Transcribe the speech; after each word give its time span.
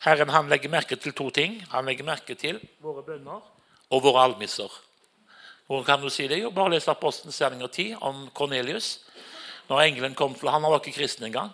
Herren 0.00 0.32
han 0.32 0.48
legger 0.48 0.72
merke 0.72 0.96
til 0.96 1.12
to 1.12 1.28
ting. 1.30 1.58
Han 1.74 1.88
legger 1.88 2.06
merke 2.08 2.34
til 2.38 2.60
våre 2.80 3.04
bønner 3.04 3.40
og 3.90 4.02
våre 4.02 4.24
almisser. 4.28 4.70
Hvordan 5.66 5.86
kan 5.86 6.00
du 6.02 6.10
si 6.10 6.26
det? 6.28 6.40
Jo, 6.40 6.50
Bare 6.50 6.72
les 6.72 6.88
Apostelens 6.88 7.38
gjerninger 7.38 7.68
10 7.68 7.96
om 8.00 8.28
Kornelius. 8.34 9.00
Når 9.68 9.82
engelen 9.84 10.14
kom 10.14 10.34
til 10.34 10.48
Han 10.48 10.62
var 10.62 10.80
ikke 10.80 10.96
kristen 10.96 11.24
engang. 11.28 11.52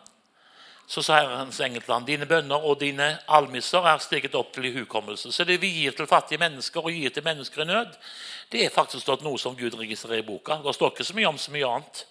Så 0.86 1.02
sa 1.02 1.18
Herrens 1.18 1.58
engel 1.60 1.82
til 1.82 1.92
ham, 1.92 2.04
dine 2.06 2.26
bønner 2.30 2.62
og 2.62 2.78
dine 2.80 3.18
almisser 3.28 3.82
er 3.90 3.98
steget 3.98 4.34
opp 4.38 4.52
til 4.54 4.68
ihukommelse. 4.68 5.32
Så 5.32 5.44
det 5.44 5.58
vi 5.60 5.72
gir 5.80 5.96
til 5.98 6.06
fattige 6.06 6.38
mennesker 6.38 6.80
og 6.80 6.94
gir 6.94 7.10
til 7.10 7.24
mennesker 7.26 7.64
i 7.64 7.66
nød, 7.66 7.96
det 8.52 8.64
er 8.64 8.70
faktisk 8.70 9.02
stått 9.02 9.24
noe 9.26 9.38
som 9.38 9.56
Gud 9.58 9.74
registrerer 9.74 10.22
i 10.22 10.26
boka. 10.26 10.60
Det 10.62 10.74
står 10.74 10.94
ikke 10.94 11.08
så 11.08 11.16
mye 11.18 11.32
om 11.32 11.38
så 11.42 11.50
mye 11.50 11.66
annet. 11.66 12.04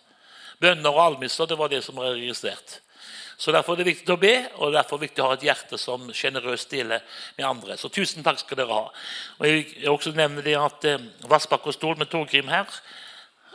Bønner 0.60 0.92
og 0.92 1.04
almisser 1.06 1.48
det 1.48 1.58
var 1.58 1.72
det 1.72 1.82
som 1.88 1.96
var 1.96 2.12
registrert. 2.20 2.82
Så 3.38 3.52
Derfor 3.52 3.74
er 3.74 3.84
det 3.84 3.92
viktig 3.92 4.14
å 4.14 4.20
be, 4.20 4.34
og 4.64 4.74
derfor 4.74 4.96
er 4.96 5.02
det 5.02 5.10
viktig 5.10 5.24
å 5.24 5.30
ha 5.30 5.38
et 5.38 5.48
hjerte 5.48 5.80
som 5.82 6.08
sjenerøst 6.16 6.72
deler 6.72 7.04
med 7.38 7.48
andre. 7.48 7.78
Så 7.78 7.92
tusen 7.92 8.24
takk 8.24 8.40
skal 8.40 8.62
dere 8.62 8.78
ha. 8.78 8.86
Og 9.40 9.48
Jeg 9.48 9.64
vil 9.64 9.90
også 9.92 10.16
nevne 10.16 10.44
det 10.46 10.56
at 10.60 10.88
eh, 10.88 11.10
Vassbakk 11.28 11.68
og 11.68 11.76
Stol 11.76 12.00
med 12.00 12.12
Torgrim 12.12 12.52
her 12.52 12.70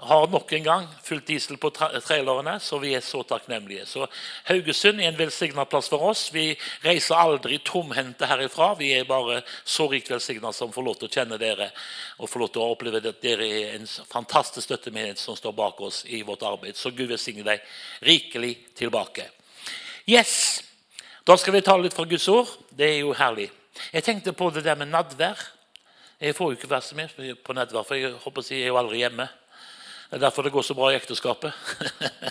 har 0.00 0.27
nok 0.28 0.53
en 0.53 0.64
gang 0.64 0.87
fullt 1.05 1.27
diesel 1.28 1.59
på 1.61 1.70
tra 1.77 1.91
trailerne, 2.00 2.55
så 2.61 2.78
vi 2.81 2.95
er 2.97 3.03
så 3.05 3.22
takknemlige. 3.27 3.84
Så 3.87 4.06
Haugesund 4.48 5.00
er 5.00 5.11
en 5.11 5.19
velsigna 5.19 5.67
plass 5.69 5.91
for 5.92 6.06
oss. 6.11 6.31
Vi 6.33 6.55
reiser 6.84 7.20
aldri 7.20 7.59
tomhendte 7.65 8.28
herifra. 8.31 8.72
Vi 8.78 8.92
er 8.97 9.09
bare 9.09 9.42
så 9.65 9.91
rikt 9.92 10.11
velsigna 10.11 10.55
som 10.56 10.72
får 10.72 10.87
lov 10.87 11.00
til 11.00 11.11
å 11.11 11.15
kjenne 11.19 11.41
dere 11.41 11.70
og 12.19 12.31
får 12.31 12.44
lov 12.44 12.53
til 12.55 12.65
å 12.65 12.70
oppleve 12.72 13.03
at 13.03 13.20
dere 13.22 13.48
er 13.48 13.77
en 13.77 13.91
fantastisk 14.09 14.70
støttemenighet 14.70 15.20
som 15.20 15.37
står 15.37 15.56
bak 15.56 15.84
oss 15.84 16.05
i 16.09 16.22
vårt 16.25 16.47
arbeid. 16.48 16.81
Så 16.81 16.94
Gud 16.97 17.11
velsigne 17.12 17.44
deg 17.47 17.61
rikelig 18.09 18.56
tilbake. 18.81 19.28
Yes, 20.09 20.62
Da 21.27 21.37
skal 21.37 21.53
vi 21.53 21.61
ta 21.62 21.77
litt 21.77 21.95
fra 21.95 22.06
Guds 22.09 22.27
ord. 22.33 22.48
Det 22.75 22.87
er 22.89 23.03
jo 23.05 23.12
herlig. 23.15 23.51
Jeg 23.93 24.03
tenkte 24.03 24.33
på 24.33 24.48
det 24.51 24.65
der 24.65 24.75
med 24.75 24.89
nadvær. 24.91 25.39
Jeg 26.20 26.34
får 26.34 26.48
jo 26.51 26.56
ikke 26.56 26.70
være 26.70 26.83
så 26.83 26.97
mye 26.97 27.34
på 27.45 27.55
nadvær, 27.55 27.84
for 27.87 27.95
jeg 27.95 28.15
håper 28.25 28.43
å 28.43 28.45
si, 28.45 28.56
jeg 28.56 28.65
er 28.65 28.73
jo 28.73 28.78
aldri 28.81 29.03
hjemme. 29.03 29.28
Det 30.11 30.17
er 30.19 30.25
derfor 30.25 30.43
det 30.43 30.53
går 30.56 30.65
så 30.67 30.75
bra 30.75 30.89
i 30.91 30.97
ekteskapet. 30.98 31.53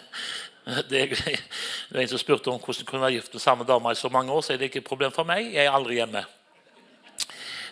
det 0.90 1.04
er 1.06 2.02
en 2.02 2.12
som 2.12 2.20
spurte 2.20 2.52
om 2.52 2.60
hvordan 2.60 2.90
kunne 2.90 3.06
være 3.06 3.20
gift 3.20 3.38
med 3.38 3.46
samme 3.46 3.68
dame 3.70 3.94
i 3.94 4.02
så 4.02 4.12
mange 4.12 4.34
år. 4.34 4.42
så 4.42 4.54
er 4.54 4.58
det 4.60 4.72
ikke 4.72 4.84
et 4.84 4.90
problem 4.90 5.14
for 5.16 5.30
meg. 5.30 5.54
Jeg 5.54 5.70
er 5.70 5.78
aldri 5.78 6.02
hjemme. 6.02 6.26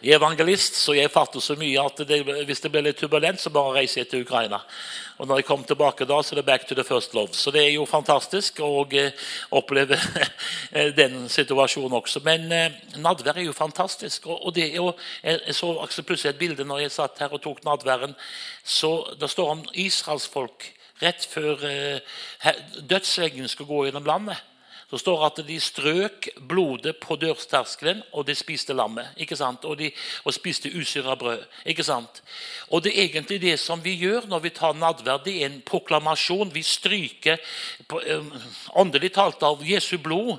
Jeg 0.02 0.14
er 0.14 0.20
evangelist, 0.20 0.76
så 0.78 0.94
jeg 0.94 1.09
fatter 1.09 1.42
så 1.42 1.56
mye 1.58 1.81
at 1.81 2.02
det, 2.06 2.20
hvis 2.45 2.59
det 2.62 2.70
blir 2.70 2.84
litt 2.86 3.00
turbulent, 3.02 3.42
så 3.42 3.50
bare 3.50 3.80
reiser 3.80 4.03
jeg 4.03 4.09
til 4.12 4.26
Ukraina. 4.26 4.59
Og 5.17 5.26
når 5.26 5.40
jeg 5.40 5.48
kommer 5.48 5.66
tilbake 5.66 6.06
da, 6.06 6.20
så 6.22 6.36
er 6.36 6.42
det 6.42 6.45
back 6.45 6.67
to 6.70 6.76
the 6.78 6.84
first 6.86 7.16
love. 7.17 7.34
Så 7.34 7.50
det 7.52 7.64
er 7.64 7.72
jo 7.73 7.86
fantastisk 7.90 8.59
å 8.62 8.84
eh, 8.94 9.25
oppleve 9.58 9.98
den 11.00 11.25
situasjonen 11.34 11.98
også. 11.98 12.22
Men 12.25 12.45
eh, 12.53 12.75
nadvær 13.02 13.40
er 13.42 13.48
jo 13.48 13.56
fantastisk. 13.58 14.28
Og, 14.30 14.52
det 14.56 14.68
er 14.68 14.75
jo, 14.78 14.92
Jeg 15.23 15.56
så 15.58 16.03
plutselig 16.03 16.36
et 16.36 16.42
bilde 16.44 16.68
når 16.68 16.86
jeg 16.86 16.98
satt 17.00 17.23
her 17.23 17.34
og 17.34 17.42
tok 17.42 17.64
nadværen. 17.66 18.14
så 18.64 19.16
Det 19.20 19.30
står 19.30 19.50
om 19.56 19.66
israelsfolk 19.73 20.74
rett 21.02 21.25
før 21.30 21.62
dødseggen 22.90 23.47
skal 23.47 23.66
gå 23.69 23.86
gjennom 23.86 24.06
landet 24.06 24.38
så 24.90 24.98
står 24.98 25.18
det 25.20 25.28
at 25.28 25.48
de 25.48 25.56
strøk 25.59 26.28
blodet 26.48 26.94
på 27.03 27.18
dørsterskelen, 27.20 28.00
og 28.16 28.24
de 28.28 28.36
spiste 28.36 28.74
lammet. 28.74 29.09
ikke 29.20 29.36
sant? 29.36 29.66
Og, 29.68 29.75
de, 29.78 29.90
og 30.24 30.34
spiste 30.34 30.72
usyra 30.72 31.16
brød. 31.16 31.44
ikke 31.66 31.84
sant? 31.84 32.22
Og 32.72 32.84
det 32.84 32.94
er 32.94 33.03
egentlig 33.03 33.42
det 33.42 33.58
som 33.59 33.84
vi 33.84 33.98
gjør 34.00 34.30
når 34.31 34.40
vi 34.46 34.50
tar 34.56 34.78
nadverd. 34.80 35.25
Det 35.25 35.34
er 35.42 35.50
en 35.50 35.62
proklamasjon. 35.66 36.53
Vi 36.53 36.64
stryker 36.64 37.36
um, 37.92 38.31
åndelig 38.80 39.12
talt 39.18 39.44
av 39.44 39.66
Jesu 39.68 39.98
blod 39.98 40.38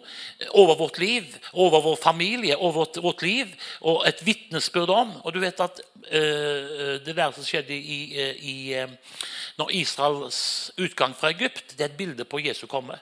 over 0.50 0.78
vårt 0.80 0.98
liv, 0.98 1.28
over 1.52 1.84
vår 1.84 1.98
familie, 2.00 2.56
over 2.56 2.72
vårt, 2.72 2.96
vårt 3.04 3.22
liv, 3.22 3.52
og 3.80 4.08
et 4.08 4.24
vitnesbyrd 4.24 4.94
om. 4.96 5.12
Og 5.24 5.34
du 5.34 5.42
vet 5.44 5.60
at 5.60 5.82
øh, 6.10 7.04
det 7.04 7.16
der 7.16 7.36
som 7.36 7.44
skjedde 7.44 7.76
i, 7.76 8.00
i, 8.40 8.56
uh, 8.80 8.88
når 9.60 9.76
Israels 9.76 10.72
utgang 10.78 11.12
fra 11.16 11.34
Egypt, 11.36 11.76
det 11.76 11.84
er 11.84 11.92
et 11.92 12.00
bilde 12.00 12.24
på 12.24 12.40
Jesu 12.40 12.64
komme. 12.66 12.96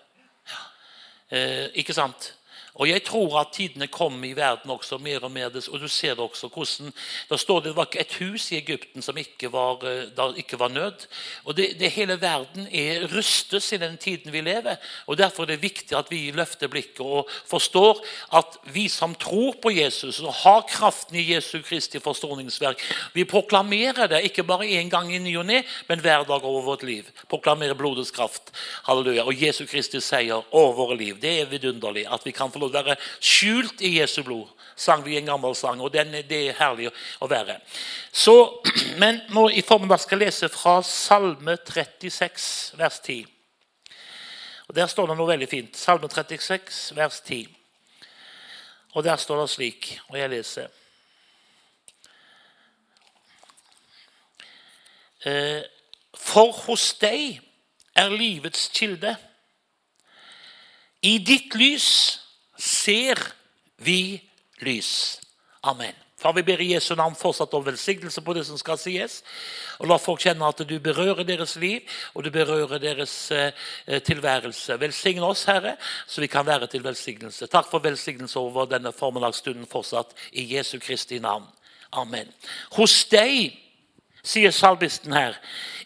Eh, 1.31 1.70
ikke 1.75 1.92
sant? 1.92 2.35
Og 2.76 2.88
jeg 2.88 3.03
tror 3.06 3.38
at 3.41 3.54
tidene 3.56 3.88
kommer 3.88 4.28
i 4.28 4.34
verden 4.37 4.70
også 4.70 4.98
mer 5.00 5.25
og 5.25 5.32
mer. 5.32 5.48
Og 5.48 5.81
du 5.81 5.88
ser 5.88 6.14
det 6.14 6.25
også 6.25 6.48
hvordan 6.53 6.92
Det 7.31 7.41
står 7.41 7.60
det, 7.60 7.70
det 7.70 7.76
var 7.76 7.88
et 7.97 8.14
hus 8.20 8.50
i 8.53 8.59
Egypten 8.59 9.03
som 9.03 9.16
ikke 9.16 9.53
var, 9.53 9.81
eh, 9.84 10.09
der 10.16 10.37
ikke 10.37 10.59
var 10.59 10.69
nød. 10.69 11.06
Og 11.44 11.56
det, 11.56 11.78
det 11.81 11.92
Hele 11.97 12.20
verden 12.20 12.69
er 12.72 13.06
rustes 13.16 13.72
i 13.72 13.76
den 13.76 13.97
tiden 13.97 14.32
vi 14.32 14.41
lever. 14.41 14.76
og 15.06 15.16
Derfor 15.19 15.42
er 15.42 15.47
det 15.47 15.62
viktig 15.62 15.97
at 15.97 16.10
vi 16.10 16.31
løfter 16.31 16.69
blikket 16.69 17.00
og 17.00 17.31
forstår 17.47 18.04
at 18.36 18.59
vi 18.75 18.88
som 18.88 19.15
tror 19.15 19.56
på 19.62 19.70
Jesus 19.70 20.20
og 20.20 20.34
har 20.34 20.66
kraften 20.69 21.16
i 21.16 21.34
Jesu 21.34 21.62
Kristi 21.62 21.98
forsoningsverk, 21.98 22.82
vi 23.15 23.25
proklamerer 23.25 24.06
det 24.06 24.25
ikke 24.25 24.42
bare 24.42 24.69
én 24.69 24.91
gang 24.91 25.15
i 25.15 25.19
ny 25.19 25.36
og 25.38 25.47
ne, 25.47 25.62
men 25.88 26.00
hver 26.00 26.25
dag 26.25 26.44
over 26.44 26.62
vårt 26.62 26.82
liv. 26.82 27.04
Proklamerer 27.28 27.75
blodets 27.75 28.10
kraft. 28.10 28.53
Halleluja. 28.84 29.25
Og 29.25 29.42
Jesu 29.42 29.66
Kristi 29.66 30.00
seier 30.00 30.42
over 30.53 30.75
våre 30.75 30.97
liv. 30.97 31.20
Det 31.20 31.41
er 31.41 31.50
vidunderlig 31.50 32.06
at 32.12 32.26
vi 32.26 32.31
kan 32.36 32.53
få 32.53 32.59
lov 32.59 32.66
til 32.71 32.81
å 32.81 32.87
være 32.87 32.99
skjult 33.21 33.82
i 33.84 33.97
Jesu 33.99 34.22
blod, 34.27 34.49
sang 34.77 35.04
vi 35.04 35.16
en 35.19 35.31
gammel 35.31 35.54
sang. 35.56 35.81
og 35.81 35.93
den, 35.93 36.12
Det 36.28 36.49
er 36.49 36.59
herlig 36.59 36.91
å 37.21 37.28
være. 37.28 37.60
Så, 38.12 38.62
men 39.03 39.21
nå 39.31 39.49
i 39.50 39.62
formiddag 39.62 40.00
skal 40.00 40.21
jeg 40.21 40.27
lese 40.27 40.49
fra 40.49 40.82
Salme 40.82 41.56
36, 41.56 42.77
vers 42.77 43.00
10. 43.00 43.27
Og 44.69 44.75
Der 44.75 44.87
står 44.87 45.06
det 45.06 45.16
noe 45.16 45.31
veldig 45.31 45.49
fint. 45.49 45.77
Salme 45.77 46.09
36, 46.09 46.93
vers 46.97 47.21
10. 47.21 47.56
Og 48.97 49.04
der 49.04 49.16
står 49.16 49.41
det 49.41 49.50
slik, 49.50 50.00
og 50.09 50.16
jeg 50.19 50.31
leser 50.33 50.69
eh, 55.27 55.62
For 56.16 56.53
hos 56.65 56.94
deg 57.00 57.43
er 57.97 58.12
livets 58.12 58.71
kilde. 58.72 59.12
I 61.04 61.19
ditt 61.19 61.54
lys 61.54 61.91
ser 62.59 63.21
vi 63.78 64.21
lys. 64.65 65.21
Amen. 65.62 65.94
Far, 66.17 66.33
vi 66.33 66.43
ber 66.43 66.61
i 66.65 66.71
Jesu 66.72 66.94
navn 66.97 67.12
fortsatt 67.15 67.53
om 67.55 67.65
velsignelse 67.65 68.22
på 68.25 68.33
det 68.33 68.47
som 68.49 68.56
skal 68.56 68.78
sies. 68.81 69.19
Og 69.77 69.91
La 69.91 69.99
folk 70.00 70.22
kjenne 70.25 70.49
at 70.49 70.62
du 70.65 70.78
berører 70.81 71.27
deres 71.28 71.59
liv 71.61 71.84
og 72.15 72.25
du 72.25 72.31
berører 72.33 72.81
deres 72.81 73.12
eh, 73.37 73.53
tilværelse. 74.00 74.78
Velsign 74.81 75.21
oss, 75.27 75.45
Herre, 75.45 75.75
så 76.09 76.25
vi 76.25 76.31
kan 76.33 76.47
være 76.47 76.71
til 76.72 76.84
velsignelse. 76.84 77.50
Takk 77.53 77.69
for 77.69 77.84
velsignelse 77.84 78.41
over 78.41 78.65
denne 78.71 78.95
formiddagsstunden 78.97 79.69
fortsatt 79.69 80.16
i 80.33 80.47
Jesu 80.56 80.78
Kristi 80.81 81.21
navn. 81.21 81.45
Amen. 81.93 82.33
Hos 82.78 83.05
deg, 83.12 83.53
sier 84.25 84.55
salmisten 84.56 85.12
her, 85.12 85.37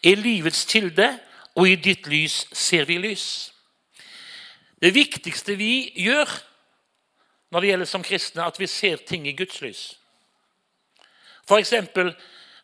er 0.01 0.23
livets 0.23 0.63
kilde, 0.71 1.11
og 1.59 1.67
i 1.67 1.75
ditt 1.75 2.07
lys 2.07 2.45
ser 2.55 2.87
vi 2.87 3.01
lys. 3.03 3.51
Det 4.81 4.95
viktigste 4.95 5.59
vi 5.59 5.91
gjør 6.07 6.31
når 7.51 7.61
det 7.61 7.69
gjelder 7.69 7.91
som 7.91 8.03
kristne, 8.03 8.47
at 8.47 8.61
vi 8.61 8.67
ser 8.67 8.97
ting 9.07 9.27
i 9.29 9.35
Guds 9.37 9.61
lys. 9.61 9.83
For 11.49 11.59
eksempel, 11.59 12.13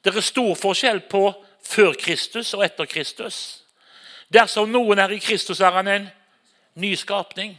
det 0.05 0.15
er 0.15 0.23
stor 0.23 0.55
forskjell 0.55 1.01
på 1.11 1.23
før 1.67 1.97
Kristus 1.99 2.55
og 2.55 2.65
etter 2.65 2.87
Kristus. 2.87 3.65
Dersom 4.33 4.71
noen 4.71 4.99
er 5.03 5.15
i 5.15 5.23
Kristus, 5.23 5.61
er 5.61 5.75
han 5.75 5.89
en 5.89 6.09
ny 6.75 6.95
skapning. 6.95 7.57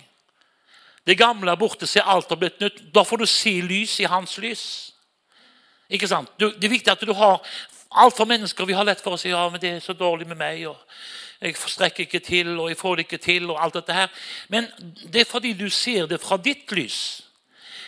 Det 1.07 1.17
gamle 1.17 1.51
er 1.51 1.59
borte, 1.59 1.87
ser 1.87 2.07
alt 2.07 2.29
har 2.29 2.39
blitt 2.39 2.59
nytt. 2.59 2.79
Da 2.95 3.03
får 3.03 3.23
du 3.23 3.25
se 3.31 3.53
lys 3.63 3.99
i 3.99 4.07
hans 4.11 4.37
lys. 4.43 4.63
Ikke 5.89 6.07
sant? 6.07 6.31
Det 6.39 6.63
er 6.63 6.71
viktig 6.71 6.91
at 6.91 7.03
du 7.07 7.13
har 7.15 7.43
Altfor 7.97 8.27
mennesker 8.27 8.67
vi 8.67 8.75
har 8.75 8.83
lett 8.83 8.99
for 8.99 9.15
å 9.15 9.17
si 9.17 9.29
ja, 9.31 9.45
men 9.49 9.61
det 9.63 9.69
er 9.71 9.79
så 9.79 9.93
dårlig 9.95 10.27
med 10.27 10.37
meg. 10.37 10.65
og 10.67 10.75
jeg 11.41 11.55
strekker 11.57 12.05
ikke 12.07 12.19
til, 12.19 12.59
og 12.59 12.69
jeg 12.69 12.77
får 12.77 12.95
det 12.95 13.05
ikke 13.05 13.17
til. 13.17 13.49
og 13.49 13.63
alt 13.63 13.73
dette 13.73 13.93
her. 13.93 14.07
Men 14.49 14.67
det 15.13 15.21
er 15.21 15.25
fordi 15.25 15.53
du 15.53 15.69
ser 15.69 16.05
det 16.05 16.21
fra 16.21 16.37
ditt 16.37 16.71
lys. 16.71 17.23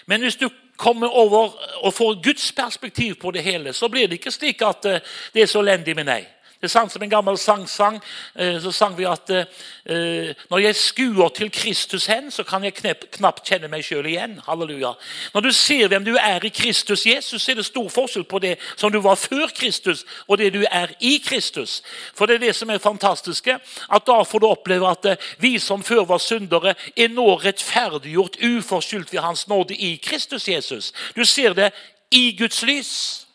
Men 0.06 0.22
hvis 0.22 0.36
du 0.36 0.50
kommer 0.78 1.08
over 1.08 1.54
og 1.86 1.94
får 1.94 2.24
Guds 2.24 2.52
perspektiv 2.52 3.16
på 3.16 3.32
det 3.32 3.44
hele, 3.44 3.74
så 3.74 3.90
blir 3.90 4.08
det 4.08 4.20
ikke 4.20 4.32
slik 4.32 4.62
at 4.62 4.86
eh, 4.86 5.00
det 5.34 5.42
er 5.42 5.46
så 5.52 5.60
elendig 5.60 5.96
med 5.96 6.06
deg. 6.06 6.28
Det 6.60 6.68
er 6.68 6.72
sant 6.74 6.92
som 6.92 7.04
en 7.04 7.12
gammel 7.12 7.38
sangsang. 7.40 8.02
Eh, 8.36 8.58
så 8.60 8.74
sang 8.76 8.98
vi 8.98 9.06
at 9.08 9.30
eh, 9.32 10.32
når 10.52 10.60
jeg 10.60 10.76
skuer 10.76 11.30
til 11.32 11.52
Kristus 11.56 12.10
hen, 12.12 12.28
så 12.36 12.44
kan 12.44 12.66
jeg 12.68 12.76
knapt, 12.76 13.46
kjenne 13.48 13.70
meg 13.72 13.86
sjøl 13.88 14.10
igjen. 14.12 14.42
Halleluja. 14.44 14.92
Når 15.34 15.46
du 15.46 15.52
ser 15.56 15.88
hvem 15.88 16.04
du 16.04 16.18
er 16.20 16.44
i 16.44 16.52
Kristus 16.52 17.06
Jesus, 17.08 17.46
så 17.46 17.54
er 17.54 17.62
det 17.62 17.66
stor 17.70 17.88
forskjell 17.88 18.28
på 18.28 18.42
det 18.44 18.58
som 18.76 18.92
du 18.92 19.00
var 19.00 19.16
før 19.16 19.48
Kristus, 19.56 20.04
og 20.28 20.42
det 20.44 20.52
du 20.58 20.66
er 20.68 20.92
i 21.00 21.16
Kristus. 21.24 21.80
For 22.12 22.28
det 22.28 22.36
er 22.36 22.46
det 22.50 22.56
som 22.60 22.70
er 22.76 22.84
fantastiske, 22.84 23.56
at 23.88 24.08
da 24.12 24.20
får 24.28 24.44
du 24.44 24.50
oppleve 24.50 24.92
at 24.92 25.08
eh, 25.14 25.32
vi 25.40 25.56
som 25.64 25.84
før 25.84 26.04
var 26.12 26.20
syndere, 26.20 26.76
er 26.98 27.16
nå 27.16 27.38
rettferdiggjort 27.40 28.36
uforskyldt 28.44 29.16
ved 29.16 29.24
Hans 29.24 29.48
nåde 29.48 29.80
i 29.80 29.96
Kristus 29.96 30.52
Jesus. 30.52 30.92
Du 31.16 31.24
ser 31.24 31.56
det 31.56 31.72
i 32.12 32.36
Guds 32.36 32.64
lys. 32.68 33.29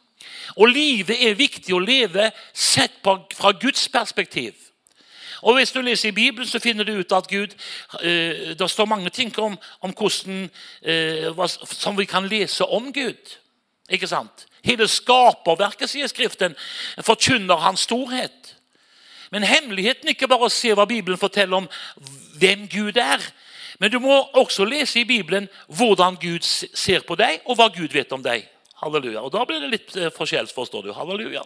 Og 0.57 0.69
livet 0.69 1.17
er 1.27 1.39
viktig 1.39 1.75
å 1.75 1.83
leve 1.83 2.31
sett 2.53 3.01
på, 3.03 3.17
fra 3.35 3.53
Guds 3.61 3.89
perspektiv. 3.89 4.55
Og 5.45 5.59
Hvis 5.59 5.73
du 5.73 5.81
leser 5.81 6.09
i 6.09 6.17
Bibelen, 6.17 6.49
så 6.49 6.59
finner 6.59 6.85
du 6.85 6.93
ut 6.93 7.13
at 7.13 7.29
Gud 7.29 7.53
eh, 8.01 8.55
Det 8.59 8.71
står 8.71 8.85
mange 8.89 9.11
ting 9.11 9.39
om, 9.39 9.59
om 9.81 9.93
hvordan, 9.93 10.51
eh, 10.83 11.49
som 11.71 11.99
vi 11.99 12.05
kan 12.05 12.27
lese 12.29 12.65
om 12.65 12.93
Gud. 12.93 13.37
Ikke 13.91 14.09
sant? 14.09 14.47
Hele 14.65 14.89
skaperverket, 14.89 15.91
sier 15.91 16.09
Skriften, 16.09 16.57
forkynner 17.05 17.61
hans 17.61 17.85
storhet. 17.85 18.55
Men 19.31 19.43
hemmeligheten 19.43 20.09
er 20.09 20.17
ikke 20.17 20.31
bare 20.31 20.49
å 20.49 20.53
se 20.53 20.73
hva 20.73 20.87
Bibelen 20.89 21.21
forteller 21.21 21.57
om 21.57 21.69
hvem 22.41 22.69
Gud 22.73 22.97
er. 22.97 23.21
Men 23.79 23.91
du 23.91 23.99
må 24.01 24.17
også 24.33 24.65
lese 24.65 25.03
i 25.03 25.09
Bibelen 25.09 25.49
hvordan 25.67 26.17
Gud 26.21 26.47
ser 26.47 27.05
på 27.05 27.19
deg, 27.21 27.43
og 27.45 27.59
hva 27.59 27.69
Gud 27.75 27.93
vet 27.93 28.13
om 28.15 28.23
deg. 28.23 28.47
Halleluja. 28.85 29.25
Og 29.25 29.33
Da 29.33 29.45
blir 29.49 29.63
det 29.63 29.73
litt 29.73 29.97
eh, 29.97 30.13
forskjell, 30.15 30.49
forstår 30.53 30.89
du. 30.89 30.93
Halleluja. 30.97 31.45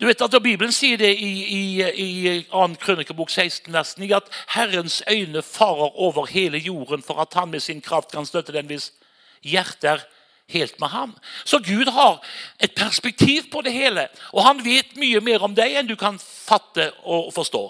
Du 0.00 0.06
vet 0.08 0.22
at 0.24 0.36
Bibelen 0.40 0.72
sier 0.72 0.96
det 0.96 1.10
i, 1.20 1.32
i, 1.44 1.62
i 1.84 2.34
2. 2.48 2.62
Krønikebok 2.80 3.28
16, 3.28 3.68
nesten, 3.74 4.06
at 4.16 4.30
Herrens 4.54 5.02
øyne 5.04 5.42
farer 5.44 5.92
over 6.00 6.30
hele 6.30 6.58
jorden 6.58 7.04
for 7.04 7.20
at 7.20 7.36
han 7.36 7.50
med 7.52 7.60
sin 7.60 7.82
kraft 7.84 8.12
kan 8.12 8.24
støtte 8.26 8.54
den 8.56 8.70
hvis 8.70 8.92
hjertet 9.44 9.90
er 9.90 10.06
helt 10.50 10.80
med 10.80 10.88
ham. 10.88 11.12
Så 11.44 11.58
Gud 11.58 11.92
har 11.92 12.24
et 12.60 12.72
perspektiv 12.74 13.50
på 13.52 13.60
det 13.60 13.72
hele, 13.72 14.08
og 14.32 14.44
han 14.44 14.64
vet 14.64 14.96
mye 14.96 15.20
mer 15.20 15.44
om 15.44 15.54
deg 15.54 15.76
enn 15.76 15.90
du 15.90 15.96
kan 16.00 16.16
fatte 16.18 16.90
og 17.04 17.28
forstå. 17.36 17.62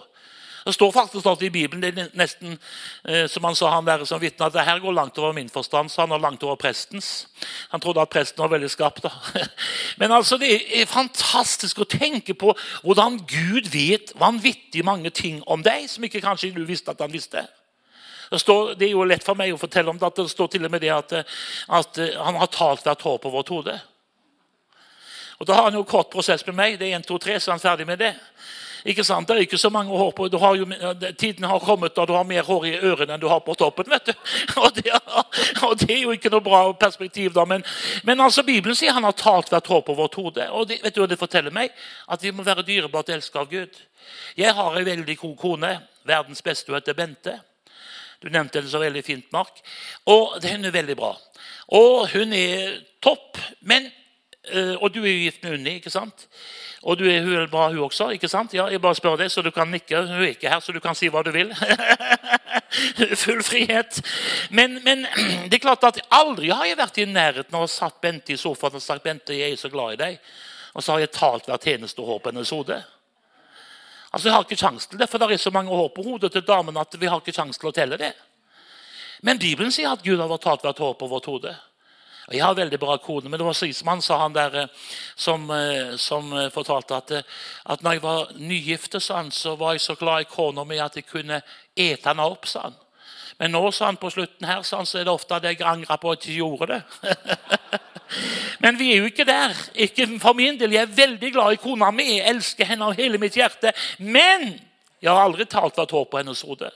Det 0.65 0.75
står 0.75 0.93
faktisk 0.93 1.27
alt 1.27 1.43
i 1.43 1.51
Bibelen 1.51 1.83
det 1.83 1.91
er 1.93 2.09
nesten 2.19 2.57
eh, 3.09 3.27
som 3.31 3.45
han 3.49 3.57
sa 3.57 3.71
han 3.73 3.87
der 3.87 4.05
som 4.09 4.21
vitne, 4.21 4.47
at 4.47 4.53
det 4.53 4.65
her 4.67 4.81
går 4.83 4.93
langt 4.93 5.19
over 5.19 5.33
min 5.37 5.49
forstand, 5.49 5.91
så 5.91 6.03
han 6.03 6.11
har 6.11 6.21
langt 6.21 6.43
over 6.43 6.59
prestens. 6.61 7.29
Han 7.71 7.81
trodde 7.81 8.03
at 8.03 8.13
presten 8.13 8.43
var 8.43 8.53
veldig 8.53 8.71
da. 9.03 9.13
Men 10.01 10.13
altså, 10.13 10.39
det 10.39 10.51
er 10.81 10.87
fantastisk 10.87 11.81
å 11.81 11.89
tenke 11.89 12.35
på 12.35 12.55
hvordan 12.83 13.21
Gud 13.27 13.71
vet 13.73 14.13
vanvittig 14.21 14.85
mange 14.85 15.11
ting 15.11 15.43
om 15.47 15.63
deg 15.63 15.89
som 15.89 16.05
ikke 16.05 16.21
kanskje 16.21 16.53
du 16.55 16.65
visste 16.65 16.91
at 16.91 17.01
han 17.01 17.13
visste. 17.13 17.47
Det, 18.31 18.39
står, 18.39 18.75
det, 18.75 18.87
er 18.87 18.93
jo 18.95 19.05
lett 19.05 19.25
for 19.27 19.35
meg 19.35 19.53
å 19.53 19.59
fortelle 19.59 19.91
om 19.91 19.99
det. 19.99 20.07
at 20.07 20.17
Det 20.17 20.31
står 20.31 20.53
til 20.53 20.65
og 20.65 20.71
med 20.71 20.85
det 20.85 20.93
at, 20.95 21.13
at 21.69 21.99
han 22.15 22.37
har 22.39 22.53
talt 22.53 22.85
hvert 22.87 23.03
hår 23.03 23.19
på 23.19 23.33
vårt 23.33 23.49
hode. 23.51 23.81
Og 25.41 25.47
Da 25.47 25.57
har 25.57 25.71
han 25.71 25.75
jo 25.75 25.89
kort 25.89 26.13
prosess 26.13 26.45
med 26.47 26.55
meg. 26.55 26.79
Det 26.79 26.91
er 26.91 26.99
1, 27.01 27.07
2, 27.09 27.19
3, 27.19 27.39
så 27.41 27.51
er 27.51 27.57
han 27.57 27.63
ferdig 27.63 27.87
med 27.89 27.99
det. 27.99 28.13
Ikke 28.89 29.05
sant? 29.05 29.29
Det 29.29 29.37
er 29.37 29.45
ikke 29.45 29.59
så 29.61 29.71
mange 29.73 29.97
hår 29.97 30.13
på 30.17 30.29
har 30.41 30.57
jo, 30.57 30.67
Tiden 31.19 31.45
har 31.45 31.61
kommet 31.61 31.95
da 31.97 32.07
du 32.07 32.13
har 32.15 32.25
mer 32.25 32.47
hår 32.47 32.67
i 32.67 32.73
ørene 32.79 33.15
enn 33.15 33.21
du 33.21 33.29
har 33.29 33.43
på 33.45 33.55
toppen. 33.59 33.91
vet 33.91 34.07
du. 34.07 34.13
Og 34.63 34.75
det, 34.77 34.93
og 35.63 35.77
det 35.81 35.91
er 35.95 36.03
jo 36.03 36.15
ikke 36.15 36.31
noe 36.33 36.45
bra 36.45 36.63
perspektiv. 36.73 37.33
da, 37.35 37.45
Men, 37.45 37.65
men 38.05 38.21
altså 38.21 38.43
Bibelen 38.43 38.77
sier 38.77 38.93
han 38.97 39.05
har 39.05 39.17
talt 39.17 39.51
hvert 39.53 39.67
hår 39.67 39.85
på 39.87 39.95
vårt 39.95 40.15
hode. 40.15 40.49
Og 40.51 40.69
det, 40.69 40.81
vet 40.83 40.95
du 40.95 41.03
hva 41.03 41.09
det 41.11 41.21
forteller 41.21 41.55
meg? 41.55 41.71
At 42.09 42.23
vi 42.23 42.33
må 42.33 42.43
være 42.47 42.65
dyrebart 42.67 43.13
elsket 43.13 43.41
av 43.41 43.49
Gud. 43.51 43.81
Jeg 44.37 44.55
har 44.55 44.77
en 44.77 44.87
veldig 44.87 45.17
god 45.21 45.37
kone. 45.37 45.77
Verdens 46.09 46.43
beste. 46.43 46.73
Hun 46.73 46.81
heter 46.81 46.97
Bente. 46.99 47.39
Du 48.21 48.29
nevnte 48.29 48.61
det 48.61 48.73
så 48.73 48.81
veldig 48.81 49.05
fint, 49.05 49.31
Mark. 49.33 49.63
Og 50.07 50.41
hun 50.45 50.65
er 50.65 50.77
veldig 50.77 50.97
bra. 50.97 51.15
Og 51.77 52.09
hun 52.13 52.33
er 52.37 52.81
topp. 53.01 53.39
men 53.61 53.91
Eh, 54.49 54.75
og 54.81 54.95
du 54.95 55.03
er 55.05 55.13
jo 55.13 55.27
gift 55.27 55.43
med 55.45 55.59
Unni, 55.59 55.77
ikke 55.79 55.93
sant? 55.93 56.25
Og 56.83 56.97
du 56.99 57.05
er, 57.05 57.21
hun 57.21 57.51
bra, 57.51 57.69
hun 57.69 57.79
også? 57.79 58.09
ikke 58.17 58.29
sant? 58.29 58.55
Ja, 58.55 58.67
Jeg 58.67 58.81
bare 58.81 58.95
spør 58.95 59.17
deg, 59.21 59.31
så 59.31 59.43
du 59.43 59.51
kan 59.51 59.69
nikke. 59.69 60.01
Hun 60.01 60.23
er 60.23 60.31
ikke 60.33 60.49
her, 60.49 60.61
så 60.61 60.73
du 60.73 60.81
kan 60.81 60.95
si 60.97 61.09
hva 61.13 61.23
du 61.23 61.31
vil. 61.31 61.53
Full 63.23 63.43
frihet. 63.45 64.01
Men, 64.51 64.81
men, 64.85 65.05
det 65.51 65.59
er 65.59 65.67
klart 65.67 65.85
at 65.85 66.01
aldri 66.09 66.49
har 66.49 66.65
jeg 66.65 66.79
vært 66.81 67.03
i 67.03 67.05
nærheten 67.05 67.57
av 67.57 67.67
å 67.67 67.69
satt 67.69 68.01
Bente 68.01 68.33
i 68.33 68.39
sofaen 68.41 68.81
og 68.81 68.85
sagt 68.85 69.05
Bente, 69.05 69.37
jeg 69.37 69.53
er 69.53 69.61
så 69.61 69.69
glad 69.69 69.99
i 69.99 70.01
deg. 70.01 70.33
Og 70.73 70.83
så 70.85 70.95
har 70.95 71.05
jeg 71.05 71.13
talt 71.13 71.51
hvert 71.51 71.69
eneste 71.69 72.03
hår 72.07 72.19
på 72.19 72.33
hennes 72.33 72.55
hode. 72.57 72.81
Altså, 74.11 74.29
Jeg 74.29 74.35
har 74.35 74.47
ikke 74.49 74.57
sjans 74.57 74.87
til 74.87 74.99
det, 74.99 75.11
for 75.11 75.19
det 75.19 75.35
er 75.35 75.43
så 75.43 75.53
mange 75.53 75.77
hår 75.77 75.93
på 75.95 76.03
hodet 76.03 76.33
til 76.33 76.47
damen 76.47 76.77
at 76.81 76.97
vi 76.99 77.07
har 77.07 77.21
ikke 77.21 77.35
sjans 77.37 77.59
til 77.59 77.69
å 77.69 77.75
telle 77.77 78.01
det. 78.01 78.15
Men 79.23 79.39
Bibelen 79.39 79.73
sier 79.73 79.93
at 79.93 80.03
Gud 80.03 80.19
har 80.19 80.39
talt 80.41 80.65
hvert 80.65 80.81
hår 80.81 80.97
på 80.97 81.11
vårt 81.11 81.29
hode. 81.29 81.53
Og 82.31 82.37
Jeg 82.37 82.45
har 82.45 82.55
veldig 82.55 82.79
bra 82.79 82.95
kone, 83.03 83.29
men 83.29 83.41
det 83.41 83.47
var 83.47 83.57
Sismann, 83.59 84.03
sa 84.03 84.21
han 84.21 84.35
der, 84.35 84.55
eh, 84.55 84.67
som, 85.17 85.51
eh, 85.51 85.97
som 85.97 86.33
eh, 86.33 86.51
fortalte 86.51 86.95
at, 86.95 87.25
at 87.67 87.83
når 87.83 87.93
jeg 87.93 88.03
var 88.03 88.31
nygifte, 88.37 89.01
så 89.01 89.57
var 89.59 89.73
jeg 89.73 89.81
så 89.81 89.95
glad 89.95 90.21
i 90.21 90.29
kona 90.31 90.65
mi 90.65 90.79
at 90.79 90.95
jeg 90.95 91.09
kunne 91.11 91.43
ete 91.77 92.09
henne 92.09 92.23
opp. 92.23 92.47
sa 92.47 92.61
han. 92.63 92.77
Men 93.39 93.51
nå 93.51 93.73
sa 93.73 93.87
han 93.87 93.97
på 93.97 94.11
slutten 94.11 94.47
her, 94.47 94.63
så 94.63 94.79
er 94.79 95.05
det 95.05 95.13
ofte 95.13 95.35
at 95.35 95.45
jeg 95.45 95.63
angrer 95.63 95.97
på 95.97 96.11
at 96.11 96.25
jeg 96.27 96.35
ikke 96.35 96.39
gjorde 96.39 96.67
det. 96.67 96.83
Men 98.63 98.79
vi 98.79 98.93
er 98.93 98.99
jo 98.99 99.11
ikke 99.11 99.25
der. 99.25 99.57
Ikke 99.75 100.07
for 100.21 100.33
min 100.33 100.59
del. 100.61 100.73
Jeg 100.73 100.83
er 100.83 100.97
veldig 100.97 101.33
glad 101.33 101.53
i 101.53 101.57
kona 101.63 101.91
mi. 101.91 102.19
Jeg 102.19 102.29
elsker 102.31 102.65
henne 102.65 102.85
av 102.85 102.99
hele 102.99 103.19
mitt 103.19 103.35
hjerte. 103.35 103.73
Men 103.99 104.61
jeg 105.01 105.11
har 105.11 105.25
aldri 105.25 105.49
talt 105.49 105.75
hvert 105.75 105.91
hår 105.91 106.05
på 106.05 106.21
hennes 106.21 106.43
hode. 106.47 106.71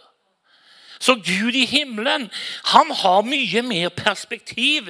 Så 0.98 1.14
Gud 1.14 1.54
i 1.54 1.66
himmelen 1.68 2.30
han 2.72 2.90
har 2.90 3.26
mye 3.28 3.62
mer 3.62 3.88
perspektiv 3.94 4.88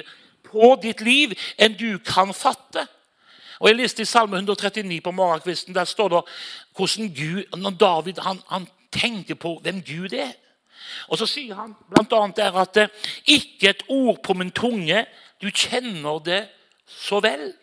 på 0.55 0.75
ditt 0.81 1.03
liv 1.03 1.35
enn 1.59 1.75
du 1.75 1.97
kan 1.99 2.33
fatte. 2.33 2.87
Og 3.59 3.69
Jeg 3.69 3.79
leste 3.79 4.03
i 4.03 4.07
Salme 4.07 4.37
139 4.39 5.01
på 5.01 5.11
morgenkvisten. 5.11 5.75
Der 5.75 5.85
står 5.85 6.09
det 6.09 6.23
hvordan 6.75 7.13
Gud, 7.15 7.43
når 7.57 7.77
David 7.79 8.19
han, 8.23 8.41
han 8.49 8.67
tenker 8.91 9.35
på 9.35 9.59
hvem 9.63 9.81
Gud 9.83 10.13
er. 10.13 10.33
Og 11.07 11.17
Så 11.17 11.25
sier 11.25 11.55
han 11.55 11.75
bl.a. 11.89 12.27
der 12.35 12.59
at 12.61 12.77
ikke 13.25 13.69
et 13.69 13.83
ord 13.87 14.21
på 14.23 14.33
min 14.33 14.51
tunge, 14.51 15.05
du 15.41 15.49
kjenner 15.51 16.19
det 16.19 16.47
så 16.87 17.19
vel. 17.19 17.53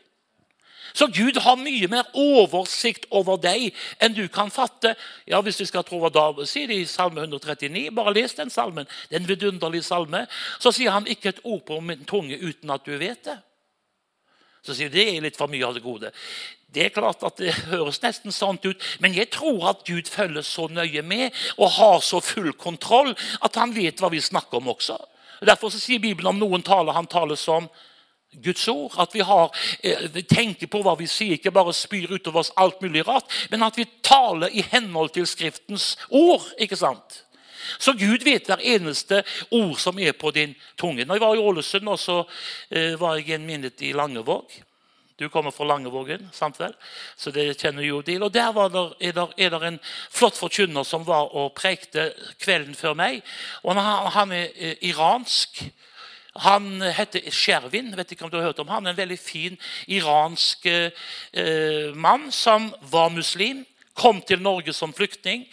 Så 0.92 1.08
Gud 1.12 1.38
har 1.40 1.56
mye 1.60 1.88
mer 1.88 2.08
oversikt 2.18 3.06
over 3.10 3.38
deg 3.40 3.70
enn 4.02 4.16
du 4.16 4.26
kan 4.32 4.50
fatte. 4.52 4.94
Ja, 5.26 5.40
Hvis 5.40 5.60
vi 5.60 5.68
skal 5.70 5.84
tro 5.84 6.00
hva 6.02 6.10
David 6.12 6.48
sier 6.50 6.70
i 6.70 6.84
Salme 6.86 7.24
139, 7.24 7.90
bare 7.96 8.14
les 8.14 8.34
den 8.34 8.50
salmen. 8.50 8.88
Det 9.08 9.16
er 9.16 9.22
en 9.22 9.28
vidunderlig 9.28 9.84
salme. 9.84 10.26
Så 10.60 10.72
sier 10.72 10.92
han 10.92 11.08
ikke 11.08 11.32
et 11.32 11.40
ord 11.44 11.64
på 11.66 11.80
min 11.80 12.04
tunge 12.04 12.38
uten 12.38 12.70
at 12.70 12.84
du 12.84 12.96
vet 12.98 13.24
det. 13.24 13.38
Så 14.62 14.76
sier 14.78 14.90
du 14.90 14.98
det 14.98 15.08
er 15.10 15.24
litt 15.24 15.38
for 15.38 15.50
mye 15.50 15.67
av 15.67 15.74
det 15.74 15.82
gode. 15.82 16.12
Det 16.72 16.86
er 16.86 16.94
klart 16.94 17.24
at 17.26 17.36
det 17.36 17.52
høres 17.69 18.00
nesten 18.00 18.32
sånn 18.32 18.60
ut, 18.64 18.84
men 19.02 19.12
jeg 19.12 19.28
tror 19.34 19.67
at 19.74 19.82
Gud 19.84 20.08
følger 20.08 20.44
så 20.46 20.69
nøye 20.72 21.02
med 21.05 21.34
og 21.58 21.74
har 21.76 21.98
så 22.00 22.22
full 22.24 22.52
kontroll 22.56 23.12
at 23.44 23.58
han 23.60 23.74
vet 23.76 24.00
hva 24.00 24.08
vi 24.12 24.22
snakker 24.22 24.62
om 24.62 24.70
også. 24.72 24.96
Derfor 25.43 25.74
sier 25.74 26.00
Bibelen 26.00 26.31
om 26.31 26.38
noen 26.40 26.62
taler 26.64 26.96
han 26.96 27.10
taler 27.10 27.36
som 27.36 27.67
Guds 28.32 28.69
ord. 28.69 28.94
At 28.98 29.15
vi, 29.15 29.20
har, 29.20 29.51
eh, 29.82 30.22
tenker 30.22 30.67
på 30.67 30.82
hva 30.82 30.96
vi 30.98 31.06
sier, 31.10 31.36
ikke 31.36 31.55
bare 31.55 31.74
spyr 31.77 32.15
utover 32.15 32.41
oss 32.41 32.53
alt 32.56 32.81
mulig 32.82 33.06
rart, 33.08 33.29
men 33.51 33.62
at 33.62 33.79
vi 33.79 33.89
taler 34.03 34.48
i 34.53 34.65
henhold 34.72 35.12
til 35.15 35.27
Skriftens 35.27 35.96
ord. 36.08 36.46
ikke 36.58 36.77
sant? 36.77 37.24
Så 37.79 37.93
Gud 37.93 38.24
vet 38.24 38.48
hver 38.51 38.62
eneste 38.62 39.22
ord 39.51 39.79
som 39.79 39.98
er 39.98 40.12
på 40.12 40.31
din 40.34 40.55
tunge. 40.77 41.05
Når 41.05 41.15
jeg 41.15 41.22
var 41.22 41.34
i 41.34 41.39
Ålesund, 41.39 41.98
så 41.98 42.24
eh, 42.70 43.01
var 43.01 43.17
jeg 43.17 43.36
en 43.36 43.46
minnet 43.46 43.82
i 43.82 43.93
Langevåg. 43.93 44.62
Du 45.19 45.29
kommer 45.29 45.51
fra 45.51 45.65
Langevågen, 45.65 46.31
sant 46.32 46.56
vel? 46.58 46.72
så 47.17 47.31
det 47.31 47.53
kjenner 47.60 47.84
jo 47.84 48.01
til. 48.03 48.22
Og 48.22 48.32
Der 48.34 48.53
der, 48.53 48.94
er, 49.01 49.12
der, 49.12 49.29
er 49.39 49.51
der 49.51 49.67
en 49.69 49.81
flott 50.10 50.36
forkynner 50.36 50.82
som 50.82 51.06
var 51.06 51.31
og 51.36 51.55
prekte 51.55 52.12
kvelden 52.41 52.74
før 52.74 52.94
meg. 52.94 53.22
Og 53.62 53.74
han, 53.77 54.10
han 54.10 54.32
er 54.32 54.48
eh, 54.56 54.77
iransk. 54.81 55.62
Han 56.41 56.81
heter 56.81 57.31
Shervin. 57.31 57.96
vet 57.96 58.12
ikke 58.12 58.24
om 58.24 58.31
du 58.31 58.39
har 58.39 58.46
hørt 58.51 58.58
om 58.58 58.69
han, 58.69 58.86
En 58.86 58.96
veldig 58.96 59.19
fin 59.19 59.58
iransk 59.86 60.67
eh, 60.67 61.94
mann 61.94 62.31
som 62.32 62.72
var 62.81 63.08
muslim. 63.08 63.67
Kom 63.94 64.22
til 64.22 64.41
Norge 64.41 64.72
som 64.72 64.94
flyktning. 64.94 65.44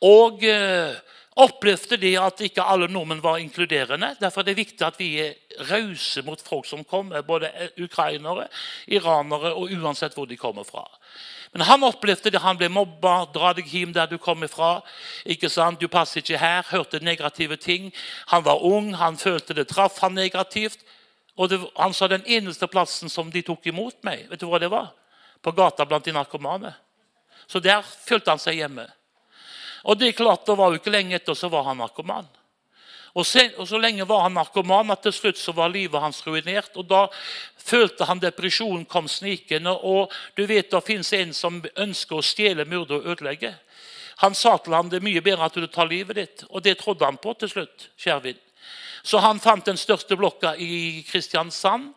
Og 0.00 0.44
eh, 0.44 0.96
opplevde 1.36 1.96
de 1.96 2.12
at 2.20 2.40
ikke 2.44 2.64
alle 2.64 2.88
nordmenn 2.92 3.22
var 3.22 3.40
inkluderende. 3.40 4.14
Derfor 4.20 4.40
er 4.40 4.50
det 4.50 4.56
viktig 4.56 4.86
at 4.86 4.98
vi 5.00 5.14
er 5.20 5.34
rause 5.70 6.22
mot 6.22 6.40
folk 6.42 6.66
som 6.68 6.84
kommer, 6.84 7.22
både 7.22 7.50
ukrainere, 7.80 8.48
iranere 8.86 9.54
og 9.54 9.72
uansett 9.72 10.14
hvor 10.14 10.28
de 10.28 10.36
kommer 10.36 10.64
fra. 10.64 10.84
Men 11.52 11.66
han 11.68 11.84
opplevde 11.84 12.30
det. 12.30 12.40
Han 12.40 12.56
ble 12.56 12.68
mobba. 12.72 13.26
'Dra 13.32 13.52
deg 13.52 13.68
hjem 13.68 13.92
der 13.92 14.06
du 14.06 14.18
kom 14.18 14.42
ifra.' 14.42 14.80
Ikke 15.24 15.48
sant? 15.48 15.80
'Du 15.80 15.88
passer 15.88 16.20
ikke 16.20 16.38
her.' 16.38 16.68
Hørte 16.70 17.04
negative 17.04 17.56
ting. 17.56 17.92
Han 18.26 18.44
var 18.44 18.64
ung, 18.64 18.96
han 18.96 19.18
følte 19.18 19.54
det 19.54 19.68
traff 19.68 19.98
han 20.00 20.14
negativt. 20.14 20.78
Og 21.36 21.48
det, 21.50 21.60
Han 21.76 21.92
sa 21.92 22.08
den 22.08 22.24
eneste 22.26 22.66
plassen 22.66 23.08
som 23.08 23.30
de 23.30 23.42
tok 23.42 23.66
imot 23.66 24.04
meg, 24.04 24.28
vet 24.30 24.40
du 24.40 24.46
hva 24.46 24.58
det 24.58 24.70
var? 24.70 24.92
På 25.42 25.52
gata 25.52 25.84
blant 25.84 26.04
de 26.04 26.12
narkomane. 26.12 26.74
Så 27.46 27.60
der 27.60 27.82
følte 27.82 28.30
han 28.30 28.38
seg 28.38 28.54
hjemme. 28.54 28.86
Og 29.84 29.98
det 29.98 30.08
er 30.08 30.18
klart, 30.18 30.46
det 30.46 30.56
var 30.58 30.70
jo 30.70 30.80
ikke 30.80 30.94
lenge 30.94 31.16
etter 31.18 31.34
så 31.38 31.50
var 31.52 31.66
han 31.70 31.80
narkoman. 31.82 32.28
Og, 33.12 33.26
sen, 33.26 33.50
og, 33.58 33.68
Så 33.68 33.78
lenge 33.78 34.06
var 34.08 34.22
han 34.22 34.32
narkoman 34.32 34.90
at 34.90 35.02
til 35.02 35.12
slutt 35.12 35.38
så 35.38 35.52
var 35.52 35.68
livet 35.68 36.00
hans 36.00 36.22
ruinert. 36.26 36.76
og 36.76 36.86
Da 36.88 37.06
følte 37.56 38.04
han 38.04 38.20
depresjonen 38.20 38.84
kom 38.84 39.08
snikende. 39.08 39.70
og 39.70 40.12
du 40.36 40.46
vet 40.46 40.70
Det 40.70 40.84
fins 40.84 41.12
en 41.12 41.32
som 41.32 41.62
ønsker 41.76 42.16
å 42.16 42.22
stjele, 42.22 42.64
myrde 42.64 42.94
og 42.94 43.06
ødelegge. 43.06 43.54
Han 44.16 44.34
sa 44.34 44.56
til 44.56 44.72
ham 44.72 44.88
det 44.88 45.00
er 45.00 45.04
mye 45.04 45.20
bedre 45.20 45.44
at 45.44 45.54
du 45.54 45.66
tar 45.66 45.86
livet 45.86 46.16
ditt. 46.16 46.44
Og 46.50 46.62
det 46.62 46.78
trodde 46.78 47.04
han 47.04 47.16
på 47.16 47.34
til 47.34 47.48
slutt. 47.48 47.88
Kjærvin. 47.98 48.38
Så 49.02 49.18
han 49.18 49.40
fant 49.40 49.66
den 49.66 49.76
største 49.76 50.16
blokka 50.16 50.54
i 50.54 51.02
Kristiansand 51.02 51.90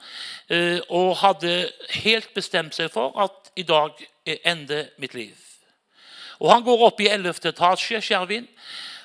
eh, 0.49 0.79
og 0.89 1.17
hadde 1.21 1.69
helt 2.01 2.33
bestemt 2.33 2.73
seg 2.73 2.89
for 2.91 3.13
at 3.21 3.51
i 3.55 3.63
dag 3.63 3.93
ender 4.25 4.89
mitt 4.97 5.13
liv. 5.13 5.44
Og 6.39 6.51
Han 6.51 6.63
går 6.63 6.83
opp 6.87 6.99
i 7.01 7.07
11. 7.07 7.39
etasje, 7.51 8.01
Skjervin. 8.01 8.47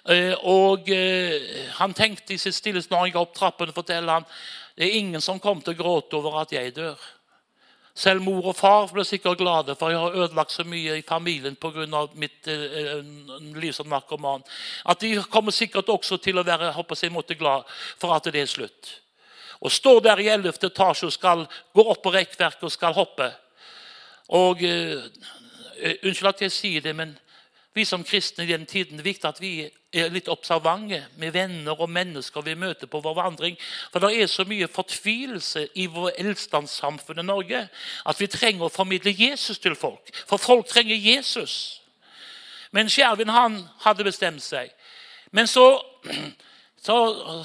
Eh, 0.08 0.34
og 0.48 0.88
eh, 0.88 1.68
han 1.76 1.94
tenkte 1.94 2.34
i 2.34 2.40
sitt 2.40 2.56
stille 2.56 2.80
når 2.80 2.98
han 2.98 3.10
gikk 3.10 3.20
opp 3.20 3.34
trappene, 3.36 3.74
forteller 3.76 4.20
han, 4.20 4.28
det 4.76 4.86
er 4.86 4.96
ingen 4.96 5.20
som 5.20 5.40
kommer 5.42 5.62
til 5.66 5.76
å 5.76 5.82
gråte 5.82 6.16
over 6.16 6.38
at 6.40 6.54
jeg 6.54 6.72
dør. 6.76 7.00
Selv 8.00 8.24
mor 8.24 8.46
og 8.48 8.56
far 8.56 8.86
ble 8.94 9.04
sikkert 9.04 9.42
glade, 9.42 9.74
for 9.76 9.92
jeg 9.92 10.00
har 10.00 10.16
ødelagt 10.22 10.54
så 10.54 10.64
mye 10.64 10.96
i 10.96 11.04
familien 11.04 11.56
pga. 11.60 12.06
mitt 12.14 12.48
eh, 12.48 13.02
liv 13.60 13.72
som 13.76 13.88
narkoman. 13.88 14.42
At 14.86 15.00
de 15.00 15.20
kommer 15.28 15.52
sikkert 15.52 15.88
også 15.88 16.16
til 16.16 16.38
å 16.38 16.46
være 16.46 16.72
håper 16.72 16.96
jeg, 16.96 17.12
måtte 17.12 17.34
glad 17.34 17.68
for 17.98 18.14
at 18.14 18.24
det 18.24 18.40
er 18.40 18.46
slutt. 18.46 18.94
Og 19.60 19.72
står 19.72 20.00
der 20.00 20.20
i 20.20 20.28
11. 20.28 20.54
etasje 20.64 21.06
og 21.06 21.12
skal 21.12 21.44
gå 21.74 21.84
opp 21.84 22.02
på 22.02 22.14
rekkverket 22.14 22.64
og 22.64 22.72
skal 22.72 22.96
hoppe. 22.96 23.28
Og 24.32 24.62
Unnskyld 25.80 26.28
at 26.28 26.42
jeg 26.46 26.52
sier 26.52 26.84
det, 26.84 26.94
men 26.96 27.16
vi 27.74 27.84
som 27.84 28.04
kristne 28.04 28.44
i 28.44 28.50
den 28.50 28.66
tiden, 28.66 28.98
det 28.98 29.04
er 29.04 29.10
viktig 29.12 29.28
at 29.28 29.40
vi 29.40 29.52
er 29.94 30.10
litt 30.10 30.28
observante 30.30 31.04
med 31.18 31.34
venner 31.34 31.78
og 31.78 31.90
mennesker 31.90 32.42
vi 32.42 32.56
møter 32.58 32.90
på 32.90 33.00
vår 33.02 33.14
vandring. 33.14 33.58
For 33.92 34.02
det 34.02 34.10
er 34.18 34.26
så 34.30 34.44
mye 34.48 34.66
fortvilelse 34.70 35.68
i 35.78 35.86
vår 35.90 36.18
eldstandssamfunn 36.18 37.22
i 37.22 37.26
Norge 37.26 37.60
at 37.70 38.20
vi 38.20 38.26
trenger 38.30 38.66
å 38.66 38.74
formidle 38.74 39.14
Jesus 39.14 39.62
til 39.62 39.78
folk. 39.78 40.10
For 40.26 40.42
folk 40.42 40.66
trenger 40.70 40.98
Jesus. 40.98 41.80
Men 42.74 42.90
Skjervin 42.90 43.30
han 43.30 43.62
hadde 43.84 44.06
bestemt 44.06 44.42
seg. 44.42 44.70
Men 45.30 45.46
så, 45.46 45.66
så, 46.86 46.96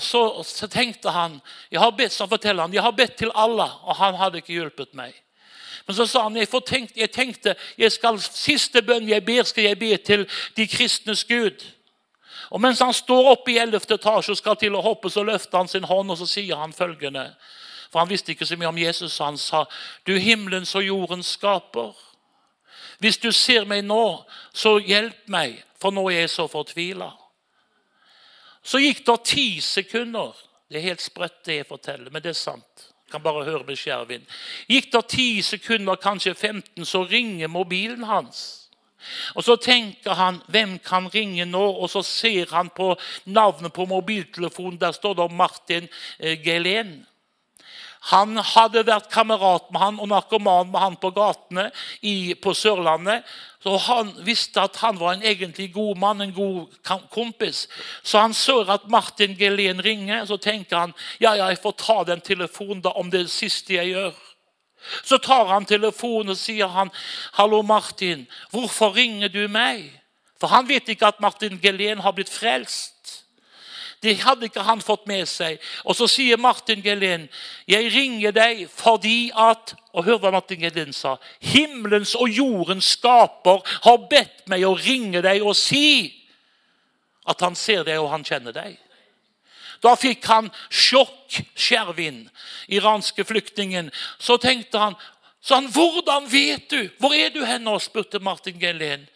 så, 0.01 0.23
så 0.41 0.69
tenkte 0.73 1.13
han 1.13 1.37
jeg 1.69 1.81
har 1.81 1.93
bedt, 1.93 2.17
så 2.17 2.25
forteller 2.29 2.65
han, 2.65 2.73
jeg 2.73 2.85
har 2.85 2.97
bedt 2.97 3.17
til 3.21 3.33
Allah, 3.33 3.77
og 3.85 4.01
han 4.01 4.17
hadde 4.17 4.41
ikke 4.41 4.57
hjulpet 4.57 4.97
meg. 4.97 5.13
Men 5.87 5.95
så 5.95 6.07
sa 6.07 6.23
han 6.23 6.37
jeg, 6.37 6.49
tenkt, 6.65 6.97
jeg 6.97 7.11
tenkte 7.13 7.55
jeg 7.77 7.91
skal, 7.93 8.17
siste 8.19 8.81
bønn 8.81 9.09
jeg 9.09 9.25
ber, 9.25 9.43
skal 9.45 9.67
jeg 9.69 9.79
be 9.79 9.91
til 9.97 10.25
de 10.57 10.67
kristnes 10.67 11.23
Gud. 11.29 11.65
Og 12.49 12.61
Mens 12.61 12.81
han 12.81 12.93
står 12.93 13.29
oppe 13.31 13.53
i 13.53 13.59
11. 13.61 13.85
etasje 13.93 14.33
og 14.33 14.39
skal 14.39 14.57
til 14.57 14.75
å 14.77 14.81
hoppe, 14.85 15.09
så 15.09 15.23
løfter 15.25 15.57
han 15.57 15.69
sin 15.69 15.85
hånd 15.85 16.11
og 16.11 16.17
så 16.17 16.27
sier 16.29 16.57
han 16.61 16.73
følgende. 16.73 17.27
For 17.91 18.01
han 18.01 18.09
visste 18.09 18.33
ikke 18.33 18.45
så 18.45 18.57
mye 18.57 18.71
om 18.71 18.81
Jesus, 18.81 19.19
han 19.21 19.37
sa, 19.37 19.65
du 20.05 20.17
himmelens 20.17 20.73
og 20.75 20.85
jordens 20.85 21.35
skaper. 21.37 21.93
Hvis 22.99 23.21
du 23.21 23.31
ser 23.31 23.67
meg 23.69 23.85
nå, 23.85 24.25
så 24.53 24.77
hjelp 24.79 25.29
meg, 25.29 25.61
for 25.81 25.93
nå 25.93 26.07
er 26.09 26.23
jeg 26.23 26.33
så 26.33 26.47
fortvila. 26.49 27.11
Så 28.65 28.81
gikk 28.81 29.03
det 29.05 29.19
ti 29.29 29.47
sekunder. 29.61 30.33
Det 30.69 30.79
er 30.79 30.89
helt 30.89 31.03
sprøtt, 31.03 31.43
det 31.45 31.59
jeg 31.59 31.69
forteller, 31.69 32.09
men 32.09 32.23
det 32.23 32.33
er 32.33 32.39
sant 32.39 32.89
kan 33.15 33.23
bare 33.23 33.45
høre 33.47 33.63
med 33.63 33.79
skjervin. 33.79 34.25
Gikk 34.67 34.91
det 34.91 35.03
10 35.15 35.41
sekunder, 35.55 35.95
kanskje 35.95 36.35
15, 36.35 36.85
så 36.85 37.05
ringer 37.07 37.51
mobilen 37.51 38.03
hans. 38.03 38.65
Og 39.35 39.43
Så 39.43 39.55
tenker 39.55 40.13
han 40.13 40.41
'Hvem 40.47 40.79
kan 40.79 41.07
ringe 41.07 41.45
nå?' 41.45 41.81
Og 41.81 41.89
så 41.89 42.01
ser 42.01 42.45
han 42.49 42.69
på 42.69 42.97
navnet 43.25 43.73
på 43.73 43.85
mobiltelefonen. 43.85 44.79
Der 44.79 44.91
står 44.91 45.13
det 45.13 45.31
Martin 45.31 45.87
Gelén. 46.19 47.05
Han 47.99 48.37
hadde 48.37 48.85
vært 48.85 49.09
kamerat 49.09 49.71
med 49.71 49.81
han 49.81 49.99
og 49.99 50.07
narkoman 50.07 50.71
med 50.71 50.79
han 50.79 50.95
på 50.95 51.09
gatene 51.09 51.71
i, 52.01 52.33
på 52.33 52.53
Sørlandet. 52.53 53.23
Så 53.65 53.77
Han 53.77 54.13
visste 54.25 54.61
at 54.61 54.75
han 54.77 54.99
var 54.99 55.13
en 55.13 55.23
egentlig 55.23 55.71
god 55.73 55.97
mann, 55.97 56.21
en 56.21 56.33
god 56.33 56.67
kompis. 57.09 57.67
Så 58.03 58.19
han 58.19 58.33
så 58.33 58.59
at 58.69 58.85
Martin 58.89 59.33
Gelén 59.33 59.81
ringer. 59.81 60.25
Så 60.25 60.37
tenker 60.37 60.77
han 60.77 60.93
ja, 61.19 61.33
ja, 61.33 61.47
jeg 61.49 61.57
får 61.63 61.71
ta 61.71 62.03
den 62.03 62.21
telefonen 62.21 62.83
da, 62.85 62.93
om 62.93 63.09
det 63.09 63.19
er 63.19 63.25
det 63.25 63.33
siste 63.33 63.73
jeg 63.73 63.95
gjør. 63.95 64.13
Så 65.01 65.17
tar 65.17 65.49
han 65.49 65.65
telefonen 65.65 66.35
og 66.35 66.37
sier 66.37 66.67
han, 66.67 66.91
'Hallo, 67.33 67.61
Martin. 67.61 68.27
Hvorfor 68.51 68.93
ringer 68.95 69.27
du 69.27 69.47
meg?' 69.47 70.01
For 70.39 70.47
han 70.47 70.67
vet 70.69 70.89
ikke 70.89 71.07
at 71.07 71.19
Martin 71.19 71.57
Gelén 71.63 72.01
har 72.01 72.11
blitt 72.11 72.29
frelst. 72.29 73.24
Det 74.05 74.19
hadde 74.21 74.45
ikke 74.45 74.63
han 74.65 74.83
fått 74.85 75.07
med 75.09 75.25
seg. 75.29 75.57
Og 75.83 75.97
så 75.97 76.05
sier 76.11 76.37
Martin 76.37 76.83
Gelén, 76.85 77.27
'Jeg 77.67 77.89
ringer 77.93 78.31
deg 78.31 78.67
fordi 78.69 79.31
at' 79.33 79.73
Og 79.95 80.03
hør 80.03 80.17
hva 80.19 80.31
Martin 80.31 80.59
Gelén 80.59 80.93
sa. 80.93 81.17
'Himmelens 81.41 82.15
og 82.15 82.29
jordens 82.29 82.85
skaper 82.85 83.63
har 83.83 84.07
bedt 84.09 84.47
meg 84.47 84.61
å 84.61 84.75
ringe 84.75 85.21
deg 85.21 85.41
og 85.41 85.55
si' 85.55 86.13
at 87.25 87.41
han 87.41 87.55
ser 87.55 87.83
deg 87.83 87.99
og 87.99 88.09
han 88.11 88.23
kjenner 88.23 88.53
deg. 88.53 88.77
Da 89.81 89.95
fikk 89.95 90.25
han 90.25 90.51
sjokk, 90.69 91.41
Skjervin, 91.55 92.29
iranske 92.67 93.25
flyktningen. 93.25 93.91
Så 94.19 94.37
tenkte 94.37 94.77
han, 94.77 94.95
så 95.41 95.55
han 95.55 95.67
'Hvordan 95.67 96.31
vet 96.31 96.69
du? 96.69 96.89
Hvor 96.99 97.13
er 97.13 97.29
du 97.29 97.45
hen 97.45 97.79
spurte 97.79 98.19
Martin 98.19 98.59
Gelén. 98.59 99.07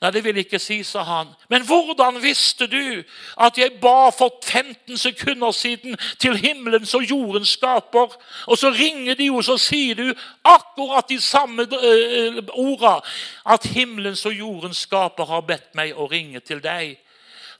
Nei, 0.00 0.10
det 0.10 0.22
vil 0.24 0.38
ikke 0.40 0.58
si, 0.58 0.78
sa 0.82 1.02
han. 1.04 1.28
Men 1.52 1.66
hvordan 1.68 2.22
visste 2.22 2.64
du 2.66 3.02
at 3.36 3.58
jeg 3.60 3.74
ba 3.82 4.08
for 4.16 4.32
15 4.40 4.96
sekunder 4.96 5.52
siden 5.52 5.96
til 6.18 6.38
himmelens 6.40 6.94
og 6.96 7.04
jordens 7.10 7.52
skaper? 7.58 8.16
Og 8.46 8.58
så 8.58 8.70
ringer 8.70 9.14
de 9.14 9.28
jo, 9.28 9.42
så 9.42 9.58
sier 9.60 9.94
du 9.94 10.14
akkurat 10.44 11.08
de 11.08 11.20
samme 11.20 11.68
uh, 11.68 12.40
orda. 12.56 12.96
At 13.44 13.68
himmelens 13.76 14.24
og 14.26 14.32
jordens 14.32 14.86
skaper 14.88 15.28
har 15.28 15.44
bedt 15.44 15.74
meg 15.76 15.92
å 15.92 16.08
ringe 16.08 16.40
til 16.40 16.64
deg. 16.64 16.96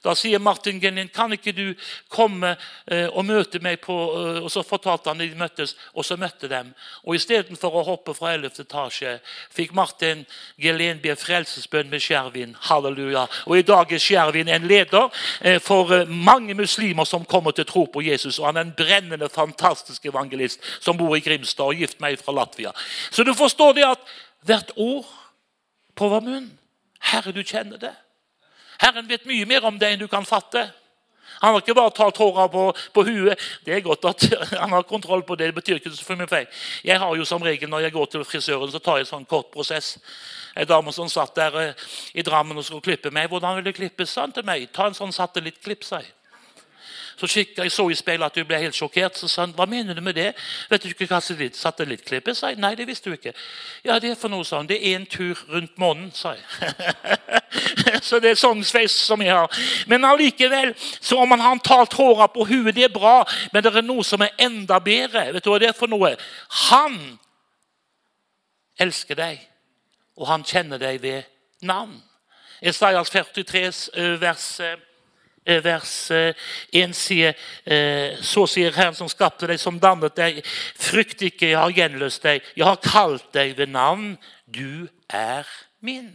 Da 0.01 0.15
sier 0.17 0.39
Martin 0.41 0.79
Genin 0.81 1.09
kan 1.13 1.33
ikke 1.33 1.51
du 1.53 1.73
komme 2.09 2.55
eh, 2.87 3.05
og 3.13 3.25
møte 3.27 3.59
meg 3.61 3.83
på 3.83 3.93
eh, 3.93 4.39
Og 4.41 4.49
så 4.49 4.63
fortalte 4.65 5.11
han 5.11 5.21
de 5.21 5.27
møttes, 5.37 5.75
og 5.93 6.05
så 6.05 6.17
møtte 6.17 6.49
dem. 6.49 6.71
Og 7.05 7.19
Istedenfor 7.19 7.75
å 7.77 7.83
hoppe 7.85 8.15
fra 8.17 8.33
11. 8.33 8.63
etasje 8.65 9.13
fikk 9.53 9.75
Martin 9.77 10.23
Gelin 10.61 11.01
be 11.03 11.13
frelsesbønn 11.15 11.91
med 11.91 12.01
Skjervin. 12.01 12.55
Halleluja. 12.69 13.27
Og 13.45 13.61
I 13.61 13.67
dag 13.67 13.93
er 13.93 14.01
Skjervin 14.01 14.49
en 14.49 14.65
leder 14.67 15.09
eh, 15.39 15.59
for 15.61 15.93
mange 16.09 16.57
muslimer 16.57 17.05
som 17.05 17.25
kommer 17.25 17.53
til 17.53 17.69
tro 17.69 17.85
på 17.85 18.01
Jesus. 18.07 18.39
Og 18.39 18.49
han 18.49 18.57
er 18.57 18.65
en 18.65 18.75
brennende, 18.77 19.29
fantastisk 19.29 20.09
evangelist 20.09 20.65
som 20.81 20.97
bor 20.97 21.13
i 21.15 21.21
Grimstad 21.21 21.69
og 21.69 21.77
gift 21.77 22.01
meg 22.01 22.17
fra 22.21 22.33
Latvia. 22.33 22.73
Så 23.11 23.23
du 23.27 23.35
forstår 23.37 23.77
det 23.77 23.85
at 23.93 24.15
hvert 24.49 24.73
ord 24.81 25.05
på 25.93 26.09
vår 26.09 26.25
munn 26.25 26.49
Herre, 27.01 27.33
du 27.33 27.41
kjenner 27.41 27.77
det. 27.81 27.93
Herren 28.81 29.07
vet 29.07 29.27
mye 29.29 29.45
mer 29.45 29.65
om 29.69 29.77
det 29.79 29.93
enn 29.93 30.01
du 30.01 30.07
kan 30.11 30.25
fatte. 30.25 30.67
Han 31.41 31.55
har 31.55 31.61
ikke 31.63 31.73
bare 31.77 31.93
tatt 31.95 32.19
håra 32.21 32.47
på, 32.51 32.63
på 32.93 33.03
huet. 33.07 33.39
Det 33.65 33.73
er 33.73 33.85
godt 33.85 34.05
at 34.09 34.25
han 34.61 34.73
har 34.75 34.85
kontroll 34.89 35.23
på 35.25 35.37
det. 35.39 35.49
Det 35.49 35.57
betyr 35.61 35.79
ikke 35.79 35.93
så 35.95 36.17
mye 36.17 36.29
feil. 36.29 36.49
Jeg 36.85 36.99
har 37.01 37.15
jo 37.17 37.25
som 37.25 37.41
regel 37.41 37.69
Når 37.69 37.87
jeg 37.87 37.95
går 37.95 38.11
til 38.11 38.25
frisøren, 38.27 38.71
så 38.71 38.79
tar 38.79 38.99
jeg 38.99 39.07
en 39.07 39.13
sånn 39.15 39.29
kort 39.29 39.49
prosess. 39.53 39.95
En 40.57 40.67
dame 40.67 40.93
som 40.93 41.09
satt 41.09 41.33
der 41.37 41.57
eh, 41.61 41.85
i 42.13 42.25
Drammen 42.25 42.57
og 42.57 42.65
skulle 42.67 42.85
klippe 42.85 43.11
meg. 43.11 43.29
'Hvordan 43.29 43.55
vil 43.55 43.65
du 43.65 43.71
klippe?' 43.71 44.05
sa 44.05 44.27
han 44.27 44.35
til 44.35 44.45
meg. 44.45 44.67
'Ta 44.69 44.87
en 44.87 44.97
sånn 44.97 45.15
satellittklipp', 45.15 45.87
sa 45.87 46.01
jeg. 46.03 46.11
Så 47.17 47.27
kikket 47.27 47.63
jeg 47.63 47.71
så 47.71 47.89
i 47.89 47.95
speilet 47.95 48.25
at 48.25 48.37
hun 48.39 48.47
ble 48.47 48.59
helt 48.61 48.75
sjokkert. 48.75 49.17
Så 49.17 49.27
sa 49.27 49.41
han, 49.41 49.53
'Hva 49.53 49.65
mener 49.65 49.93
du 49.93 50.01
med 50.01 50.13
det?' 50.13 50.33
'Vet 50.69 50.83
du 50.83 50.87
ikke 50.87 51.07
hva 51.07 51.19
satellittklipp 51.53 52.27
er?' 52.27 52.33
sa. 52.33 52.53
'Nei, 52.53 52.75
det 52.75 52.87
visste 52.87 53.09
du 53.09 53.15
ikke.' 53.15 53.33
'Ja, 53.85 53.99
det 53.99 54.11
er 54.11 54.15
for 54.15 54.27
noe', 54.27 54.45
sa 54.45 54.57
han. 54.57 54.67
'Det 54.67 54.87
er 54.87 54.95
en 54.95 55.05
tur 55.05 55.37
rundt 55.49 55.77
månen', 55.77 56.11
sa 56.13 56.33
jeg. 56.33 56.43
så 58.07 58.19
det 58.19 58.31
er 58.31 58.35
sånn 58.35 58.63
sveis 58.63 58.91
som 58.91 59.21
jeg 59.21 59.31
har. 59.31 59.51
Men 59.87 60.05
allikevel, 60.05 60.75
så 61.01 61.17
om 61.17 61.31
han 61.31 61.39
har 61.39 61.57
talt 61.63 61.93
håra 61.93 62.27
på 62.27 62.45
huet, 62.45 62.75
det 62.75 62.83
er 62.83 62.93
bra, 62.99 63.25
men 63.53 63.63
det 63.63 63.75
er 63.75 63.81
noe 63.81 64.03
som 64.03 64.21
er 64.21 64.35
enda 64.39 64.79
bedre. 64.79 65.33
Vet 65.33 65.43
du 65.43 65.49
hva 65.49 65.59
det 65.59 65.69
er 65.69 65.77
for 65.77 65.87
noe? 65.87 66.15
Han 66.69 67.19
elsker 68.79 69.15
deg, 69.15 69.41
og 70.17 70.27
han 70.27 70.43
kjenner 70.43 70.77
deg 70.77 71.01
ved 71.01 71.23
navn. 71.61 72.01
Esaias 72.61 73.09
43, 73.09 73.89
eh, 73.93 74.21
vers 74.21 74.59
Eh, 74.59 74.77
vers 75.45 76.11
1 76.11 76.35
eh, 76.71 76.93
sier 76.93 77.35
eh, 77.65 78.17
Så 78.21 78.45
sier 78.47 78.73
Herren 78.75 78.95
som 78.95 79.09
skapte 79.09 79.49
deg, 79.49 79.59
som 79.59 79.79
dannet 79.81 80.15
deg, 80.15 80.41
frykt 80.77 81.21
ikke, 81.25 81.51
jeg 81.51 81.57
har 81.57 81.73
gjenløst 81.75 82.23
deg, 82.23 82.45
jeg 82.55 82.67
har 82.67 82.81
kalt 82.83 83.31
deg 83.33 83.55
ved 83.57 83.73
navn, 83.73 84.17
du 84.45 84.87
er 85.09 85.47
min. 85.81 86.13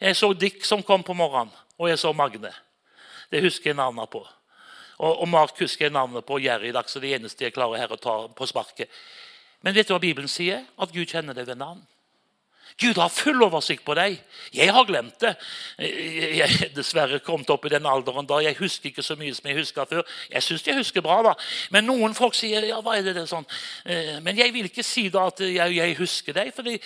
Jeg 0.00 0.16
så 0.16 0.32
Dick 0.32 0.64
som 0.64 0.82
kom 0.82 1.02
på 1.02 1.16
morgenen, 1.16 1.52
og 1.78 1.90
jeg 1.90 1.98
så 1.98 2.12
Magne. 2.12 2.52
Det 3.30 3.42
husker 3.42 3.70
jeg 3.70 3.78
navnet 3.78 4.10
på. 4.10 4.22
Og, 5.00 5.20
og 5.22 5.28
Mark 5.28 5.58
husker 5.60 5.88
jeg 5.88 5.94
navnet 5.94 6.24
på, 6.26 6.38
Jerry 6.38 6.72
dag, 6.72 6.84
er 6.84 7.00
det 7.02 7.14
eneste 7.16 7.46
jeg 7.46 7.54
klarer 7.56 7.82
her 7.82 7.92
å 7.92 8.00
ta 8.00 8.16
på 8.36 8.46
sparket. 8.48 8.90
Men 9.60 9.74
vet 9.76 9.88
du 9.88 9.94
hva 9.94 10.00
Bibelen 10.00 10.28
sier? 10.28 10.64
At 10.80 10.92
Gud 10.92 11.08
kjenner 11.08 11.36
deg 11.36 11.48
ved 11.48 11.60
navn. 11.60 11.82
Gud 12.80 13.00
har 13.00 13.12
full 13.12 13.42
oversikt 13.44 13.84
på 13.84 13.94
deg. 13.98 14.16
Jeg 14.56 14.72
har 14.72 14.86
glemt 14.88 15.18
det. 15.20 15.34
Jeg 15.78 16.46
er 16.46 16.72
dessverre 16.76 17.20
kommet 17.24 17.50
opp 17.52 17.66
i 17.68 17.72
den 17.74 17.88
alderen 17.88 18.28
da 18.28 18.40
jeg 18.44 18.56
husker 18.60 18.90
ikke 18.90 19.04
så 19.04 19.18
mye 19.20 19.34
som 19.36 19.50
jeg 19.50 19.60
huska 19.60 19.84
før. 19.90 20.06
Jeg 20.32 20.46
syns 20.46 20.66
jeg 20.66 20.80
husker 20.80 21.04
bra, 21.04 21.20
da. 21.30 21.36
Men 21.74 21.88
noen 21.90 22.16
folk 22.16 22.38
sier 22.38 22.70
ja, 22.70 22.80
hva 22.84 22.96
er 22.96 23.04
det, 23.06 23.18
det 23.20 23.28
sånn? 23.30 23.46
Eh, 23.84 24.16
men 24.24 24.40
jeg 24.40 24.54
vil 24.56 24.70
ikke 24.70 24.86
si 24.86 25.08
da 25.12 25.28
at 25.28 25.44
jeg, 25.44 25.76
jeg 25.76 26.00
husker 26.00 26.40
deg, 26.40 26.52
for 26.56 26.66
det 26.66 26.80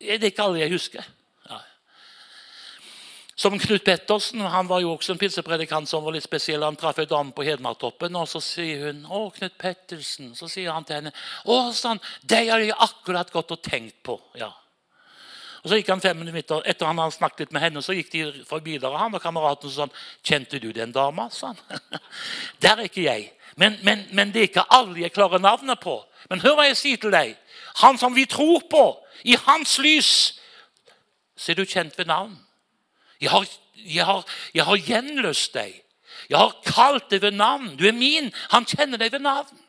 er 0.00 0.30
ikke 0.30 0.46
alle 0.46 0.64
jeg 0.64 0.74
husker. 0.76 1.12
Som 3.34 3.58
Knut 3.58 3.82
Pettersen 3.82 4.44
han 4.46 4.68
var 4.70 4.84
jo 4.84 4.92
også 4.94 5.14
en 5.14 5.18
pinsepredikant 5.18 5.90
som 5.90 6.04
var 6.06 6.14
litt 6.14 6.26
spesiell. 6.26 6.62
Han 6.62 6.78
traff 6.78 7.00
ei 7.02 7.08
dame 7.10 7.34
på 7.34 7.42
Hedmarktoppen, 7.42 8.14
og 8.14 8.28
så 8.30 8.40
sier 8.40 8.86
hun 8.86 9.02
'Å, 9.04 9.32
Knut 9.34 9.58
Pettersen'. 9.58 10.36
Så 10.38 10.48
sier 10.48 10.70
han 10.70 10.84
til 10.84 10.96
henne 10.96 11.12
'Å, 11.44 11.72
sånn, 11.74 12.00
deg 12.22 12.48
har 12.48 12.60
jeg 12.60 12.78
akkurat 12.78 13.32
gått 13.32 13.50
og 13.50 13.62
tenkt 13.62 14.02
på'. 14.04 14.20
Ja. 14.38 14.52
Og 15.64 15.70
så 15.70 15.78
gikk 15.78 15.88
han 15.94 16.02
fem 16.04 16.18
minutter, 16.20 16.60
Etter 16.68 16.86
han 16.86 16.98
hadde 17.00 17.16
snakket 17.16 17.46
litt 17.46 17.54
med 17.56 17.62
henne, 17.64 17.82
så 17.82 17.94
gikk 17.96 18.10
de 18.12 18.24
forbi 18.44 18.76
der, 18.76 18.98
han 19.00 19.14
og 19.16 19.22
kameraten 19.22 19.70
så 19.70 19.86
sånn 19.86 19.94
'Kjente 20.20 20.60
du 20.60 20.72
den 20.76 20.92
dama?' 20.92 21.30
sa 21.32 21.54
han. 21.54 21.80
Der 22.62 22.76
er 22.76 22.84
ikke 22.84 23.06
jeg. 23.08 23.32
Men, 23.56 23.78
men, 23.82 24.04
men, 24.12 24.32
det 24.32 24.40
er 24.40 24.48
ikke 24.50 24.66
alle 24.68 25.00
jeg 25.00 25.12
klarer 25.12 25.38
navnet 25.38 25.80
på. 25.80 26.04
Men 26.28 26.40
hør 26.40 26.58
hva 26.58 26.66
jeg 26.66 26.76
sier 26.76 27.00
til 27.00 27.14
deg. 27.14 27.36
Han 27.80 27.98
som 27.98 28.14
vi 28.14 28.26
tror 28.26 28.60
på, 28.70 28.84
i 29.24 29.36
hans 29.46 29.78
lys, 29.78 30.40
så 31.36 31.52
er 31.52 31.56
du 31.56 31.64
kjent 31.64 31.96
ved 31.98 32.10
navn. 32.10 32.36
Jeg 33.20 33.30
har, 33.30 33.46
jeg 33.74 34.04
har, 34.04 34.24
jeg 34.54 34.64
har 34.64 34.76
gjenløst 34.76 35.54
deg. 35.54 35.80
Jeg 36.28 36.38
har 36.38 36.56
kalt 36.66 37.08
deg 37.10 37.22
ved 37.22 37.38
navn. 37.38 37.76
Du 37.76 37.86
er 37.88 37.96
min. 37.96 38.32
Han 38.50 38.66
kjenner 38.68 39.00
deg 39.00 39.12
ved 39.12 39.24
navn. 39.24 39.63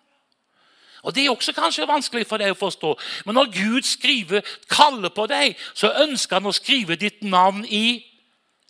Og 1.05 1.15
Det 1.15 1.25
er 1.25 1.29
også 1.29 1.53
kanskje 1.53 1.87
vanskelig 1.87 2.25
for 2.27 2.41
deg 2.41 2.55
å 2.55 2.57
forstå. 2.57 2.95
Men 3.25 3.37
når 3.37 3.51
Gud 3.53 3.85
skriver, 3.85 4.41
kaller 4.69 5.13
på 5.13 5.27
deg, 5.29 5.53
så 5.73 5.93
ønsker 6.01 6.39
han 6.39 6.49
å 6.49 6.55
skrive 6.55 6.97
ditt 6.97 7.21
navn 7.23 7.65
i 7.69 8.01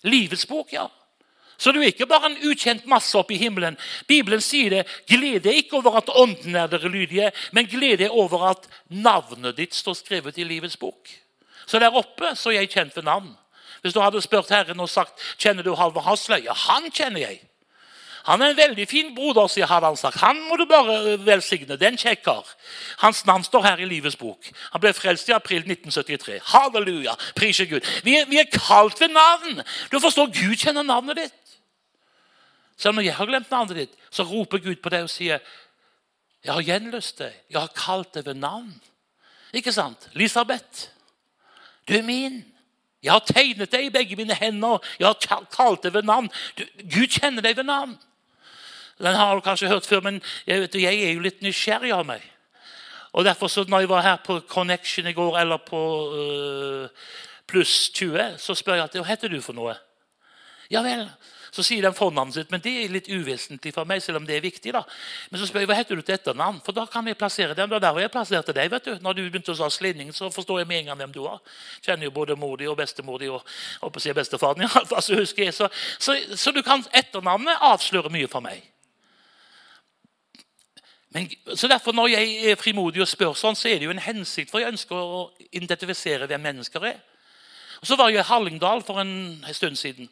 livets 0.03 0.45
bok. 0.45 0.73
ja. 0.73 0.87
Så 1.57 1.71
du 1.71 1.79
er 1.79 1.87
ikke 1.87 2.07
bare 2.07 2.33
en 2.33 2.41
ukjent 2.43 2.83
masse 2.85 3.15
oppe 3.17 3.33
i 3.33 3.39
himmelen. 3.39 3.77
Bibelen 4.07 4.41
sier 4.43 4.69
det. 4.69 4.83
Gled 5.07 5.45
deg 5.45 5.61
ikke 5.61 5.79
over 5.79 6.01
at 6.01 6.11
ånden 6.11 6.55
er 6.55 6.67
dere 6.67 6.91
lydige, 6.91 7.31
men 7.55 7.69
gled 7.71 8.01
deg 8.03 8.11
over 8.11 8.49
at 8.51 8.67
navnet 8.91 9.55
ditt 9.55 9.75
står 9.75 9.95
skrevet 9.95 10.37
i 10.37 10.43
livets 10.43 10.75
bok. 10.77 11.09
Så 11.65 11.79
der 11.79 11.95
oppe 11.95 12.35
så 12.35 12.51
er 12.51 12.59
jeg 12.65 12.73
kjent 12.75 12.95
ved 12.97 13.07
navn. 13.07 13.31
Hvis 13.81 13.93
du 13.93 14.01
hadde 14.01 14.21
spurt 14.21 14.51
Herren 14.51 14.79
og 14.83 14.89
sagt 14.89 15.21
kjenner 15.37 15.63
du 15.63 15.75
Halvor 15.77 16.03
Hasløy, 16.03 16.43
ja, 16.43 16.53
han 16.53 16.91
kjenner 16.91 17.23
jeg. 17.23 17.39
Han 18.25 18.41
er 18.41 18.51
en 18.51 18.57
veldig 18.57 18.87
fin 18.89 19.11
broder, 19.15 19.47
sier 19.47 19.69
han 19.69 19.97
sagt. 19.97 20.17
Han 20.23 20.39
må 20.49 20.57
du 20.57 20.65
bare 20.65 21.17
velsigne. 21.25 21.77
Det 21.77 21.85
er 21.85 21.93
en 21.93 21.99
kjekk. 22.01 22.29
Hans 23.03 23.25
navn 23.25 23.43
står 23.45 23.65
her 23.67 23.83
i 23.83 23.89
Livets 23.89 24.17
bok. 24.17 24.49
Han 24.73 24.81
ble 24.81 24.93
frelst 24.97 25.29
i 25.29 25.35
april 25.35 25.61
1973. 25.61 26.39
Halleluja! 26.49 27.13
Prise 27.37 27.67
Gud. 27.69 27.85
Vi 28.03 28.15
er, 28.17 28.25
vi 28.29 28.39
er 28.41 28.49
kalt 28.49 29.01
ved 29.01 29.13
navn. 29.13 29.61
Du 29.91 29.99
forstår, 29.99 30.31
Gud 30.33 30.57
kjenner 30.57 30.83
navnet 30.83 31.21
ditt. 31.21 31.53
Selv 32.77 32.97
om 32.97 33.03
jeg 33.05 33.15
har 33.15 33.29
glemt 33.29 33.51
navnet 33.51 33.77
ditt, 33.83 33.93
så 34.11 34.25
roper 34.25 34.63
Gud 34.63 34.81
på 34.83 34.89
deg 34.89 35.05
og 35.05 35.09
sier, 35.09 35.39
'Jeg 36.45 36.53
har 36.53 36.61
gjenlyst 36.61 37.17
deg. 37.17 37.33
Jeg 37.49 37.59
har 37.59 37.71
kalt 37.75 38.13
deg 38.13 38.25
ved 38.25 38.35
navn.' 38.37 38.81
Ikke 39.53 39.71
sant? 39.71 40.09
Elisabeth, 40.13 40.89
du 41.87 41.93
er 41.93 42.01
min. 42.01 42.45
Jeg 43.03 43.11
har 43.11 43.19
tegnet 43.19 43.71
deg 43.71 43.85
i 43.85 43.89
begge 43.93 44.15
mine 44.15 44.33
hender. 44.33 44.77
Jeg 44.99 45.07
har 45.07 45.45
kalt 45.51 45.83
deg 45.83 45.93
ved 45.93 46.03
navn. 46.03 46.29
Du, 46.57 46.63
Gud 46.81 47.07
kjenner 47.07 47.41
deg 47.41 47.57
ved 47.57 47.63
navn. 47.63 47.97
Den 49.01 49.15
har 49.15 49.35
du 49.35 49.43
kanskje 49.43 49.69
hørt 49.71 49.85
før, 49.85 50.01
men 50.05 50.21
jeg, 50.47 50.61
vet, 50.61 50.75
jeg 50.79 51.03
er 51.03 51.13
jo 51.13 51.23
litt 51.25 51.41
nysgjerrig 51.43 51.91
av 51.95 52.05
meg. 52.07 52.23
Og 53.15 53.25
derfor 53.25 53.47
så 53.51 53.63
når 53.67 53.85
jeg 53.85 53.89
var 53.91 54.03
her 54.03 54.17
på 54.23 54.39
Connection 54.47 55.07
i 55.07 55.15
går, 55.15 55.39
eller 55.39 55.61
på 55.63 55.81
uh, 56.11 57.05
Pluss 57.47 57.89
20, 57.95 58.35
så 58.39 58.55
spør 58.55 58.79
jeg 58.79 58.89
at, 58.89 58.97
hva 58.99 59.07
heter 59.07 59.31
du 59.31 59.39
for 59.43 59.55
noe. 59.55 59.75
Ja 60.71 60.81
vel. 60.83 61.05
Så 61.55 61.63
sier 61.63 61.85
den 61.85 61.95
fornavnet 61.95 62.35
sitt, 62.35 62.49
men 62.51 62.59
det 62.59 62.73
er 62.81 62.91
litt 62.91 63.05
uvesentlig 63.07 63.71
for 63.71 63.87
meg. 63.87 64.01
selv 64.03 64.19
om 64.19 64.25
det 64.27 64.35
er 64.35 64.43
viktig 64.43 64.73
da. 64.75 64.81
Men 65.31 65.39
så 65.39 65.47
spør 65.47 65.63
jeg 65.63 65.69
hva 65.69 65.77
heter 65.77 65.95
du 65.95 66.01
til 66.03 66.17
etternavn, 66.17 66.59
for 66.65 66.75
da 66.75 66.83
kan 66.91 67.07
jeg 67.07 67.15
plassere 67.15 67.55
dem. 67.55 67.69
Det 67.71 67.79
der 67.79 67.99
jeg 68.01 68.11
plasserte 68.11 68.51
deg. 68.51 68.71
vet 68.71 68.89
du. 68.89 68.97
Når 68.99 69.15
du 69.15 69.21
begynte 69.29 69.53
å 69.53 69.55
sa 69.55 69.69
Slinning, 69.71 70.11
så 70.11 70.27
forstår 70.33 70.59
jeg 70.63 70.67
med 70.67 70.81
en 70.81 70.91
gang 70.91 70.99
hvem 70.99 71.15
du 71.15 71.21
var. 71.23 71.39
Kjenner 71.85 72.09
jo 72.09 72.11
både 72.11 72.35
mor 72.35 72.57
di 72.59 72.67
og 72.67 72.75
bestemor 72.75 73.23
di 73.23 73.31
og 73.31 73.39
håper 73.85 74.03
å 74.03 74.03
si 74.03 74.11
bestefaren. 74.11 74.67
Ja, 74.67 74.83
hvert 74.83 75.07
så, 75.07 75.15
husker 75.15 75.47
jeg. 75.47 75.55
Så, 75.55 75.69
så, 75.99 76.17
så 76.35 76.51
du 76.51 76.59
kan 76.65 76.83
etternavnet 76.91 77.63
avsløre 77.63 78.11
mye 78.11 78.27
for 78.27 78.43
meg. 78.43 78.74
Men, 81.15 81.29
så 81.55 81.67
derfor 81.67 81.91
Når 81.91 82.07
jeg 82.07 82.51
er 82.51 82.55
frimodig 82.59 83.01
og 83.01 83.07
spør 83.07 83.37
sånn, 83.39 83.55
så 83.55 83.69
er 83.71 83.79
det 83.79 83.87
jo 83.87 83.93
en 83.93 84.03
hensikt, 84.03 84.51
for 84.51 84.59
jeg 84.59 84.73
ønsker 84.73 84.95
å 84.99 85.21
identifisere 85.55 86.27
hvem 86.27 86.43
mennesker 86.43 86.89
er. 86.89 86.97
Og 87.79 87.87
Så 87.87 87.95
var 87.95 88.11
jeg 88.11 88.19
i 88.19 88.27
Hallingdal 88.27 88.83
for 88.83 88.99
en, 88.99 89.45
stund 89.53 89.79
siden. 89.79 90.09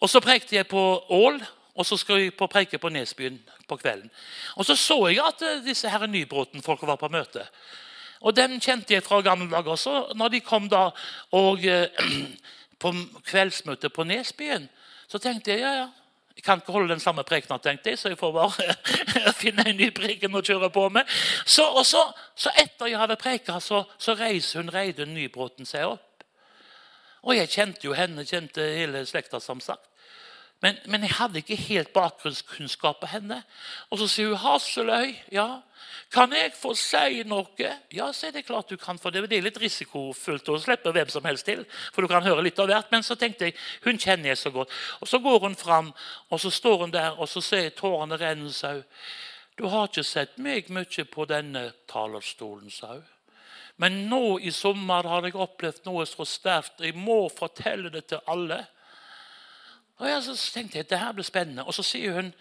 Og 0.00 0.08
Så 0.10 0.20
prekte 0.24 0.56
jeg 0.56 0.68
på 0.68 0.80
Ål, 1.12 1.42
og 1.74 1.86
så 1.86 1.96
skal 2.00 2.22
jeg 2.22 2.36
på 2.38 2.46
preke 2.46 2.78
på 2.78 2.88
Nesbyen 2.88 3.36
på 3.68 3.76
kvelden. 3.76 4.10
Og 4.56 4.64
Så 4.64 4.76
så 4.76 4.96
jeg 5.08 5.20
at 5.20 5.42
uh, 5.42 5.64
disse 5.64 5.90
her 5.90 6.06
Nybråten-folka 6.06 6.86
var 6.86 6.96
på 6.96 7.08
møte. 7.08 7.44
Og 8.20 8.36
Dem 8.36 8.60
kjente 8.60 8.94
jeg 8.94 9.04
fra 9.04 9.20
gamle 9.20 9.50
dager 9.50 9.76
også. 9.76 10.12
Når 10.14 10.28
de 10.28 10.40
kom 10.40 10.68
da 10.68 10.88
og 11.32 11.58
uh, 11.68 11.84
på 12.80 12.94
kveldsmøte 13.26 13.88
på 13.90 14.04
Nesbyen, 14.04 14.68
så 15.08 15.18
tenkte 15.18 15.50
jeg 15.50 15.60
ja, 15.60 15.74
ja, 15.82 15.88
jeg 16.34 16.42
kan 16.42 16.58
ikke 16.58 16.72
holde 16.74 16.90
den 16.90 17.00
samme 17.00 17.22
prekenen, 17.24 17.60
tenkte 17.62 17.92
jeg, 17.92 17.98
så 17.98 18.10
jeg 18.10 18.18
får 18.18 18.32
bare 18.34 18.74
finne 19.42 19.68
en 19.70 19.78
ny 19.78 19.90
preken 19.94 20.34
å 20.34 20.42
kjøre 20.42 20.70
på 20.74 20.88
med. 20.90 21.06
Så, 21.46 21.62
og 21.62 21.86
så, 21.86 22.02
så 22.34 22.50
etter 22.58 22.90
jeg 22.90 22.98
hadde 22.98 23.16
preka, 23.20 23.60
så, 23.62 23.84
så 23.98 24.16
reiser 24.18 24.62
hun 24.62 24.72
Reidun 24.74 25.14
Nybråten 25.14 25.68
seg 25.68 25.86
opp. 25.94 26.26
Og 27.24 27.38
jeg 27.38 27.48
kjente 27.54 27.86
jo 27.86 27.94
henne, 27.96 28.26
kjente 28.28 28.66
hele 28.74 29.04
slekta, 29.08 29.40
som 29.40 29.62
sagt. 29.62 29.86
Men, 30.64 30.78
men, 30.88 31.02
jeg 31.04 31.12
hadde 31.18 31.42
ikke 31.42 31.56
helt 31.60 31.90
bakgrunnskunnskap 31.92 33.02
på 33.02 33.08
henne. 33.12 33.42
Og 33.92 33.98
så 34.00 34.08
sier 34.08 34.30
hun 34.32 34.40
'Hasseløy'. 34.40 35.16
Ja, 35.32 35.60
kan 36.14 36.32
jeg 36.32 36.52
få 36.56 36.74
si 36.78 37.22
noe? 37.26 37.70
Ja, 37.92 38.12
så 38.12 38.26
er 38.26 38.30
det 38.32 38.46
klart 38.46 38.70
du 38.70 38.76
kan, 38.76 38.98
for 38.98 39.10
det. 39.10 39.26
Det 39.30 39.38
er 39.38 39.44
litt 39.44 39.60
risikofullt 39.60 40.48
å 40.48 40.58
slippe 40.62 40.92
hvem 40.94 41.08
som 41.12 41.24
helst 41.28 41.44
til. 41.44 41.64
For 41.92 42.02
du 42.02 42.08
kan 42.08 42.24
høre 42.24 42.44
litt 42.46 42.58
av 42.58 42.70
hvert. 42.70 42.90
Men 42.94 43.02
så 43.02 43.16
tenkte 43.18 43.50
jeg 43.50 43.58
hun 43.84 43.98
kjenner 43.98 44.32
jeg 44.32 44.40
så 44.40 44.50
godt. 44.54 44.72
Og 45.00 45.10
så 45.10 45.18
går 45.18 45.40
hun 45.40 45.56
fram, 45.58 45.92
og 46.30 46.40
så 46.40 46.50
står 46.50 46.78
hun 46.86 46.94
der, 46.94 47.18
og 47.18 47.28
så 47.28 47.42
ser 47.44 47.66
jeg 47.66 47.76
tårene 47.76 48.16
renne 48.20 48.52
seg. 48.52 48.84
Du 49.58 49.66
har 49.68 49.90
ikke 49.90 50.06
sett 50.06 50.38
meg 50.38 50.70
mye 50.70 51.04
på 51.04 51.26
denne 51.28 51.72
talerstolen, 51.90 52.70
sa 52.70 52.94
hun. 52.94 53.10
Men 53.76 54.04
nå 54.08 54.38
i 54.38 54.52
sommer 54.54 55.04
har 55.10 55.26
jeg 55.26 55.34
opplevd 55.34 55.84
noe 55.84 56.06
så 56.06 56.24
sterkt. 56.24 56.80
Jeg 56.80 56.94
må 56.94 57.26
fortelle 57.28 57.90
det 57.90 58.06
til 58.12 58.22
alle. 58.30 58.62
Og 59.98 60.08
jeg, 60.08 60.22
Så 60.22 60.52
tenkte 60.52 60.78
jeg 60.78 60.90
det 60.90 60.98
her 60.98 61.12
blir 61.12 61.24
spennende. 61.24 61.64
Og 61.64 61.74
så 61.74 61.82
sier 61.82 62.12
hun 62.12 62.34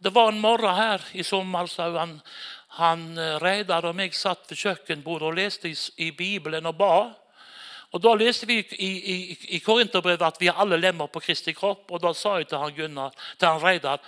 det 0.00 0.14
var 0.14 0.32
en 0.32 0.40
morgen 0.40 0.74
her 0.74 1.02
i 1.12 1.22
sommer, 1.22 1.66
sa 1.66 1.90
han. 1.98 2.20
Han 2.78 3.18
eh, 3.18 3.36
Reidar 3.42 3.84
og 3.84 3.96
meg 3.98 4.14
satt 4.16 4.46
ved 4.48 4.56
kjøkkenbordet 4.56 5.26
og 5.28 5.34
leste 5.36 5.68
i, 5.68 5.74
i 6.06 6.10
Bibelen 6.16 6.66
og 6.66 6.78
ba. 6.78 6.94
Og 7.90 8.00
Da 8.00 8.14
leste 8.14 8.46
vi 8.46 8.60
i, 8.78 8.88
i, 8.88 9.16
i 9.56 9.60
Korinterbrevet 9.60 10.22
at 10.22 10.38
vi 10.40 10.48
er 10.48 10.56
alle 10.62 10.78
lemmer 10.78 11.10
på 11.10 11.20
Kristi 11.20 11.52
kropp. 11.52 11.90
Og 11.90 12.00
Da 12.00 12.14
sa 12.14 12.38
jeg 12.38 12.48
til 12.48 12.62
han 12.62 12.74
Gunnar, 12.76 13.12
til 13.38 13.48
han 13.48 13.62
Reidar 13.62 14.00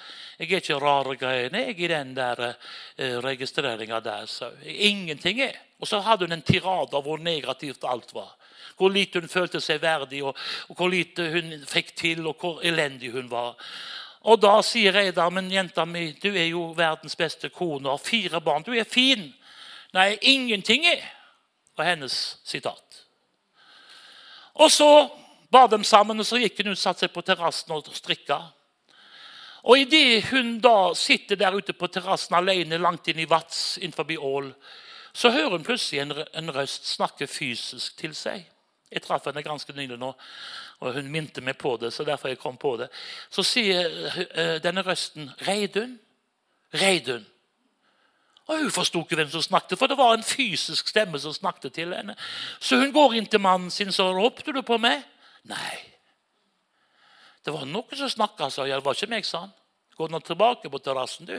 jeg 0.43 0.49
er 0.51 0.62
ikke 0.62 0.79
rare 0.83 1.15
greiene 1.15 1.61
jeg 1.69 1.77
i 1.79 1.88
den 1.91 2.17
der 2.17 2.41
uh, 2.43 3.19
registreringa 3.23 4.01
der. 4.01 4.27
Så. 4.27 4.51
Ingenting 4.65 5.41
er. 5.41 5.59
Og 5.79 5.87
så 5.87 6.01
hadde 6.01 6.27
hun 6.27 6.33
en 6.35 6.43
tirade 6.43 6.97
av 6.97 7.05
hvor 7.05 7.21
negativt 7.23 7.85
alt 7.87 8.15
var. 8.15 8.33
Hvor 8.76 8.92
lite 8.92 9.20
hun 9.20 9.28
følte 9.28 9.61
seg 9.61 9.82
verdig, 9.82 10.22
og, 10.24 10.38
og 10.68 10.78
hvor 10.78 10.90
lite 10.92 11.28
hun 11.32 11.52
fikk 11.68 11.94
til, 11.98 12.26
og 12.26 12.37
hvor 12.40 12.62
elendig 12.64 13.12
hun 13.12 13.30
var. 13.30 13.58
Og 14.22 14.38
da 14.38 14.54
sier 14.62 14.94
Reidar, 14.94 15.32
men 15.35 15.50
jenta 15.50 15.85
mi, 15.88 16.12
du 16.22 16.30
er 16.30 16.46
jo 16.52 16.68
verdens 16.78 17.18
beste 17.18 17.50
kone 17.50 17.88
og 17.88 17.96
har 17.96 18.04
fire 18.06 18.40
barn. 18.40 18.62
Du 18.62 18.70
er 18.74 18.87
fin. 18.87 19.32
Nei, 19.92 20.12
ingenting 20.20 20.87
er, 20.87 21.02
var 21.76 21.90
hennes 21.90 22.38
sitat. 22.46 23.02
Og 24.54 24.70
så 24.70 24.88
ba 25.52 25.66
de 25.66 25.82
sammen, 25.85 26.20
og 26.20 26.26
så 26.26 26.38
gikk 26.40 26.62
hun 26.62 26.72
ut 26.72 26.80
satte 26.80 27.06
seg 27.06 27.12
på 27.14 27.24
terrassen 27.26 27.74
og 27.74 27.90
strikka. 27.96 28.38
Og 29.62 29.85
idet 29.85 30.30
hun 30.30 30.56
da 30.62 30.92
sitter 30.98 31.38
der 31.38 31.54
ute 31.54 31.74
på 31.76 31.90
terrassen 31.90 32.35
alene 32.38 32.80
langt 32.82 33.08
inn 33.11 33.20
i 33.22 33.28
Vats 33.30 33.76
innenfor 33.78 34.11
Ål, 34.18 34.52
så 35.12 35.30
hører 35.30 35.58
hun 35.58 35.66
plutselig 35.66 36.00
en 36.32 36.54
røst 36.54 36.88
snakke 36.88 37.26
fysisk 37.26 37.98
til 38.00 38.14
seg. 38.16 38.46
Jeg 38.92 39.02
traff 39.02 39.26
henne 39.26 39.42
ganske 39.42 39.72
nylig 39.72 39.96
nå, 39.98 40.12
og 40.81 40.94
hun 40.94 41.11
minte 41.11 41.40
meg 41.40 41.57
på 41.59 41.76
det. 41.81 41.92
Så 41.92 42.05
derfor 42.05 42.28
jeg 42.28 42.40
kom 42.42 42.57
på 42.61 42.76
det. 42.76 42.88
Så 43.31 43.44
sier 43.46 43.88
uh, 43.88 44.57
denne 44.62 44.85
røsten 44.87 45.31
'Reidun'. 45.40 45.98
Reidun. 46.74 47.26
Og 48.46 48.59
Hun 48.59 48.70
forsto 48.70 49.00
ikke 49.00 49.16
hvem 49.16 49.31
som 49.31 49.42
snakket, 49.42 49.78
for 49.78 49.87
det 49.87 49.96
var 49.98 50.14
en 50.14 50.24
fysisk 50.26 50.88
stemme 50.88 51.18
som 51.18 51.33
snakket 51.33 51.72
til 51.72 51.94
henne. 51.94 52.16
Så 52.61 52.76
hun 52.76 52.92
går 52.92 53.14
inn 53.14 53.26
til 53.26 53.40
mannen 53.40 53.70
sin 53.70 53.92
så 53.92 54.11
ropte 54.12 54.52
du 54.52 54.62
på 54.62 54.78
meg. 54.83 55.05
Nei. 55.44 55.78
Det 57.44 57.55
var 57.55 57.64
noen 57.66 57.96
som 57.98 58.11
snakka, 58.11 58.50
sa 58.50 58.66
jeg. 58.66 58.76
Det 58.78 58.85
var 58.85 58.98
ikke 58.98 59.11
meg, 59.14 59.26
sa 59.26 59.46
han. 59.46 59.55
Gå 59.96 60.09
nå 60.09 60.20
tilbake 60.26 60.70
på 60.70 60.78
terrassen, 60.83 61.26
du. 61.26 61.38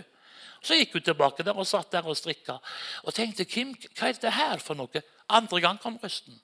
Så 0.63 0.77
gikk 0.79 0.95
hun 0.95 1.03
tilbake 1.03 1.43
der 1.43 1.57
og 1.59 1.67
satt 1.67 1.91
der 1.91 2.07
og 2.07 2.17
strikka. 2.17 2.57
Og 3.03 3.13
tenkte 3.15 3.45
Kim, 3.45 3.75
hva 3.97 4.07
er 4.07 4.15
dette 4.15 4.31
her 4.31 4.63
for 4.63 4.79
noe? 4.79 5.03
Andre 5.27 5.59
gang 5.63 5.79
kom 5.81 5.99
røsten. 5.99 6.39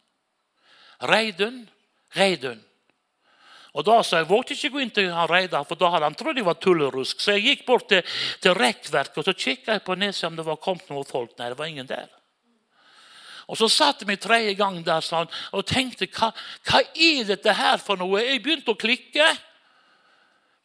Reidun, 1.08 1.64
Reidun. 2.16 2.60
Og 3.78 3.86
da 3.86 4.00
sa 4.04 4.20
jeg 4.20 4.30
vågte 4.30 4.56
ikke 4.56 4.72
gå 4.74 4.82
inn 4.82 4.94
til 4.94 5.12
han 5.14 5.30
Reidar, 5.30 5.66
for 5.68 5.78
da 5.78 5.92
hadde 5.94 6.08
han 6.10 6.18
trodd 6.18 6.40
jeg 6.40 6.48
var 6.48 6.58
tullerusk. 6.62 7.20
Så 7.22 7.36
jeg 7.38 7.46
gikk 7.46 7.68
bort 7.68 7.90
til, 7.92 8.02
til 8.42 8.56
rekkverket 8.58 9.20
og 9.22 9.28
så 9.28 9.36
kikka 9.38 9.78
jeg 9.78 9.84
på 9.86 9.98
neset 10.00 10.26
om 10.30 10.40
det 10.40 10.46
var 10.48 10.62
kommet 10.62 10.90
noen 10.90 11.06
folk. 11.08 11.36
Nei, 11.38 11.52
det 11.52 11.60
var 11.60 11.70
ingen 11.70 11.90
der. 11.90 12.10
Og 13.50 13.58
Så 13.58 13.70
satt 13.70 14.04
vi 14.06 14.18
tredje 14.18 14.54
gang 14.58 14.82
der 14.86 15.02
sånn, 15.02 15.30
og 15.58 15.66
tenkte 15.66 16.06
hva, 16.14 16.30
hva 16.70 16.82
er 16.94 17.24
dette 17.26 17.54
her 17.58 17.80
for 17.82 17.98
noe? 17.98 18.22
Jeg 18.22 18.44
begynte 18.46 18.76
å 18.76 18.78
klikke. 18.78 19.26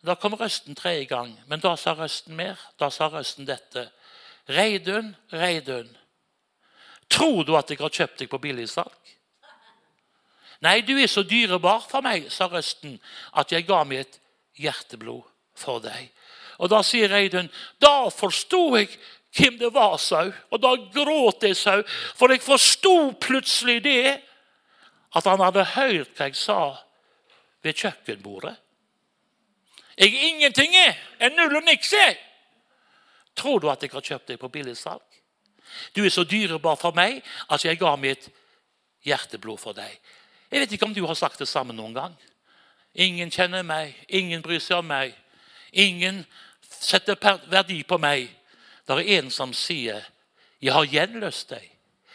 Da 0.04 0.18
kom 0.20 0.36
røsten 0.36 0.76
tredje 0.76 1.06
gang, 1.08 1.32
men 1.48 1.62
da 1.64 1.76
sa 1.80 1.94
røsten 1.96 2.36
mer. 2.36 2.60
Da 2.80 2.90
sa 2.92 3.08
røsten 3.08 3.48
dette. 3.48 3.86
Reidun, 4.52 5.14
Reidun, 5.32 5.88
tror 7.08 7.44
du 7.44 7.54
at 7.56 7.72
jeg 7.72 7.80
har 7.80 7.92
kjøpt 7.92 8.20
deg 8.20 8.32
på 8.32 8.42
billigsalg? 8.42 9.13
Nei, 10.64 10.80
du 10.80 10.94
er 10.96 11.10
så 11.10 11.24
dyrebar 11.26 11.82
for 11.84 12.04
meg, 12.04 12.30
sa 12.32 12.48
røsten, 12.48 12.96
at 13.36 13.52
jeg 13.52 13.66
ga 13.68 13.82
et 13.92 14.20
hjerteblod 14.56 15.24
for 15.58 15.82
deg. 15.84 16.08
Og 16.58 16.70
Da 16.70 16.82
sier 16.86 17.10
Reidun, 17.10 17.50
da 17.82 18.08
forsto 18.10 18.76
jeg 18.78 18.88
hvem 19.34 19.58
det 19.58 19.72
var, 19.74 19.96
sau. 19.98 20.30
Og 20.50 20.60
da 20.62 20.74
gråt 20.94 21.42
jeg, 21.42 21.56
sau, 21.56 21.82
for 22.14 22.30
jeg 22.30 22.42
forsto 22.42 23.12
plutselig 23.20 23.82
det 23.84 24.20
at 25.14 25.26
han 25.26 25.42
hadde 25.42 25.64
hørt 25.74 26.14
hva 26.16 26.28
jeg 26.30 26.38
sa 26.38 26.60
ved 27.62 27.74
kjøkkenbordet. 27.78 28.54
Jeg 29.98 30.10
er 30.10 30.28
ingenting, 30.28 30.74
jeg. 30.74 30.96
En 31.20 31.36
null 31.38 31.56
og 31.56 31.66
niks, 31.66 31.92
jeg. 31.92 32.16
Tror 33.36 33.60
du 33.60 33.70
at 33.70 33.82
jeg 33.82 33.92
har 33.92 34.02
kjøpt 34.02 34.32
deg 34.32 34.40
på 34.40 34.50
billigsalg? 34.50 35.02
Du 35.94 36.04
er 36.04 36.10
så 36.10 36.24
dyrebar 36.26 36.78
for 36.78 36.94
meg 36.94 37.22
at 37.50 37.64
jeg 37.64 37.78
ga 37.78 37.94
mitt 37.98 38.28
hjerteblod 39.06 39.58
for 39.62 39.74
deg. 39.76 39.90
Jeg 40.54 40.60
vet 40.60 40.72
ikke 40.72 40.86
om 40.86 40.94
du 40.94 41.06
har 41.06 41.16
sagt 41.18 41.40
det 41.42 41.48
samme 41.50 41.74
noen 41.74 41.96
gang. 41.96 42.12
Ingen 42.94 43.30
kjenner 43.34 43.64
meg, 43.66 43.96
ingen 44.06 44.42
bryr 44.42 44.60
seg 44.62 44.84
om 44.84 44.86
meg. 44.86 45.16
Ingen 45.72 46.20
setter 46.78 47.18
verdi 47.50 47.80
på 47.82 47.98
meg. 47.98 48.28
Det 48.86 48.94
er 49.00 49.18
en 49.18 49.30
som 49.30 49.52
sier, 49.52 50.04
'Jeg 50.62 50.72
har 50.72 50.86
gjenløst 50.86 51.50
deg'. 51.50 51.70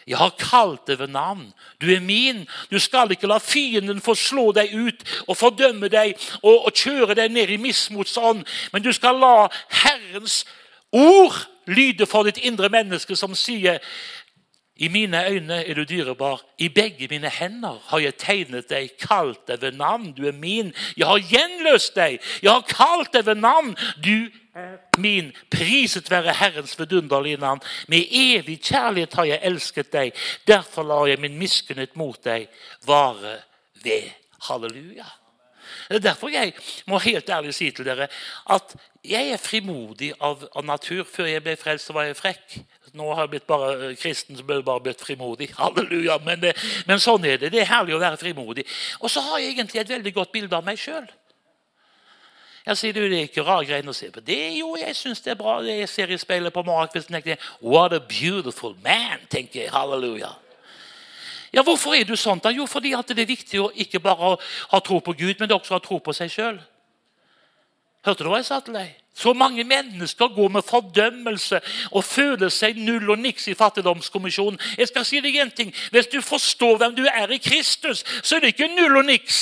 Jeg 0.07 0.17
har 0.17 0.29
kalt 0.39 0.87
deg 0.87 0.99
ved 0.99 1.07
navn. 1.07 1.53
Du 1.81 1.91
er 1.91 1.99
min. 1.99 2.47
Du 2.71 2.79
skal 2.79 3.11
ikke 3.11 3.27
la 3.27 3.37
fienden 3.37 4.01
få 4.01 4.15
slå 4.15 4.51
deg 4.51 4.73
ut 4.73 5.03
og 5.27 5.37
fordømme 5.37 5.87
deg 5.87 6.15
og, 6.41 6.65
og 6.65 6.73
kjøre 6.73 7.15
deg 7.15 7.31
ned 7.31 7.49
i 7.49 7.57
mismotsånd, 7.57 8.45
men 8.73 8.83
du 8.83 8.91
skal 8.93 9.19
la 9.19 9.47
Herrens 9.69 10.45
ord 10.91 11.45
lyde 11.67 12.05
for 12.05 12.23
ditt 12.23 12.37
indre 12.37 12.69
menneske, 12.69 13.15
som 13.15 13.35
sier 13.35 13.79
i 14.79 14.87
mine 14.87 15.27
øyne 15.27 15.63
er 15.65 15.73
du 15.73 15.83
dyrebar. 15.83 16.41
I 16.57 16.69
begge 16.69 17.07
mine 17.07 17.29
hender 17.29 17.81
har 17.87 17.99
jeg 17.99 18.15
tegnet 18.15 18.69
deg, 18.69 18.93
kalt 18.99 19.41
deg 19.47 19.61
ved 19.61 19.75
navn. 19.75 20.13
Du 20.15 20.23
er 20.27 20.31
min. 20.31 20.71
Jeg 20.97 21.07
har 21.07 21.19
gjenløst 21.19 21.95
deg. 21.95 22.21
Jeg 22.43 22.51
har 22.51 22.63
kalt 22.63 23.11
deg 23.13 23.25
ved 23.25 23.35
navn. 23.43 23.75
Du 24.03 24.29
er 24.55 24.77
min. 24.97 25.33
Priset 25.51 26.11
være 26.11 26.33
Herrens 26.33 26.79
vidunderlige 26.79 27.37
navn. 27.37 27.59
Med 27.87 28.07
evig 28.07 28.61
kjærlighet 28.63 29.19
har 29.19 29.27
jeg 29.33 29.43
elsket 29.51 29.91
deg. 29.93 30.15
Derfor 30.47 30.87
lar 30.87 31.11
jeg 31.11 31.19
min 31.19 31.35
miskunnhet 31.37 31.99
mot 31.99 32.23
deg 32.23 32.47
vare 32.87 33.41
ved. 33.83 34.15
Halleluja. 34.47 35.11
Det 35.89 35.95
er 35.95 35.99
derfor 35.99 36.31
jeg 36.31 36.53
må 36.87 36.97
helt 37.03 37.29
ærlig 37.29 37.53
si 37.53 37.67
til 37.71 37.85
dere 37.85 38.07
at 38.49 38.75
jeg 39.05 39.31
er 39.33 39.41
frimodig 39.41 40.13
av, 40.21 40.47
av 40.55 40.65
natur. 40.65 41.03
Før 41.03 41.27
jeg 41.27 41.43
ble 41.43 41.55
frelst, 41.59 41.89
så 41.89 41.93
var 41.93 42.07
jeg 42.07 42.17
frekk. 42.19 42.59
Nå 42.97 43.07
har 43.13 43.25
jeg 43.25 43.33
blitt 43.35 43.47
bare 43.49 43.71
eh, 43.89 43.95
kristen, 43.99 44.37
så 44.37 44.45
blir 44.45 44.59
jeg 44.61 44.67
bare 44.67 44.83
blitt 44.85 45.01
frimodig. 45.03 45.49
Halleluja. 45.59 46.19
Men, 46.25 46.43
eh, 46.49 46.67
men, 46.89 47.01
sånn 47.03 47.25
er 47.27 47.39
det. 47.41 47.53
Det 47.53 47.63
er 47.63 47.71
herlig 47.71 47.97
å 47.97 48.01
være 48.01 48.19
frimodig. 48.21 48.65
Og 48.99 49.11
så 49.11 49.23
har 49.25 49.41
jeg 49.43 49.55
egentlig 49.55 49.83
et 49.83 49.95
veldig 49.95 50.13
godt 50.15 50.31
bilde 50.35 50.57
av 50.57 50.65
meg 50.65 50.79
sjøl. 50.81 51.07
Jeg 52.65 52.77
sier 52.77 52.93
du, 52.93 53.01
det 53.09 53.17
er 53.17 53.29
ikke 53.29 53.45
rar 53.47 53.63
greiene 53.65 53.89
å 53.89 53.97
se 53.97 54.11
på. 54.13 54.21
Det 54.21 54.37
Jo, 54.59 54.75
jeg 54.77 54.95
syns 54.97 55.23
det 55.25 55.33
er 55.33 55.39
bra. 55.39 55.59
det 55.65 55.79
Jeg 55.79 55.89
ser 55.89 56.11
i 56.11 56.19
speilet 56.21 56.53
på 56.53 56.63
morgenkvisten 56.67 57.17
What 57.61 57.93
a 57.93 57.99
beautiful 57.99 58.75
man, 58.83 59.25
tenker 59.29 59.63
jeg. 59.63 59.71
Halleluja. 59.73 60.35
Ja, 61.51 61.63
Hvorfor 61.63 61.95
er 61.97 62.05
du 62.05 62.15
sånn? 62.15 62.41
da? 62.43 62.51
Jo, 62.53 62.67
fordi 62.69 62.93
det 62.93 63.23
er 63.23 63.25
viktig 63.25 63.61
å 63.61 63.71
ikke 63.73 63.99
bare 63.99 64.35
ha 64.69 64.79
tro 64.85 64.99
på 64.99 65.15
Gud, 65.17 65.39
men 65.39 65.51
også 65.51 65.73
ha 65.73 65.79
tro 65.81 65.97
på 65.99 66.13
seg 66.13 66.29
sjøl. 66.29 66.59
Hørte 68.05 68.23
du 68.23 68.29
hva 68.31 68.39
jeg 68.39 68.47
sa 68.47 68.59
til 68.63 68.77
deg? 68.77 68.95
Så 69.19 69.33
mange 69.35 69.63
mennesker 69.67 70.27
går 70.35 70.47
med 70.47 70.63
fordømmelse 70.63 71.59
og 71.91 72.03
føler 72.07 72.49
seg 72.49 72.77
null 72.79 73.09
og 73.11 73.19
niks 73.19 73.49
i 73.51 73.55
fattigdomskommisjonen. 73.59 74.59
Jeg 74.77 74.87
skal 74.87 75.05
si 75.05 75.19
deg 75.19 75.35
en 75.35 75.51
ting. 75.51 75.73
Hvis 75.91 76.07
du 76.07 76.21
forstår 76.23 76.77
hvem 76.77 76.95
du 76.95 77.03
er 77.03 77.31
i 77.35 77.41
Kristus, 77.43 78.05
så 78.23 78.37
er 78.37 78.45
det 78.45 78.53
ikke 78.53 78.69
null 78.71 79.01
og 79.01 79.05
niks. 79.09 79.39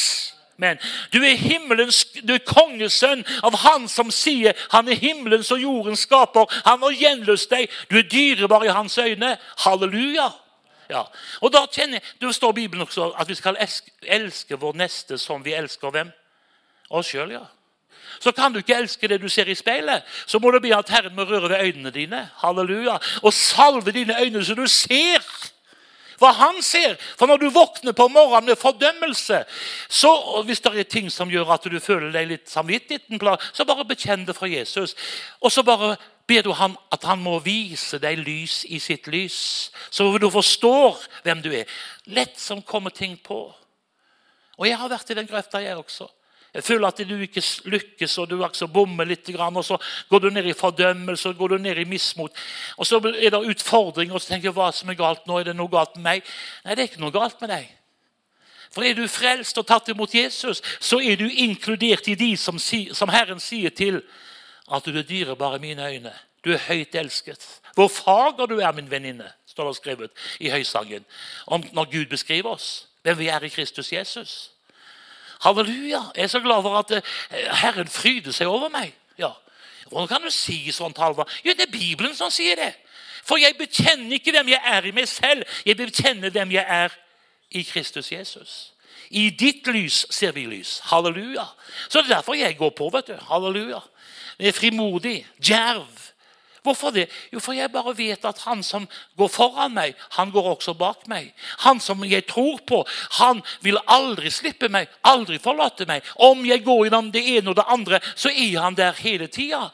Men 0.57 0.79
du 1.13 1.19
er 1.21 1.37
himmelens, 1.37 1.99
du 2.25 2.33
er 2.33 2.41
kongesønn 2.41 3.21
av 3.45 3.53
Han 3.61 3.85
som 3.87 4.09
sier 4.11 4.57
han 4.71 4.89
er 4.89 4.97
himmelens 4.97 5.51
og 5.53 5.61
jordens 5.61 6.07
skaper. 6.07 6.49
Han 6.65 6.81
har 6.81 6.97
gjenløst 6.97 7.51
deg. 7.53 7.69
Du 7.91 7.99
er 7.99 8.09
dyrebar 8.09 8.65
i 8.65 8.73
hans 8.73 8.97
øyne. 8.97 9.35
Halleluja. 9.61 10.31
Ja. 10.89 11.03
Og 11.41 11.53
da 11.53 11.67
kjenner, 11.69 11.99
jeg, 12.01 12.17
Det 12.21 12.35
står 12.35 12.49
i 12.49 12.61
Bibelen 12.63 12.81
også 12.81 13.11
at 13.19 13.29
vi 13.29 13.35
skal 13.35 13.57
elske, 13.59 13.91
elske 14.01 14.57
vår 14.57 14.73
neste 14.73 15.17
som 15.17 15.45
vi 15.45 15.53
elsker 15.53 15.93
hvem? 15.93 16.09
Oss 16.89 17.11
sjøl, 17.11 17.31
ja. 17.31 17.45
Så 18.19 18.31
kan 18.31 18.53
du 18.53 18.59
ikke 18.59 18.77
elske 18.77 19.07
det 19.07 19.21
du 19.21 19.29
ser 19.29 19.49
i 19.49 19.55
speilet. 19.55 20.03
Så 20.25 20.39
må 20.39 20.51
du 20.51 20.59
be 20.59 20.73
at 20.75 20.89
Herren 20.89 21.15
må 21.15 21.27
røre 21.27 21.49
ved 21.49 21.61
øynene 21.61 21.91
dine. 21.91 22.29
Halleluja. 22.43 22.97
Og 23.23 23.33
salve 23.33 23.91
dine 23.91 24.17
øyne 24.21 24.45
så 24.45 24.55
du 24.55 24.67
ser 24.67 25.23
hva 26.17 26.31
han 26.33 26.61
ser. 26.65 26.97
For 27.17 27.29
når 27.29 27.37
du 27.37 27.49
våkner 27.53 27.93
på 27.93 28.07
morgenen 28.09 28.49
med 28.49 28.59
fordømmelse, 28.59 29.43
så 29.89 30.41
hvis 30.45 30.61
det 30.65 30.73
er 30.79 30.89
ting 30.89 31.11
som 31.13 31.29
gjør 31.29 31.53
at 31.53 31.67
du 31.69 31.79
føler 31.79 32.11
deg 32.11 32.29
litt 32.31 32.49
samvittig, 32.49 33.03
så 33.53 33.65
bare 33.65 33.85
bekjenn 33.85 34.25
det 34.25 34.35
for 34.35 34.49
Jesus. 34.49 34.95
Og 35.41 35.51
så 35.53 35.63
bare 35.63 35.95
ber 36.27 36.43
du 36.43 36.51
ham 36.51 36.77
at 36.91 37.05
han 37.07 37.21
må 37.23 37.37
vise 37.39 37.99
deg 38.03 38.19
lys 38.19 38.63
i 38.67 38.79
sitt 38.83 39.07
lys, 39.07 39.71
så 39.89 40.09
du 40.17 40.29
forstår 40.31 40.99
hvem 41.23 41.41
du 41.41 41.51
er. 41.53 41.69
Lett 42.05 42.39
som 42.39 42.61
kommer 42.61 42.89
ting 42.89 43.15
på. 43.23 43.45
Og 44.57 44.67
jeg 44.67 44.77
har 44.77 44.89
vært 44.89 45.11
i 45.13 45.17
den 45.17 45.29
grøfta, 45.29 45.61
jeg 45.61 45.77
også. 45.77 46.09
Jeg 46.57 46.63
føler 46.65 46.87
at 46.87 47.01
du 47.05 47.13
ikke 47.21 47.41
lykkes, 47.69 48.15
og 48.17 48.31
du 48.31 48.39
altså 48.41 48.65
bommer 48.67 49.05
litt. 49.05 49.29
Og 49.29 49.65
så 49.65 49.77
går 50.09 50.19
du 50.23 50.29
ned 50.33 50.47
i 50.49 50.55
fordømmelse 50.57 51.29
og 51.29 51.37
går 51.37 51.53
du 51.53 51.57
ned 51.61 51.77
i 51.77 51.85
mismot. 51.85 52.33
Og 52.77 52.87
så 52.89 52.97
er 52.97 53.29
det 53.29 53.43
utfordringer, 53.53 54.15
og 54.17 54.23
så 54.23 54.31
tenker 54.31 54.49
jeg 54.49 54.55
hva 54.57 54.71
som 54.73 54.89
er 54.89 54.97
galt 54.97 55.27
nå. 55.29 55.37
Er 55.37 55.51
det 55.51 55.57
noe 55.59 55.69
galt 55.69 55.93
med 55.99 56.07
meg? 56.07 56.31
Nei, 56.65 56.73
det 56.73 56.81
er 56.81 56.89
ikke 56.89 57.03
noe 57.03 57.13
galt 57.13 57.37
med 57.45 57.53
deg. 57.53 57.69
For 58.73 58.81
er 58.81 58.97
du 58.97 59.05
frelst 59.05 59.61
og 59.61 59.67
tatt 59.69 59.93
imot 59.93 60.17
Jesus, 60.17 60.63
så 60.81 60.97
er 60.97 61.21
du 61.21 61.27
inkludert 61.29 62.09
i 62.09 62.17
de 62.17 62.31
som, 62.41 62.57
som 62.57 63.13
Herren 63.13 63.39
sier 63.39 63.69
til 63.69 64.01
at 64.65 64.89
du 64.89 64.97
er 64.97 65.05
dyrebar 65.05 65.59
i 65.59 65.63
mine 65.63 65.85
øyne. 65.85 66.17
Du 66.41 66.55
er 66.57 66.65
høyt 66.65 66.97
elsket. 66.97 67.45
Hvor 67.77 67.93
fager 67.93 68.49
du 68.49 68.57
er, 68.57 68.73
min 68.73 68.89
venninne, 68.89 69.29
står 69.45 69.69
det 69.69 69.77
skrevet 69.77 70.27
i 70.41 70.49
høysangen. 70.49 71.05
Om 71.45 71.69
når 71.69 71.93
Gud 71.93 72.05
beskriver 72.09 72.57
oss, 72.57 72.87
hvem 73.05 73.21
vi 73.21 73.29
er 73.29 73.45
i 73.45 73.53
Kristus 73.53 73.93
Jesus. 73.93 74.56
Halleluja! 75.41 76.01
Jeg 76.15 76.23
er 76.23 76.27
så 76.27 76.39
glad 76.39 76.61
for 76.61 76.77
at 76.79 76.91
eh, 76.91 77.51
Herren 77.61 77.87
fryder 77.87 78.31
seg 78.31 78.47
over 78.47 78.69
meg. 78.69 78.93
Ja. 79.19 79.31
Hvordan 79.87 80.07
kan 80.07 80.21
du 80.21 80.31
si 80.31 80.71
sånt, 80.71 80.97
Halvard? 80.97 81.31
Jo, 81.45 81.53
det 81.57 81.67
er 81.67 81.71
Bibelen 81.71 82.15
som 82.15 82.31
sier 82.33 82.55
det. 82.59 82.73
For 83.27 83.39
jeg 83.39 83.57
bekjenner 83.59 84.15
ikke 84.15 84.31
hvem 84.31 84.49
jeg 84.49 84.61
er 84.65 84.87
i 84.87 84.95
meg 84.95 85.07
selv. 85.07 85.43
Jeg 85.65 85.77
bekjenner 85.77 86.31
hvem 86.31 86.51
jeg 86.51 86.65
er 86.67 86.95
i 87.51 87.63
Kristus 87.63 88.11
Jesus. 88.11 88.73
I 89.09 89.29
ditt 89.29 89.67
lys 89.71 90.05
ser 90.11 90.31
vi 90.35 90.45
lys. 90.47 90.79
Halleluja. 90.91 91.45
Så 91.89 92.01
det 92.01 92.11
er 92.11 92.15
derfor 92.15 92.35
jeg 92.35 92.57
går 92.57 92.69
på. 92.69 92.89
vet 92.93 93.07
du. 93.07 93.17
Halleluja. 93.29 93.79
Jeg 94.39 94.47
er 94.47 94.51
frimodig, 94.51 95.27
djerv. 95.43 95.87
Hvorfor 96.63 96.91
det? 96.91 97.07
Jo, 97.33 97.39
for 97.39 97.53
jeg 97.53 97.71
bare 97.71 97.93
vet 97.97 98.25
at 98.25 98.41
han 98.45 98.63
som 98.63 98.87
går 99.17 99.27
foran 99.31 99.73
meg, 99.73 99.95
han 100.17 100.31
går 100.31 100.49
også 100.55 100.73
bak 100.77 101.07
meg. 101.07 101.33
Han 101.65 101.79
som 101.79 102.03
jeg 102.05 102.25
tror 102.27 102.59
på, 102.67 102.83
han 103.19 103.41
vil 103.61 103.79
aldri 103.87 104.31
slippe 104.33 104.69
meg, 104.69 104.89
aldri 105.03 105.39
forlate 105.39 105.87
meg. 105.87 106.05
Om 106.15 106.45
jeg 106.45 106.63
går 106.65 106.85
gjennom 106.87 107.11
det 107.11 107.23
ene 107.37 107.53
og 107.53 107.59
det 107.59 107.67
andre, 107.67 108.01
så 108.15 108.29
er 108.29 108.59
han 108.61 108.77
der 108.77 108.97
hele 109.01 109.27
tida. 109.27 109.69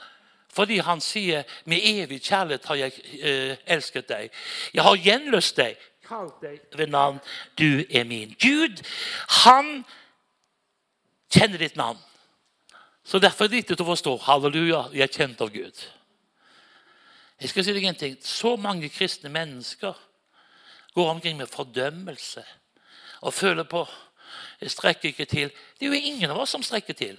Fordi 0.54 0.78
han 0.78 1.02
sier 1.02 1.44
'med 1.66 1.80
evig 1.84 2.22
kjærlighet 2.22 2.66
har 2.66 2.76
jeg 2.76 2.92
eh, 3.22 3.58
elsket 3.66 4.10
deg'. 4.10 4.30
Jeg 4.74 4.84
har 4.84 4.96
gjenløst 4.96 5.58
deg, 5.58 5.78
kalt 6.08 6.42
deg 6.42 6.60
ved 6.78 6.88
navn. 6.88 7.20
Du 7.58 7.84
er 7.90 8.04
min. 8.04 8.36
Gud, 8.40 8.84
han 9.28 9.86
kjenner 11.32 11.58
ditt 11.58 11.76
navn. 11.76 11.98
Så 13.04 13.20
Derfor 13.20 13.46
er 13.46 13.48
det 13.48 13.60
viktig 13.64 13.82
å 13.82 13.86
forstå 13.86 14.18
halleluja, 14.28 14.86
jeg 14.94 15.02
er 15.02 15.12
kjent 15.12 15.42
av 15.42 15.52
Gud. 15.52 15.84
Jeg 17.42 17.50
skal 17.50 17.66
si 17.66 17.76
deg 17.76 17.86
en 17.90 18.00
ting. 18.00 18.18
Så 18.22 18.56
mange 18.56 18.90
kristne 18.90 19.30
mennesker 19.30 19.94
går 20.94 21.10
omkring 21.10 21.38
med 21.38 21.52
fordømmelse 21.52 22.44
og 23.22 23.34
føler 23.34 23.64
på 23.64 23.88
jeg 24.62 24.72
strekker 24.72 25.10
ikke 25.10 25.26
til. 25.26 25.50
Det 25.80 25.86
er 25.86 25.92
jo 25.92 26.12
ingen 26.12 26.32
av 26.32 26.40
oss 26.40 26.54
som 26.56 26.64
strekker 26.64 26.96
til. 26.96 27.18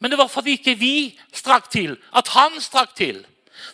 Men 0.00 0.10
det 0.10 0.18
var 0.18 0.30
fordi 0.32 0.56
ikke 0.58 0.74
vi 0.80 1.18
strakk 1.32 1.70
til, 1.70 1.96
at 2.16 2.28
han 2.34 2.60
strakk 2.60 2.96
til. 2.96 3.20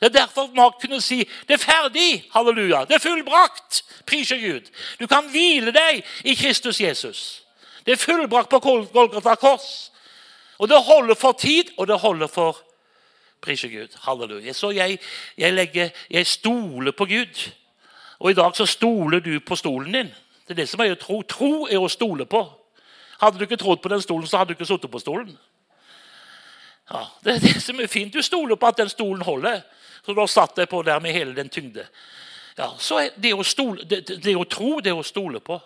Det 0.01 0.09
er 0.09 0.15
derfor 0.19 0.51
Mark 0.55 0.81
kunne 0.81 1.01
si 1.01 1.23
det 1.49 1.57
er 1.57 1.63
ferdig. 1.63 2.25
Halleluja. 2.35 2.85
Det 2.85 2.99
er 2.99 3.05
fullbrakt. 3.05 3.83
Priser 4.07 4.41
Gud. 4.43 4.71
Du 5.01 5.07
kan 5.07 5.29
hvile 5.31 5.73
deg 5.73 6.03
i 6.25 6.35
Kristus 6.35 6.81
Jesus. 6.81 7.21
Det 7.87 7.95
er 7.95 8.03
fullbrakt 8.03 8.51
på 8.51 8.61
Golgata 8.93 9.35
kors. 9.35 9.93
Og 10.59 10.69
det 10.69 10.83
holder 10.83 11.15
for 11.15 11.33
tid, 11.33 11.71
og 11.79 11.87
det 11.87 12.01
holder 12.01 12.27
for 12.27 12.59
Priser 13.47 13.71
Gud. 13.71 13.95
Halleluja. 14.03 14.53
Så 14.53 14.73
jeg, 14.75 14.99
jeg, 15.39 15.55
legger, 15.55 15.91
jeg 16.11 16.27
stoler 16.27 16.93
på 16.93 17.07
Gud. 17.07 17.43
Og 18.19 18.31
i 18.31 18.35
dag 18.35 18.57
så 18.57 18.67
stoler 18.67 19.21
du 19.23 19.39
på 19.41 19.57
stolen 19.57 19.93
din. 19.93 20.15
Det 20.49 20.57
er 20.57 20.63
det 20.63 20.69
som 20.71 20.83
er 20.83 20.97
å 20.97 20.99
tro. 20.99 21.21
Tro 21.23 21.53
er 21.67 21.79
å 21.79 21.91
stole 21.91 22.27
på. 22.27 22.43
Hadde 23.21 23.39
du 23.39 23.47
ikke 23.47 23.59
trodd 23.61 23.83
på 23.83 23.93
den 23.93 24.03
stolen, 24.03 24.27
så 24.27 24.41
hadde 24.41 24.53
du 24.53 24.59
ikke 24.59 24.69
sittet 24.69 24.91
på 24.91 25.03
stolen. 25.03 25.31
Ja, 26.91 27.05
Det 27.25 27.35
er 27.35 27.41
det 27.41 27.63
som 27.63 27.81
er 27.81 27.87
fint. 27.91 28.13
Du 28.15 28.23
stoler 28.23 28.57
på 28.57 28.67
at 28.67 28.83
den 28.83 28.89
stolen 28.89 29.23
holder. 29.23 29.63
Så 30.03 30.15
du 30.15 30.21
har 30.21 30.31
satt 30.31 30.57
deg 30.57 30.69
på 30.71 30.83
der 30.83 31.01
med 31.01 31.13
hele 31.13 31.35
den 31.35 31.49
tyngde. 31.49 31.87
Ja, 32.59 32.71
så 32.79 33.09
det, 33.17 33.35
å 33.35 33.45
stole, 33.45 33.85
det, 33.85 34.05
det 34.23 34.37
å 34.37 34.45
tro, 34.45 34.79
det 34.81 34.93
er 34.93 34.99
å 34.99 35.07
stole 35.07 35.41
på. 35.45 35.59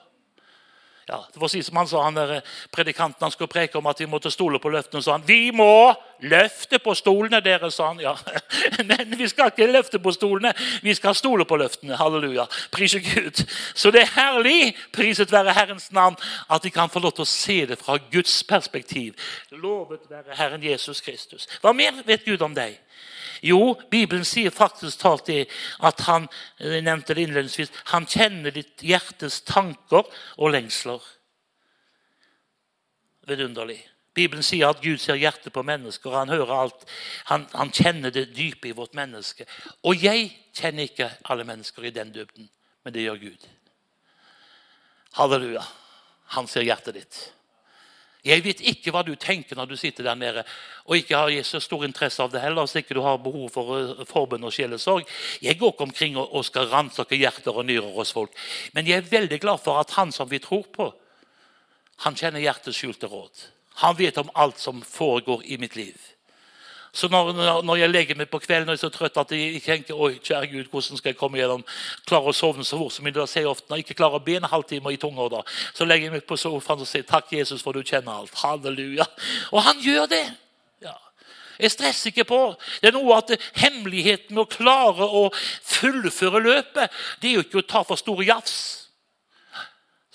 Ja, 1.08 1.24
det 1.32 1.40
var 1.40 1.48
si 1.48 1.62
som 1.62 1.76
han 1.76 1.88
sa, 1.88 2.02
han 2.04 2.14
der 2.14 2.40
Predikanten 2.72 3.24
han 3.24 3.32
skulle 3.32 3.50
preke 3.50 3.78
om 3.78 3.86
at 3.90 4.00
vi 4.00 4.06
måtte 4.06 4.30
stole 4.30 4.58
på 4.58 4.70
løftene. 4.70 5.02
sa 5.02 5.12
han, 5.12 5.26
Vi 5.26 5.50
må 5.50 5.94
løfte 6.20 6.78
på 6.78 6.94
stolene, 6.94 7.40
deres, 7.40 7.74
sa 7.74 7.88
han. 7.88 8.00
Ja, 8.00 8.14
Men 8.84 9.18
vi 9.18 9.28
skal 9.28 9.50
ikke 9.50 9.66
løfte 9.72 9.98
på 9.98 10.12
stolene, 10.12 10.52
vi 10.82 10.94
skal 10.94 11.14
stole 11.14 11.44
på 11.44 11.56
løftene. 11.56 11.96
Halleluja. 11.96 12.46
Prise 12.70 13.00
Gud. 13.00 13.44
Så 13.74 13.90
det 13.90 14.02
er 14.02 14.14
herlig, 14.14 14.76
priset 14.92 15.32
være 15.32 15.52
Herrens 15.52 15.92
navn, 15.92 16.16
at 16.50 16.64
vi 16.64 16.70
kan 16.70 16.90
få 16.90 16.98
lov 17.00 17.12
til 17.12 17.26
å 17.26 17.32
se 17.32 17.58
det 17.66 17.78
fra 17.78 17.98
Guds 18.12 18.42
perspektiv. 18.44 19.14
Lovet 19.50 20.06
være 20.10 20.36
Herren 20.36 20.62
Jesus 20.62 21.00
Kristus. 21.00 21.48
Hva 21.60 21.72
mer 21.72 22.04
vet 22.06 22.24
Gud 22.24 22.42
om 22.42 22.54
deg? 22.54 22.78
Jo, 23.42 23.74
Bibelen 23.90 24.24
sier 24.28 24.52
faktisk 24.52 25.00
talt 25.00 25.26
det 25.30 25.46
at 25.86 26.02
han 26.08 26.28
jeg 26.58 26.84
nevnte 26.84 27.14
det 27.16 27.24
innledningsvis, 27.26 27.72
han 27.92 28.08
kjenner 28.08 28.54
ditt 28.54 28.84
hjertes 28.84 29.40
tanker 29.48 30.04
og 30.36 30.52
lengsler. 30.52 31.00
Vidunderlig. 33.28 33.80
Bibelen 34.14 34.42
sier 34.42 34.72
at 34.72 34.82
Gud 34.82 34.98
ser 34.98 35.18
hjertet 35.20 35.52
på 35.54 35.62
mennesker. 35.62 36.12
Han 36.12 36.32
hører 36.32 36.52
alt. 36.64 36.86
Han, 37.30 37.46
han 37.54 37.70
kjenner 37.72 38.10
det 38.10 38.32
dype 38.34 38.68
i 38.68 38.74
vårt 38.76 38.96
menneske. 38.98 39.46
Og 39.86 40.02
jeg 40.02 40.32
kjenner 40.56 40.88
ikke 40.88 41.10
alle 41.30 41.46
mennesker 41.46 41.86
i 41.86 41.94
den 41.94 42.10
dybden, 42.14 42.48
men 42.84 42.94
det 42.94 43.06
gjør 43.06 43.22
Gud. 43.22 43.46
Halleluja. 45.18 45.62
Han 46.34 46.50
ser 46.50 46.66
hjertet 46.66 46.98
ditt. 46.98 47.20
Jeg 48.24 48.44
vet 48.44 48.60
ikke 48.60 48.92
hva 48.92 49.02
du 49.06 49.14
tenker 49.16 49.56
når 49.56 49.70
du 49.70 49.76
sitter 49.80 50.04
der 50.04 50.18
nede 50.18 50.44
og 50.84 50.96
ikke 50.96 51.16
har 51.16 51.42
så 51.46 51.60
stor 51.60 51.84
interesse 51.86 52.22
av 52.22 52.32
det 52.32 52.42
heller. 52.42 52.66
så 52.66 52.78
ikke 52.78 52.94
du 52.94 53.00
har 53.00 53.18
behov 53.18 53.48
for 53.50 53.64
forbund 53.64 54.08
forbønn 54.08 54.44
og 54.44 54.52
sjelesorg. 54.52 55.06
Jeg 55.42 55.58
går 55.58 55.72
ikke 55.72 55.88
omkring 55.88 56.16
og 56.16 56.44
skal 56.44 56.68
ransake 56.68 57.16
hjerter 57.16 57.56
og 57.56 57.66
nyrer 57.66 57.94
hos 57.94 58.12
folk. 58.12 58.30
Men 58.72 58.86
jeg 58.86 58.96
er 58.96 59.10
veldig 59.10 59.40
glad 59.40 59.58
for 59.64 59.80
at 59.80 59.90
han 59.96 60.12
som 60.12 60.30
vi 60.30 60.38
tror 60.38 60.66
på, 60.72 60.92
han 62.04 62.16
kjenner 62.16 62.40
hjertets 62.40 62.76
skjulte 62.76 63.06
råd. 63.06 63.46
Han 63.84 63.96
vet 63.96 64.18
om 64.18 64.30
alt 64.34 64.58
som 64.58 64.82
foregår 64.82 65.44
i 65.44 65.56
mitt 65.56 65.76
liv. 65.76 65.96
Så 66.92 67.08
når, 67.08 67.62
når, 67.62 67.76
jeg 67.76 67.90
legger 67.90 68.18
meg 68.18 68.26
på 68.30 68.40
kvelden 68.42 68.72
og 68.72 68.74
er 68.74 68.80
så 68.80 68.90
trøtt 68.90 69.18
at 69.20 69.32
jeg 69.34 69.62
tenker 69.62 69.94
oi, 69.94 70.16
kjære 70.18 70.50
Gud, 70.50 70.70
hvordan 70.72 70.98
skal 70.98 71.12
jeg 71.12 71.18
komme 71.20 71.38
gjennom, 71.38 71.62
klare 72.08 72.32
å 72.32 72.34
sovne 72.34 72.66
så 72.66 72.80
fort 72.80 72.96
som 72.96 73.06
jeg 73.06 73.14
Når 73.14 73.76
jeg 73.76 73.84
ikke 73.84 73.98
klarer 74.02 74.18
å 74.18 74.24
be 74.24 74.36
en 74.40 74.50
halvtime 74.50 74.92
i 74.92 74.98
tunga, 74.98 75.42
så 75.74 75.86
legger 75.86 76.08
jeg 76.08 76.16
meg 76.18 76.26
på 76.26 76.36
sofaen 76.36 76.82
og 76.82 76.90
sier 76.90 77.06
takk, 77.06 77.30
Jesus, 77.32 77.62
for 77.62 77.72
du 77.72 77.82
kjenner 77.82 78.12
alt. 78.12 78.34
Halleluja. 78.34 79.06
Og 79.52 79.62
han 79.62 79.78
gjør 79.80 80.06
det. 80.10 80.24
Jeg 81.60 81.70
stresser 81.70 82.10
ikke 82.10 82.24
på. 82.24 82.40
Det 82.80 82.88
er 82.88 82.96
noe 82.96 83.18
at 83.20 83.32
Hemmeligheten 83.60 84.34
med 84.34 84.46
å 84.46 84.50
klare 84.50 85.04
å 85.06 85.26
fullføre 85.34 86.40
løpet, 86.42 87.00
det 87.20 87.30
er 87.30 87.38
jo 87.38 87.44
ikke 87.44 87.60
å 87.60 87.68
ta 87.68 87.82
for 87.86 88.00
store 88.00 88.24
jafs. 88.28 88.56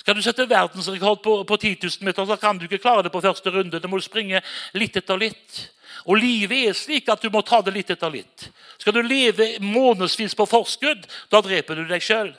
Skal 0.02 0.18
du 0.18 0.22
sette 0.22 0.46
verdensrekord 0.50 1.22
på, 1.26 1.38
på 1.50 1.58
10 1.58 1.78
000 1.82 2.06
meter, 2.06 2.26
så 2.30 2.38
kan 2.38 2.58
du 2.58 2.68
ikke 2.68 2.82
klare 2.82 3.06
det 3.06 3.14
på 3.14 3.24
første 3.24 3.50
runde. 3.50 3.80
Du 3.82 3.88
må 3.90 3.98
springe 4.04 4.42
litt 4.78 4.98
etter 4.98 5.18
litt. 5.18 5.62
Og 6.06 6.20
livet 6.22 6.70
er 6.70 6.78
slik 6.78 7.10
at 7.10 7.24
du 7.24 7.32
må 7.34 7.42
ta 7.46 7.62
det 7.66 7.74
litt 7.74 7.90
etter 7.94 8.14
litt. 8.14 8.50
Skal 8.78 8.94
du 8.94 9.02
leve 9.02 9.56
månedsvis 9.64 10.36
på 10.38 10.46
forskudd, 10.50 11.08
da 11.32 11.42
dreper 11.42 11.80
du 11.80 11.86
deg 11.90 12.04
sjøl. 12.04 12.32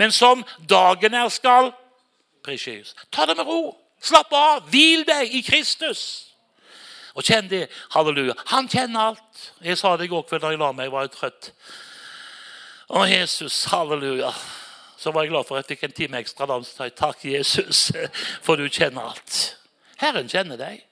Men 0.00 0.12
som 0.12 0.42
dagen 0.58 1.14
er 1.14 1.30
skal 1.30 1.72
Precious. 2.44 2.94
Ta 3.10 3.26
det 3.26 3.36
med 3.38 3.46
ro. 3.48 3.72
Slapp 4.04 4.32
av. 4.36 4.66
Hvil 4.68 5.06
deg 5.08 5.32
i 5.32 5.40
Kristus. 5.42 6.02
Og 7.16 7.24
kjenn 7.24 7.48
det. 7.48 7.68
Halleluja. 7.94 8.34
Han 8.52 8.68
kjenner 8.68 9.14
alt. 9.14 9.46
Jeg 9.64 9.78
sa 9.80 9.94
det 9.96 10.10
i 10.10 10.12
går 10.12 10.26
kveld 10.28 10.44
da 10.44 10.50
jeg 10.52 10.60
la 10.60 10.68
meg. 10.76 10.90
Jeg 10.90 10.92
var 10.92 11.08
trøtt. 11.14 11.50
Å, 12.92 13.06
Jesus. 13.08 13.62
Halleluja. 13.72 14.34
Så 15.00 15.12
var 15.12 15.24
jeg 15.24 15.32
glad 15.32 15.48
for 15.48 15.56
at 15.56 15.64
jeg 15.64 15.78
fikk 15.78 15.88
en 15.88 15.96
time 15.96 16.20
ekstra. 16.20 16.48
Da, 16.50 16.58
så 16.68 16.88
jeg, 16.88 16.96
Takk, 17.00 17.24
Jesus, 17.24 17.86
for 18.44 18.60
du 18.60 18.68
kjenner 18.68 19.14
alt. 19.14 19.40
Herren 20.02 20.28
kjenner 20.28 20.60
deg. 20.60 20.84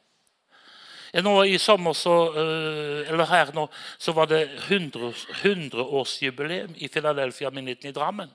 Nå 1.12 1.44
I 1.44 1.58
sommer 1.58 1.92
så, 1.92 2.32
eh, 2.32 3.10
eller 3.10 3.28
her 3.28 3.50
nå, 3.52 3.66
så 3.98 4.12
var 4.12 4.26
det 4.26 4.48
100-årsjubileum 4.68 6.72
100 6.72 6.84
i 6.84 6.88
Philadelphia 6.88 7.50
Minuten 7.50 7.90
i 7.90 7.92
Drammen. 7.92 8.30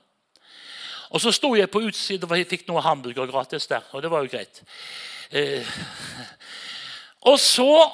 Og 1.10 1.20
Så 1.20 1.32
sto 1.32 1.56
jeg 1.56 1.70
på 1.70 1.80
utsiden 1.80 2.30
og 2.30 2.46
fikk 2.46 2.68
noe 2.68 2.84
hamburger 2.84 3.26
gratis 3.26 3.66
der. 3.66 3.82
Og 3.92 4.02
det 4.02 4.10
var 4.10 4.22
jo 4.22 4.30
greit. 4.30 4.62
Eh, 5.30 5.66
og 7.30 7.40
så 7.40 7.90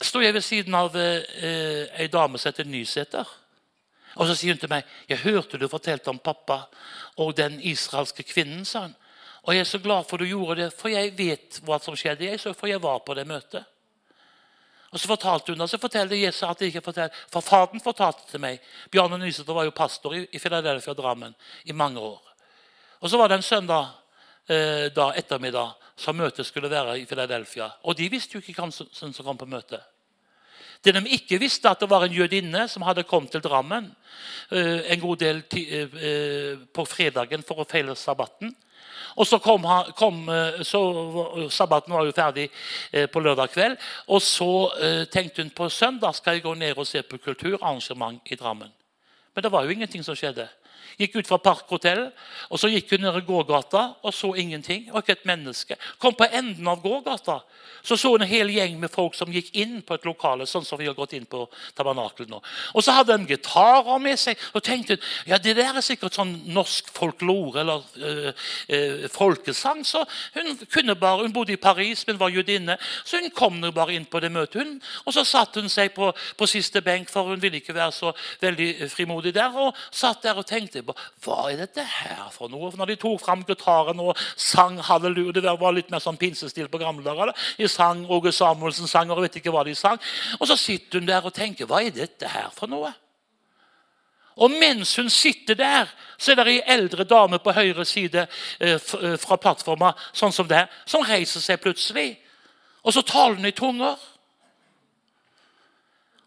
sto 0.00 0.20
jeg 0.20 0.34
ved 0.34 0.46
siden 0.46 0.74
av 0.74 0.96
eh, 0.96 1.90
ei 1.98 2.06
dame 2.06 2.38
som 2.38 2.48
heter 2.48 2.64
Nysæter. 2.64 3.28
Og 4.14 4.28
så 4.28 4.36
sier 4.36 4.54
hun 4.54 4.60
til 4.60 4.72
meg 4.72 4.88
jeg 5.08 5.24
hørte 5.24 5.58
du 5.58 5.68
fortalte 5.68 6.12
om 6.12 6.18
pappa 6.18 6.66
og 7.20 7.36
den 7.36 7.60
israelske 7.60 8.22
kvinnen. 8.22 8.64
sa 8.64 8.86
hun. 8.86 8.96
Og 9.42 9.54
jeg 9.54 9.60
er 9.60 9.64
så 9.64 9.78
glad 9.78 10.08
for 10.08 10.16
du 10.16 10.24
gjorde 10.24 10.62
det, 10.62 10.72
for 10.72 10.88
jeg 10.88 11.12
vet 11.18 11.60
hva 11.66 11.80
som 11.82 11.96
skjedde. 11.98 12.24
Jeg, 12.24 12.40
for 12.40 12.70
jeg 12.70 12.82
var 12.82 13.02
på 13.02 13.14
det 13.14 13.26
møtet. 13.26 13.66
Og 14.92 15.00
Så 15.00 15.08
fortalte 15.08 15.52
hun, 15.52 15.60
og 15.60 15.68
så 15.68 15.78
fortalte 15.80 16.20
Jesus 16.20 16.42
at 16.42 16.58
de 16.60 16.68
ikke 16.68 16.84
fortalte, 16.84 17.16
for 17.32 17.40
faren 17.40 17.80
fortalte 17.80 18.26
til 18.30 18.40
meg. 18.40 18.60
Bjarne 18.90 19.18
Nysæter 19.18 19.56
var 19.56 19.64
jo 19.64 19.70
pastor 19.70 20.14
i, 20.14 20.38
Philadelphia 20.38 20.92
og 20.92 20.96
Drammen 20.96 21.34
i 21.64 21.72
mange 21.72 22.00
år. 22.00 22.20
Og 23.00 23.10
Så 23.10 23.18
var 23.18 23.28
det 23.28 23.36
en 23.40 23.42
søndag 23.42 23.86
eh, 24.48 24.92
da 24.92 25.12
ettermiddag 25.16 25.72
som 25.96 26.16
møtet 26.16 26.46
skulle 26.46 26.70
være 26.70 26.98
i 27.00 27.06
Philadelphia. 27.06 27.70
Og 27.82 27.96
de 27.96 28.10
visste 28.10 28.34
jo 28.34 28.40
ikke 28.40 28.60
hvem 28.60 28.70
som, 28.72 28.86
som 28.92 29.24
kom 29.24 29.38
på 29.38 29.48
møtet. 29.48 29.80
Det 30.84 30.94
de 30.94 31.08
ikke 31.14 31.38
visste, 31.38 31.70
at 31.70 31.80
det 31.80 31.90
var 31.90 32.04
en 32.04 32.12
jødinne 32.12 32.66
som 32.68 32.82
hadde 32.82 33.04
kommet 33.06 33.30
til 33.30 33.40
Drammen 33.40 33.86
eh, 34.50 34.92
en 34.92 35.00
god 35.00 35.16
del 35.16 35.42
eh, 35.56 36.58
på 36.74 36.84
fredagen 36.84 37.42
for 37.46 37.62
å 37.62 37.68
feile 37.68 37.94
sabbaten. 37.96 38.54
Og 39.16 39.26
så 39.26 39.38
kom, 39.38 39.66
kom 39.96 40.28
eh, 40.28 40.62
så, 40.62 40.80
Sabbaten 41.50 41.92
var 41.92 42.06
jo 42.06 42.14
ferdig 42.16 42.48
eh, 42.92 43.08
på 43.10 43.20
lørdag 43.20 43.52
kveld. 43.52 43.76
Og 44.08 44.22
så 44.22 44.52
eh, 44.82 45.02
tenkte 45.12 45.42
hun 45.42 45.50
på 45.50 45.68
søndag 45.68 46.16
skal 46.16 46.38
jeg 46.38 46.46
gå 46.46 46.54
ned 46.54 46.78
og 46.78 46.86
se 46.86 47.02
på 47.02 47.18
kulturarrangement 47.18 48.20
i 48.32 48.38
Drammen. 48.40 48.72
Men 49.34 49.44
det 49.44 49.52
var 49.52 49.64
jo 49.64 49.72
ingenting 49.72 50.04
som 50.04 50.16
skjedde. 50.16 50.48
Gikk 50.98 51.16
ut 51.20 51.28
fra 51.28 51.40
Parkhotellet, 51.42 52.12
og 52.50 52.60
så 52.60 52.70
gikk 52.72 52.94
hun 52.94 53.06
ned 53.06 53.18
i 53.18 53.24
gågata 53.26 53.84
og 54.02 54.14
så 54.14 54.34
ingenting. 54.34 54.90
og 54.92 55.02
ikke 55.02 55.12
et 55.12 55.26
menneske. 55.26 55.76
Kom 55.98 56.14
på 56.14 56.28
enden 56.32 56.68
av 56.68 56.82
gågata, 56.82 57.40
så 57.82 57.96
så 57.96 58.12
hun 58.14 58.22
en 58.22 58.28
hel 58.28 58.50
gjeng 58.50 58.78
med 58.80 58.90
folk 58.90 59.14
som 59.18 59.32
gikk 59.32 59.50
inn 59.58 59.80
på 59.82 59.94
et 59.94 60.04
lokale. 60.06 60.46
sånn 60.46 60.64
som 60.64 60.78
vi 60.78 60.86
har 60.86 60.94
gått 60.94 61.12
inn 61.12 61.26
på 61.26 61.48
tabernaklet 61.74 62.28
nå. 62.30 62.40
Og 62.74 62.84
så 62.84 62.92
hadde 62.92 63.16
de 63.18 63.26
gitarer 63.26 63.98
med 63.98 64.18
seg. 64.18 64.38
Og 64.54 64.62
tenkte 64.62 64.96
hun 64.96 65.32
ja, 65.32 65.38
det 65.38 65.56
der 65.56 65.76
er 65.76 65.82
sikkert 65.82 66.14
sånn 66.14 66.32
norsk 66.46 66.90
folklore 66.94 67.60
eller 67.60 67.82
øh, 67.96 68.32
øh, 68.68 69.08
folkesang. 69.10 69.82
Så 69.86 70.04
hun 70.34 70.58
kunne 70.72 70.94
bare, 70.94 71.22
hun 71.22 71.32
bodde 71.32 71.52
i 71.52 71.56
Paris, 71.60 72.06
men 72.06 72.20
var 72.20 72.30
judinne, 72.30 72.78
så 73.04 73.18
hun 73.18 73.30
kom 73.34 73.58
nå 73.60 73.72
bare 73.72 73.96
inn 73.96 74.06
på 74.06 74.20
det 74.20 74.30
møtet. 74.32 74.62
Hun, 74.62 74.78
og 75.06 75.14
så 75.14 75.24
satte 75.26 75.60
hun 75.60 75.70
seg 75.72 75.92
på, 75.94 76.12
på 76.36 76.46
siste 76.46 76.82
benk, 76.82 77.10
for 77.10 77.32
hun 77.32 77.42
ville 77.42 77.58
ikke 77.58 77.74
være 77.74 77.92
så 77.92 78.12
veldig 78.40 78.90
frimodig 78.92 79.34
der. 79.34 79.58
Og 79.58 79.76
satt 79.90 80.22
der 80.22 80.38
og 80.38 80.46
tenkte 80.46 80.81
på 80.86 80.94
hva 81.24 81.50
er 81.50 81.62
dette 81.62 81.84
her 81.86 82.24
for 82.34 82.52
noe. 82.52 82.70
For 82.70 82.80
når 82.80 82.92
de 82.92 82.98
tok 83.02 83.22
fram 83.22 83.44
gitaren 83.48 84.00
og 84.02 84.18
sang 84.36 84.78
halleluja 84.82 85.40
Det 85.40 85.54
var 85.60 85.76
litt 85.76 85.90
mer 85.92 86.02
sånn 86.02 86.20
pinsestil 86.20 86.68
på 86.72 86.80
gamle 86.82 87.04
dager. 87.06 87.32
De 87.58 87.68
sang 87.68 88.04
Åge 88.10 88.32
Samuelsen 88.32 88.90
sang, 88.90 89.10
og 89.10 89.22
vet 89.22 89.40
ikke 89.40 89.54
hva 89.54 89.64
de 89.66 89.74
sang. 89.78 90.00
Og 90.40 90.48
så 90.50 90.58
sitter 90.58 91.00
hun 91.00 91.08
der 91.08 91.24
og 91.24 91.34
tenker 91.34 91.70
hva 91.70 91.82
er 91.82 91.94
dette 91.94 92.28
her 92.28 92.50
for 92.56 92.70
noe? 92.70 92.92
Og 94.36 94.50
mens 94.50 94.96
hun 94.96 95.10
sitter 95.10 95.54
der, 95.54 95.90
så 96.18 96.32
er 96.32 96.40
det 96.40 96.52
ei 96.54 96.62
eldre 96.74 97.04
dame 97.04 97.38
på 97.42 97.52
høyre 97.52 97.84
side 97.84 98.24
eh, 98.60 98.78
eh, 98.78 99.16
fra 99.20 99.36
plattforma 99.36 99.92
sånn 100.12 100.32
som 100.32 100.48
det 100.48 100.62
her, 100.62 100.70
som 100.88 101.04
reiser 101.04 101.44
seg 101.44 101.60
plutselig. 101.60 102.14
Og 102.82 102.96
så 102.96 103.04
taler 103.06 103.36
hun 103.36 103.50
i 103.50 103.54
tunger. 103.56 104.00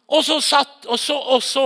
Og 0.08 0.22
så, 0.24 0.38
satt, 0.42 0.86
og 0.86 1.00
så, 1.02 1.18
og 1.18 1.42
så 1.44 1.66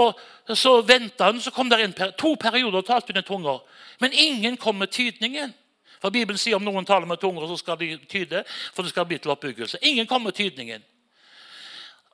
så 0.58 0.82
venta 0.82 1.30
han, 1.30 1.42
så 1.42 1.52
kom 1.52 1.70
det 1.70 1.82
inn 1.84 1.96
to 2.18 2.36
perioder 2.40 2.82
og 2.82 2.88
talte 2.88 3.14
med 3.14 3.26
tunger. 3.28 3.60
Men 4.00 4.14
ingen 4.14 4.58
kom 4.58 4.80
med 4.82 4.92
tydningen. 4.92 5.54
For 6.00 6.10
Bibelen 6.10 6.40
sier 6.40 6.56
om 6.56 6.64
noen 6.64 6.88
taler 6.88 7.08
med 7.10 7.20
tunger, 7.20 7.48
så 7.48 7.58
skal 7.60 7.78
de 7.78 7.98
tyde. 8.10 8.44
for 8.74 8.84
det 8.84 8.90
skal 8.90 9.06
bli 9.06 9.18
til 9.18 9.32
oppbyggelse. 9.32 9.78
Ingen 9.82 10.08
kom 10.08 10.24
med 10.24 10.34
tydningen. 10.34 10.84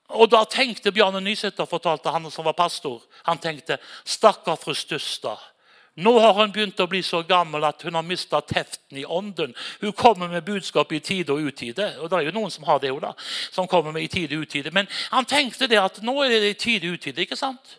Og 0.08 0.30
da 0.30 0.44
tenkte 0.44 0.92
Bjarne 0.92 1.22
Nysæter, 1.22 1.66
fortalte 1.66 2.12
han 2.12 2.32
som 2.32 2.46
var 2.46 2.54
pastor, 2.54 3.02
han 3.24 3.38
tenkte 3.38 3.78
stakkar 4.06 4.56
fru 4.56 4.74
Stustad. 4.74 5.38
Nå 5.96 6.20
har 6.20 6.34
hun 6.34 6.52
begynt 6.52 6.80
å 6.84 6.90
bli 6.92 7.00
så 7.04 7.22
gammel 7.24 7.64
at 7.64 7.82
hun 7.88 7.96
har 7.96 8.04
mista 8.04 8.42
teften 8.44 8.98
i 9.00 9.06
ånden. 9.06 9.54
Hun 9.80 9.94
kommer 9.96 10.28
med 10.28 10.44
budskap 10.44 10.92
i 10.92 11.00
tide 11.00 11.32
og 11.32 11.48
utide. 11.48 11.94
Og 12.04 12.10
det 12.12 12.18
er 12.18 12.28
jo 12.28 12.34
noen 12.36 12.52
som 12.52 12.68
har 12.68 12.82
det 12.84 12.92
jo 12.92 13.00
da, 13.00 13.14
som 13.52 13.68
kommer 13.68 13.96
med 13.96 14.04
i 14.04 14.12
tide 14.12 14.36
og 14.36 14.44
utide. 14.44 14.74
Men 14.76 14.90
han 15.14 15.26
tenkte 15.26 15.70
det 15.72 15.80
at 15.80 16.02
nå 16.04 16.18
er 16.26 16.36
det 16.36 16.52
i 16.52 16.60
tide 16.66 16.92
og 16.92 17.00
utide. 17.00 17.24
ikke 17.24 17.40
sant? 17.40 17.78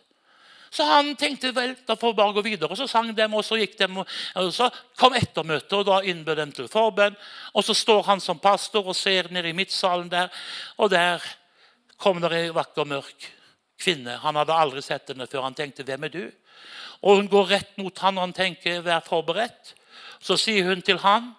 Så 0.70 0.84
han 0.84 1.14
tenkte 1.16 1.52
vel, 1.54 1.74
da 1.86 1.96
får 1.96 2.12
vi 2.12 2.18
bare 2.18 2.34
gå 2.36 2.42
videre. 2.44 2.70
Og 2.70 2.78
så 2.78 2.88
sang 2.90 3.12
de, 3.14 3.26
og 3.26 3.44
så 3.44 3.58
gikk 3.60 3.78
de, 3.78 3.88
og 3.96 4.52
så 4.54 4.68
kom 4.98 5.14
ettermøtet, 5.16 5.72
og 5.78 5.86
da 5.88 6.00
innbød 6.02 6.36
de 6.40 6.46
til 6.58 6.68
forbønn. 6.68 7.16
Og 7.54 7.64
så 7.64 7.74
står 7.74 8.02
han 8.10 8.20
som 8.20 8.40
pastor 8.42 8.86
og 8.86 8.96
ser 8.96 9.30
ned 9.30 9.46
i 9.46 9.54
midtsalen 9.56 10.10
der, 10.12 10.28
og 10.76 10.90
der 10.90 11.24
kom 11.96 12.20
det 12.20 12.32
ei 12.34 12.52
vakker, 12.52 12.84
mørk 12.84 13.30
kvinne. 13.80 14.18
Han 14.22 14.36
hadde 14.36 14.56
aldri 14.56 14.82
sett 14.84 15.08
henne 15.12 15.26
før. 15.26 15.46
Han 15.48 15.54
tenkte 15.54 15.84
'Hvem 15.84 16.04
er 16.04 16.08
du?' 16.08 16.32
Og 17.02 17.16
hun 17.16 17.28
går 17.28 17.50
rett 17.50 17.78
mot 17.78 17.98
han, 17.98 18.18
og 18.18 18.22
han 18.22 18.32
tenker 18.32 18.82
'Vær 18.82 19.00
forberedt'. 19.00 19.74
Så 20.20 20.36
sier 20.36 20.64
hun 20.64 20.82
til 20.82 20.98
han 20.98 21.34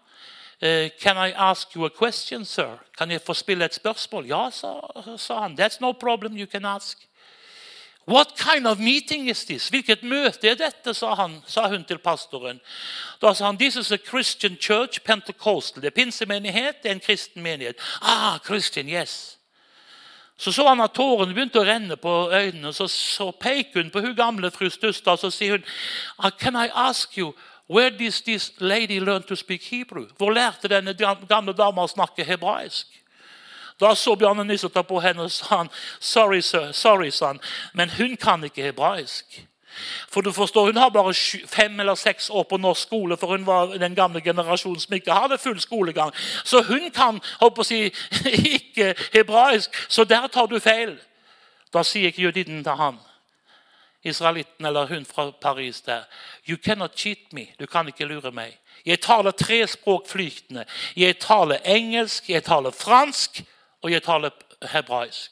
eh, 0.61 0.89
Can 0.99 1.17
I 1.17 1.33
ask 1.35 1.75
you 1.75 1.85
a 1.85 1.89
question, 1.89 2.45
sir? 2.45 2.77
Kan 2.97 3.11
jeg 3.11 3.21
få 3.21 3.33
spille 3.33 3.65
et 3.65 3.73
spørsmål? 3.73 4.25
Ja, 4.25 4.49
sa 5.17 5.39
han. 5.39 5.59
That's 5.59 5.81
no 5.81 5.91
problem, 5.91 6.37
you 6.37 6.45
can 6.45 6.65
ask. 6.65 6.97
What 8.07 8.37
kind 8.37 8.67
of 8.67 8.79
meeting 8.79 9.29
is 9.29 9.43
this? 9.45 9.67
Hvilket 9.67 10.03
møte 10.03 10.47
er 10.47 10.55
dette? 10.55 10.93
sa, 10.95 11.09
han, 11.19 11.41
sa 11.43 11.65
hun 11.67 11.83
til 11.83 11.97
pastoren. 11.99 12.61
Da 13.21 13.33
sa 13.35 13.49
han, 13.49 13.57
This 13.57 13.75
is 13.75 13.91
a 13.91 13.97
Christian 13.97 14.55
church, 14.55 15.01
Pentecostal. 15.03 15.81
Det 15.83 15.91
er 15.91 15.95
pinsemenighet, 15.95 16.79
det 16.83 16.89
er 16.89 16.95
en 16.95 17.03
kristen 17.03 17.43
menighet. 17.43 17.75
Ah, 18.01 18.39
Christian, 18.45 18.87
yes. 18.87 19.37
Så 20.37 20.51
så 20.51 20.67
han 20.67 20.79
at 20.79 20.95
tårene 20.95 21.33
begynte 21.35 21.59
å 21.59 21.65
renne 21.67 21.97
på 21.99 22.13
øynene. 22.31 22.71
Så, 22.73 22.87
så 22.87 23.31
peker 23.31 23.81
hun 23.83 23.91
på 23.91 24.05
hun 24.05 24.15
gamle 24.15 24.51
fru 24.55 24.69
Stustad 24.69 25.19
så 25.19 25.31
sier 25.33 25.57
hun, 25.57 25.67
ah, 26.17 26.31
Can 26.31 26.55
I 26.55 26.69
ask 26.73 27.17
you, 27.17 27.33
where 27.67 27.89
did 27.89 28.23
this 28.23 28.53
lady 28.59 29.01
learn 29.01 29.23
to 29.23 29.35
speak 29.35 29.67
Hebrew? 29.67 30.07
Hvor 30.17 30.31
lærte 30.31 30.71
denne 30.71 30.95
gamle 31.27 31.53
dama 31.53 31.83
å 31.83 31.91
snakke 31.91 32.23
hebraisk? 32.23 32.96
Da 33.79 33.95
så 33.95 34.15
Bjarne 34.15 34.43
Nysæter 34.43 34.81
på 34.81 34.99
henne 34.99 35.21
og 35.21 35.31
sa 35.31 35.65
sorry, 35.99 36.39
sir, 36.39 36.71
sorry, 36.71 37.09
son, 37.09 37.39
men 37.73 37.89
hun 37.89 38.17
kan 38.17 38.43
ikke 38.43 38.61
hebraisk. 38.61 39.47
For 40.09 40.21
du 40.21 40.31
forstår, 40.31 40.65
Hun 40.65 40.77
har 40.77 40.89
bare 40.89 41.13
fem 41.47 41.79
eller 41.79 41.95
seks 41.95 42.29
år 42.29 42.43
på 42.43 42.57
norsk 42.57 42.81
skole, 42.81 43.17
for 43.17 43.27
hun 43.27 43.45
var 43.45 43.65
den 43.65 43.95
gamle 43.95 44.21
generasjonen 44.21 44.79
som 44.79 44.93
ikke 44.93 45.13
hadde 45.13 45.37
full 45.37 45.59
skolegang. 45.59 46.13
Så 46.43 46.61
hun 46.61 46.91
kan 46.91 47.21
håper 47.39 47.61
å 47.61 47.65
si, 47.65 47.93
ikke 48.57 48.95
hebraisk. 49.13 49.69
Så 49.89 50.03
der 50.03 50.27
tar 50.27 50.47
du 50.47 50.59
feil. 50.59 50.97
Da 51.73 51.83
sier 51.83 52.07
ikke 52.07 52.21
jødinnen 52.21 52.63
til 52.63 52.79
han, 52.79 52.97
israelitten 54.03 54.65
eller 54.65 54.87
hun 54.87 55.05
fra 55.05 55.31
Paris 55.41 55.81
der 55.81 56.03
You 56.49 56.57
cannot 56.57 56.95
cheat 56.95 57.33
me. 57.33 57.47
Du 57.59 57.65
kan 57.65 57.87
ikke 57.87 58.05
lure 58.05 58.31
meg. 58.31 58.57
Jeg 58.85 59.01
taler 59.01 59.31
tre 59.31 59.67
språk 59.67 60.07
flytende. 60.07 60.65
Jeg 60.95 61.19
taler 61.19 61.57
engelsk, 61.65 62.29
jeg 62.29 62.43
taler 62.43 62.71
fransk, 62.71 63.43
og 63.83 63.91
jeg 63.91 64.03
taler 64.03 64.29
hebraisk. 64.71 65.31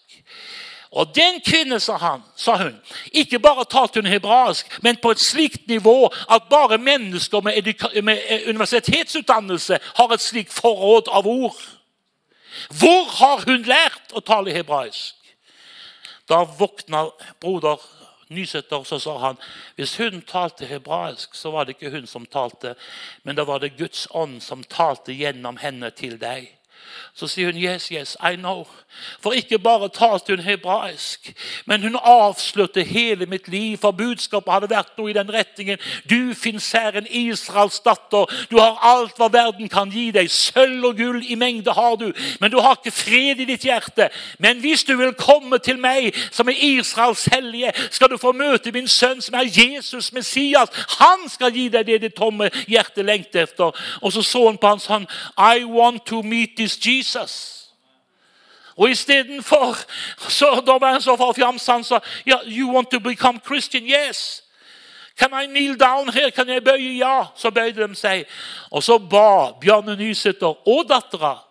Og 0.96 1.16
den 1.16 1.42
kvinne, 1.44 1.80
sa, 1.80 1.98
han, 2.00 2.22
sa 2.36 2.56
hun, 2.56 2.76
ikke 3.12 3.40
bare 3.40 3.66
talte 3.68 4.00
hun 4.00 4.08
hebraisk, 4.08 4.78
men 4.82 4.98
på 5.02 5.12
et 5.12 5.20
slikt 5.20 5.68
nivå 5.68 6.08
at 6.32 6.48
bare 6.50 6.78
mennesker 6.78 7.42
med, 7.42 7.74
med 8.04 8.48
universitetsutdannelse 8.48 9.80
har 9.96 10.14
et 10.14 10.24
slikt 10.24 10.54
forråd 10.54 11.12
av 11.12 11.28
ord. 11.28 11.58
Hvor 12.80 13.12
har 13.20 13.44
hun 13.44 13.68
lært 13.68 14.16
å 14.16 14.24
tale 14.24 14.56
hebraisk? 14.56 15.16
Da 16.30 16.46
våkna 16.58 17.10
broder 17.42 17.82
Nysæter, 18.30 18.84
så 18.84 18.98
sa 19.00 19.18
han 19.22 19.38
hvis 19.76 19.98
hun 19.98 20.24
talte 20.26 20.66
hebraisk, 20.66 21.36
så 21.36 21.52
var 21.52 21.66
det 21.66 21.76
ikke 21.76 21.92
hun 21.94 22.08
som 22.08 22.26
talte, 22.26 22.74
men 23.24 23.36
da 23.38 23.44
var 23.46 23.60
det 23.62 23.76
Guds 23.78 24.08
ånd 24.10 24.40
som 24.42 24.64
talte 24.64 25.14
gjennom 25.14 25.60
henne 25.62 25.92
til 25.94 26.18
deg. 26.22 26.48
Så 27.16 27.28
sier 27.28 27.52
hun 27.52 27.62
yes, 27.62 27.88
yes, 27.88 28.18
I 28.20 28.36
know. 28.36 28.66
For 29.20 29.32
ikke 29.32 29.60
bare 29.60 29.90
talte 29.90 30.36
hun 30.36 30.44
hebraisk, 30.44 31.34
men 31.66 31.82
hun 31.82 31.98
avslørte 32.02 32.84
hele 32.84 33.26
mitt 33.26 33.48
liv. 33.48 33.78
For 33.78 33.92
budskapet 33.92 34.54
hadde 34.54 34.70
vært 34.72 34.94
noe 34.98 35.12
i 35.12 35.16
den 35.16 35.32
retningen. 35.34 35.82
Du 36.10 36.34
finnes 36.38 36.68
her, 36.72 36.96
en 36.96 37.08
Israels 37.10 37.80
datter. 37.86 38.32
Du 38.52 38.60
har 38.60 38.80
alt 38.82 39.18
hva 39.20 39.30
verden 39.32 39.70
kan 39.70 39.92
gi 39.92 40.10
deg. 40.16 40.32
Sølv 40.32 40.86
og 40.92 41.00
gull 41.00 41.22
i 41.28 41.36
mengde 41.40 41.74
har 41.76 41.96
du, 42.00 42.08
men 42.40 42.52
du 42.52 42.60
har 42.62 42.78
ikke 42.78 42.94
fred 42.96 43.42
i 43.42 43.50
ditt 43.50 43.66
hjerte. 43.68 44.10
Men 44.40 44.62
hvis 44.64 44.84
du 44.88 44.96
vil 44.98 45.16
komme 45.20 45.60
til 45.60 45.80
meg, 45.82 46.16
som 46.32 46.50
er 46.50 46.60
Israels 46.60 47.26
hellige, 47.32 47.74
skal 47.92 48.12
du 48.12 48.18
få 48.22 48.32
møte 48.36 48.72
min 48.76 48.88
sønn, 48.88 49.22
som 49.22 49.40
er 49.40 49.50
Jesus 49.50 50.12
Messias. 50.14 50.72
Han 51.00 51.28
skal 51.30 51.56
gi 51.56 51.68
deg 51.74 51.88
det 51.88 52.02
ditt 52.06 52.18
tomme 52.20 52.52
hjerte 52.68 53.04
lengter 53.04 53.44
efter. 53.44 53.76
Og 54.02 54.14
så 54.14 54.24
så 54.24 54.46
hun 54.48 54.58
på 54.58 54.72
hans 54.72 54.86
hånd. 54.86 55.08
I 55.38 55.66
want 55.66 56.06
to 56.06 56.22
meet 56.22 56.56
this 56.58 56.75
Jesus. 56.82 57.62
Og 58.76 58.90
istedenfor 58.92 59.76
Da 60.66 60.78
var 60.78 60.92
han 60.92 61.02
så 61.02 61.16
forfjamsa 61.16 61.72
han 61.72 61.84
sa 61.84 62.00
yeah, 62.28 62.44
You 62.48 62.74
want 62.74 62.92
to 62.92 63.00
become 63.00 63.40
Christian? 63.46 63.84
Yes. 63.84 64.44
Can 65.18 65.32
I 65.34 65.46
kneel 65.48 65.80
down 65.80 66.14
here? 66.14 66.32
Kan 66.32 66.50
jeg 66.50 66.64
bøye? 66.64 66.98
Ja. 66.98 67.26
Så 67.36 67.52
bøyde 67.52 67.88
de 67.88 67.96
seg. 67.96 68.26
Og 68.72 68.84
så 68.84 68.98
ba 69.00 69.52
Bjarne 69.62 69.96
Nysæter 69.96 70.68
og 70.68 70.90
dattera 70.90 71.46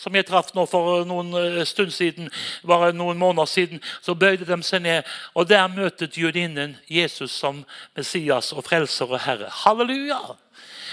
som 0.00 0.14
jeg 0.16 0.24
traff 0.24 0.54
nå 0.56 0.64
for 0.64 1.04
noen 1.04 1.34
eh, 1.36 1.58
stund 1.68 1.92
siden, 1.92 2.30
bare 2.64 2.94
noen 2.96 3.18
måneder 3.20 3.48
siden, 3.50 3.82
så 4.00 4.14
bøyde 4.16 4.46
de 4.48 4.56
seg 4.64 4.80
ned. 4.86 5.10
Og 5.36 5.48
der 5.48 5.66
møtet 5.68 6.16
judinnen 6.16 6.78
Jesus 6.88 7.34
som 7.36 7.60
Messias 7.96 8.52
og 8.56 8.64
frelser 8.64 9.12
og 9.12 9.20
Herre. 9.26 9.50
Halleluja! 9.64 10.20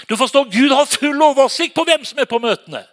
Du 0.08 0.16
forstår, 0.16 0.50
Gud 0.52 0.74
har 0.76 0.84
full 0.84 1.22
oversikt 1.24 1.74
på 1.74 1.86
hvem 1.88 2.04
som 2.04 2.20
er 2.20 2.28
på 2.28 2.40
møtene. 2.42 2.84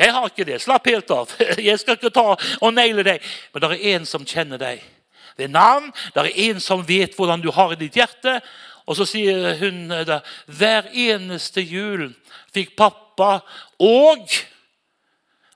Jeg 0.00 0.14
har 0.16 0.30
ikke 0.30 0.46
det. 0.48 0.60
Slapp 0.64 0.88
helt 0.88 1.12
av. 1.12 1.34
Jeg 1.68 1.80
skal 1.80 1.98
ikke 1.98 2.12
ta 2.14 2.32
og 2.34 2.72
naile 2.74 3.04
deg. 3.06 3.24
Men 3.52 3.64
det 3.64 3.70
er 3.70 3.86
en 3.94 4.08
som 4.08 4.24
kjenner 4.26 4.60
deg 4.60 4.82
ved 5.36 5.52
navn. 5.52 5.90
Det 6.14 6.24
er 6.24 6.38
en 6.48 6.62
som 6.62 6.84
vet 6.88 7.16
hvordan 7.16 7.44
du 7.44 7.50
har 7.54 7.74
i 7.74 7.80
ditt 7.80 7.98
hjerte. 8.00 8.38
Og 8.88 8.96
så 8.98 9.06
sier 9.06 9.58
hun 9.60 9.90
det. 10.08 10.22
hver 10.48 10.88
eneste 10.90 11.62
jul 11.62 12.08
fikk 12.54 12.72
pappa 12.78 13.36
og 13.78 14.40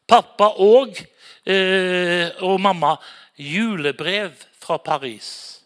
Pappa 0.05 0.51
og, 0.61 0.99
eh, 1.47 2.29
og 2.45 2.61
mamma 2.61 2.97
julebrev 3.41 4.33
fra 4.61 4.77
Paris. 4.77 5.61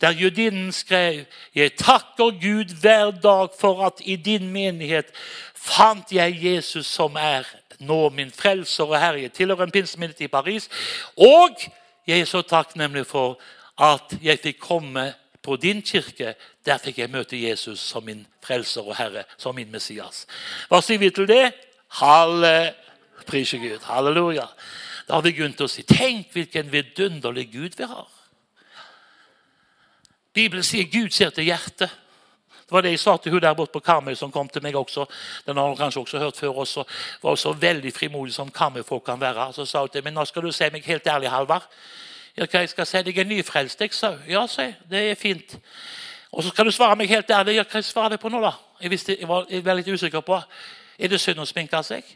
Der 0.00 0.10
judinnen 0.10 0.72
skrev 0.72 1.24
jeg 1.54 1.76
takker 1.76 2.32
Gud 2.40 2.72
hver 2.80 3.10
dag 3.10 3.52
for 3.60 3.84
at 3.86 4.00
i 4.00 4.16
din 4.16 4.48
menighet 4.52 5.12
fant 5.54 6.12
jeg 6.12 6.40
Jesus 6.42 6.86
som 6.86 7.16
er 7.16 7.46
nå 7.82 8.08
min 8.14 8.30
frelser 8.30 8.84
og 8.84 8.98
herre. 9.00 9.22
Jeg 9.22 9.32
tilhører 9.32 9.66
en 9.66 9.74
pinsemenighet 9.74 10.26
i 10.26 10.30
Paris. 10.32 10.68
Og 11.16 11.56
jeg 12.06 12.20
er 12.20 12.28
så 12.28 12.42
takknemlig 12.42 13.06
for 13.06 13.40
at 13.82 14.14
jeg 14.22 14.40
fikk 14.42 14.60
komme 14.60 15.12
på 15.42 15.56
din 15.56 15.82
kirke. 15.82 16.34
Der 16.66 16.78
fikk 16.78 16.98
jeg 16.98 17.10
møte 17.10 17.38
Jesus 17.38 17.80
som 17.80 18.04
min 18.06 18.26
frelser 18.44 18.86
og 18.86 18.96
herre, 18.96 19.24
som 19.38 19.54
min 19.54 19.70
Messias. 19.72 20.26
Hva 20.70 20.82
sier 20.82 21.02
vi 21.02 21.10
til 21.10 21.28
det? 21.28 21.52
Halle, 22.00 22.74
prise 23.26 23.58
Gud. 23.58 23.82
Halleluja. 23.86 24.46
Da 25.08 25.18
har 25.18 25.24
vi 25.26 25.34
grunn 25.36 25.54
til 25.56 25.66
å 25.66 25.70
si 25.70 25.82
tenk 25.86 26.32
hvilken 26.32 26.70
vidunderlig 26.72 27.48
Gud 27.52 27.78
vi 27.78 27.88
har. 27.90 28.08
Bibelen 30.32 30.64
sier 30.64 30.88
Gud 30.88 31.10
ser 31.12 31.34
til 31.34 31.50
hjertet. 31.50 31.90
Det 32.72 32.78
var 32.78 32.82
det 32.86 32.90
jeg 32.90 33.00
sa 33.02 33.16
til 33.20 33.32
hun 33.32 33.40
der 33.44 33.52
borte 33.52 33.72
på 33.72 33.80
Karmøy, 33.84 34.14
som 34.16 34.30
kom 34.32 34.48
til 34.48 34.62
meg 34.64 34.76
også. 34.76 35.04
Den 35.46 35.58
har 35.60 35.66
hun 35.68 35.76
kanskje 35.76 36.00
også 36.00 36.18
hørt 36.18 36.36
før. 36.36 36.48
også. 36.62 36.84
Var 37.22 37.34
så 37.36 37.52
veldig 37.52 37.92
frimodig 37.92 38.32
som 38.34 38.50
Karmøy-folk 38.50 39.04
kan 39.04 39.20
være. 39.20 39.52
Så 39.52 39.66
sa 39.66 39.80
hun 39.80 39.88
til 39.88 40.04
meg 40.04 40.14
nå 40.14 40.24
skal 40.24 40.42
du 40.42 40.52
si 40.52 40.70
meg 40.72 40.84
helt 40.84 41.06
ærlig, 41.06 41.28
Halvard. 41.30 41.68
Jeg 42.36 42.68
skal 42.68 42.86
si 42.86 43.02
deg 43.02 43.18
er 43.18 43.24
nyfrelst? 43.24 43.80
Jeg 43.80 43.92
sa 43.92 44.14
ja, 44.28 44.46
si. 44.46 44.72
Det 44.90 45.10
er 45.10 45.14
fint. 45.14 45.58
Og 46.32 46.42
så 46.42 46.48
skal 46.48 46.64
du 46.64 46.70
svare 46.70 46.96
meg 46.96 47.08
helt 47.08 47.30
ærlig. 47.30 47.56
Ja, 47.56 47.62
hva 47.68 47.76
jeg 47.76 47.84
svarer 47.84 48.16
jeg 48.16 48.20
på 48.20 48.32
nå, 48.32 48.40
da? 48.40 48.54
Jeg, 48.80 48.90
visste, 48.90 49.16
jeg, 49.20 49.28
var, 49.28 49.44
jeg 49.50 49.64
var 49.64 49.74
litt 49.74 49.88
usikker 49.92 50.20
på. 50.20 50.40
Er 50.98 51.12
det 51.12 51.20
synd 51.20 51.44
å 51.44 51.44
sminke 51.44 51.82
seg? 51.84 52.08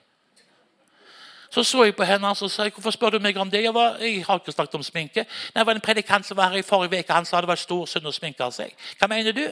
Så 1.56 1.62
så 1.64 1.84
jeg 1.84 1.94
på 1.96 2.04
henne 2.04 2.28
og 2.28 2.36
sa 2.36 2.66
hvorfor 2.68 2.92
spør 2.92 3.14
du 3.14 3.22
meg 3.24 3.36
om 3.40 3.50
det. 3.50 3.62
Jeg, 3.64 3.72
var, 3.74 3.94
jeg 3.96 4.24
har 4.26 4.40
ikke 4.42 4.52
snakket 4.52 4.74
om 4.76 4.82
sminke. 4.84 5.22
Nei, 5.24 5.62
det 5.62 5.66
var 5.66 5.78
en 5.78 5.80
predikant 5.80 6.26
som 6.26 6.36
var 6.36 6.50
her 6.52 6.61
i 6.61 6.62
forrige 6.62 7.00
uke. 7.00 7.12
Han 7.16 7.24
sa 7.24 7.40
det 7.40 7.48
var 7.48 7.57
stor 7.57 7.86
synd 7.88 8.04
å 8.04 8.12
sminke 8.12 8.50
seg. 8.52 8.74
Hva 9.00 9.09
mener 9.09 9.32
du? 9.32 9.46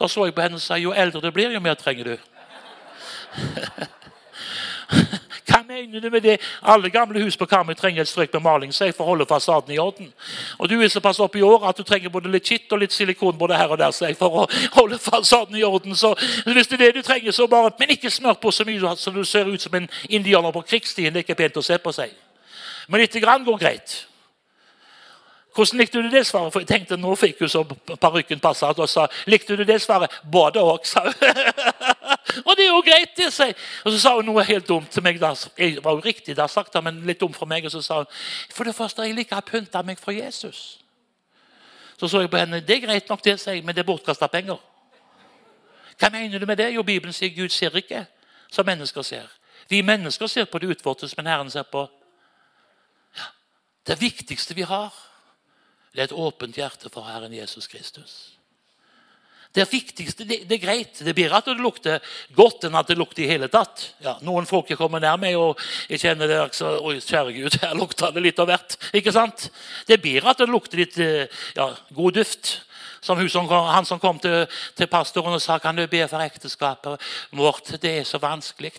Da 0.00 0.08
så 0.10 0.26
jeg 0.26 0.34
på 0.34 0.42
henne 0.42 0.58
og 0.58 0.64
sa 0.64 0.74
jo 0.82 0.90
eldre 0.90 1.22
du 1.22 1.30
blir, 1.30 1.54
jo 1.54 1.62
mer 1.62 1.78
trenger 1.78 2.04
du. 2.10 2.16
Mener 5.68 6.00
du 6.00 6.10
med 6.10 6.22
det? 6.22 6.40
Alle 6.62 6.90
gamle 6.90 7.22
hus 7.22 7.36
på 7.36 7.46
Karmøy 7.46 7.74
trenger 7.74 8.02
et 8.02 8.08
strøk 8.08 8.32
med 8.32 8.42
maling 8.42 8.72
så 8.74 8.84
jeg 8.84 8.94
får 8.94 9.04
holde 9.04 9.26
fasaden 9.26 9.72
i 9.72 9.78
orden. 9.78 10.12
Og 10.58 10.68
du 10.68 10.80
er 10.80 10.88
såpass 10.88 11.20
oppe 11.20 11.38
i 11.38 11.42
år 11.42 11.68
at 11.68 11.78
du 11.78 11.82
trenger 11.82 12.12
både 12.12 12.28
litt 12.28 12.44
kitt 12.44 12.72
og 12.72 12.82
litt 12.82 12.92
silikon 12.92 13.38
både 13.38 13.56
her 13.56 13.72
og 13.72 13.78
der 13.78 13.90
så 13.90 14.10
jeg 14.10 14.18
for 14.18 14.42
å 14.42 14.46
holde 14.74 14.98
fasaden 14.98 15.56
i 15.56 15.64
orden. 15.64 15.96
Så 15.96 16.14
hvis 16.44 16.68
det 16.68 16.80
er 16.80 16.86
det 16.86 16.94
du 16.94 17.02
trenger, 17.02 17.32
så 17.32 17.46
bare 17.46 17.70
Men 17.78 17.90
ikke 17.90 18.10
smør 18.10 18.34
på 18.34 18.50
så 18.50 18.64
mye 18.64 18.96
så 18.96 19.10
du 19.10 19.24
ser 19.24 19.46
ut 19.46 19.60
som 19.60 19.74
en 19.74 19.88
indianer 20.08 20.52
på 20.52 20.62
krigsstien. 20.62 21.12
Det 21.12 21.18
er 21.18 21.24
ikke 21.24 21.34
pent 21.34 21.56
å 21.56 21.62
se 21.62 21.78
på 21.78 21.92
seg. 21.92 22.10
Men 22.88 23.00
lite 23.00 23.20
grann 23.20 23.44
går 23.44 23.58
greit. 23.58 24.06
Hvordan 25.54 25.78
likte 25.78 26.02
du 26.02 26.10
det 26.10 26.26
svaret? 26.26 26.52
For 26.52 26.60
jeg 26.60 26.68
tenkte 26.68 26.96
nå 26.98 27.14
fikk 27.14 27.40
jo 27.44 27.48
så 27.48 27.62
parykken 28.00 28.40
passa. 28.42 28.72
Og 28.74 28.88
sa 28.90 29.06
likte 29.30 29.56
du 29.56 29.62
det 29.64 29.80
svaret? 29.82 30.10
Både 30.32 30.58
òg, 30.58 30.82
sa 30.86 31.04
hun. 31.06 31.14
og 32.74 32.84
greit, 32.86 33.16
det, 33.16 33.30
sier 33.32 33.54
Og 33.84 33.92
så 33.92 33.98
sa 34.00 34.14
hun 34.16 34.26
noe 34.26 34.44
helt 34.44 34.68
dumt 34.68 34.90
til 34.90 35.02
meg. 35.02 35.20
Jeg 35.58 35.82
var 35.84 35.96
jo 35.96 36.02
riktig 36.04 36.36
da 36.36 36.46
sagt, 36.48 36.74
men 36.82 37.02
litt 37.06 37.20
dumt 37.20 37.36
for 37.36 37.50
meg. 37.50 37.64
Og 37.64 37.72
så 37.72 37.82
sa 37.82 38.02
hun 38.02 38.06
for 38.54 38.64
det 38.64 38.74
første, 38.74 39.02
jeg 39.02 39.16
liker 39.16 39.38
å 39.38 39.46
pynte 39.46 39.82
meg 39.82 40.00
for 40.00 40.12
Jesus. 40.12 40.80
Så 41.98 42.08
så 42.08 42.20
jeg 42.20 42.30
på 42.30 42.40
henne. 42.40 42.60
Det 42.60 42.76
er 42.76 42.86
greit 42.86 43.08
nok, 43.08 43.22
det, 43.24 43.38
sier 43.40 43.58
jeg, 43.58 43.64
men 43.64 43.74
det 43.74 43.84
er 43.84 43.88
bortkasta 43.88 44.26
penger. 44.28 44.58
Hva 45.98 46.10
mener 46.10 46.38
du 46.38 46.46
med 46.46 46.58
det? 46.58 46.72
Jo, 46.74 46.82
Bibelen 46.82 47.14
sier 47.14 47.30
Gud 47.34 47.52
ser 47.54 47.76
ikke 47.76 48.06
som 48.50 48.66
mennesker 48.66 49.02
ser. 49.02 49.30
Vi 49.68 49.82
mennesker 49.82 50.26
ser 50.26 50.44
på 50.44 50.58
det 50.58 50.74
utvortes, 50.74 51.16
men 51.16 51.26
Herren 51.26 51.50
ser 51.50 51.62
på 51.62 51.86
det 53.86 54.00
viktigste 54.00 54.54
vi 54.54 54.62
har. 54.62 54.94
Det 55.92 56.00
er 56.00 56.04
et 56.04 56.12
åpent 56.12 56.56
hjerte 56.56 56.90
for 56.90 57.06
Herren 57.06 57.34
Jesus 57.34 57.66
Kristus. 57.66 58.34
Det 59.54 59.64
viktigste, 59.70 60.24
det, 60.26 60.40
det, 60.48 60.56
er 60.56 60.62
greit. 60.64 61.00
Det 61.06 61.14
bedre 61.14 61.38
at 61.38 61.46
det 61.46 61.62
lukter 61.62 62.14
godt 62.34 62.66
enn 62.66 62.74
at 62.78 62.88
det 62.90 62.98
lukter 62.98 63.22
i 63.22 63.30
hele 63.30 63.46
tatt. 63.52 63.86
Ja, 64.02 64.16
noen 64.26 64.48
folk 64.50 64.72
jeg 64.72 64.80
kommer 64.80 65.02
nær 65.02 65.20
meg, 65.20 65.38
og 65.38 65.60
jeg 65.86 66.02
kjenner 66.02 66.30
det 66.30 66.40
så, 66.58 66.74
Oi, 66.82 66.96
kjære 66.98 67.36
Gud, 67.36 67.58
her 67.62 67.76
lukter 67.78 68.14
det 68.14 68.24
litt 68.24 68.42
av 68.42 68.50
hvert. 68.50 68.78
ikke 68.90 69.14
sant? 69.14 69.48
Det 69.86 70.00
bedre 70.02 70.34
at 70.34 70.42
det 70.42 70.50
lukter 70.50 70.82
litt 70.82 70.98
eh, 70.98 71.44
ja, 71.54 71.70
god 71.94 72.18
duft. 72.18 72.56
Som 73.04 73.20
som, 73.28 73.48
han 73.48 73.84
som 73.84 74.00
kom 74.00 74.18
til, 74.18 74.46
til, 74.74 74.88
pastoren 74.88 75.36
og 75.36 75.42
sa 75.44 75.58
kan 75.60 75.76
du 75.76 75.84
be 75.86 76.00
for 76.08 76.24
ekteskapet 76.24 77.02
vårt. 77.36 77.74
Det 77.82 77.98
er 78.00 78.06
så 78.08 78.18
vanskelig. 78.18 78.72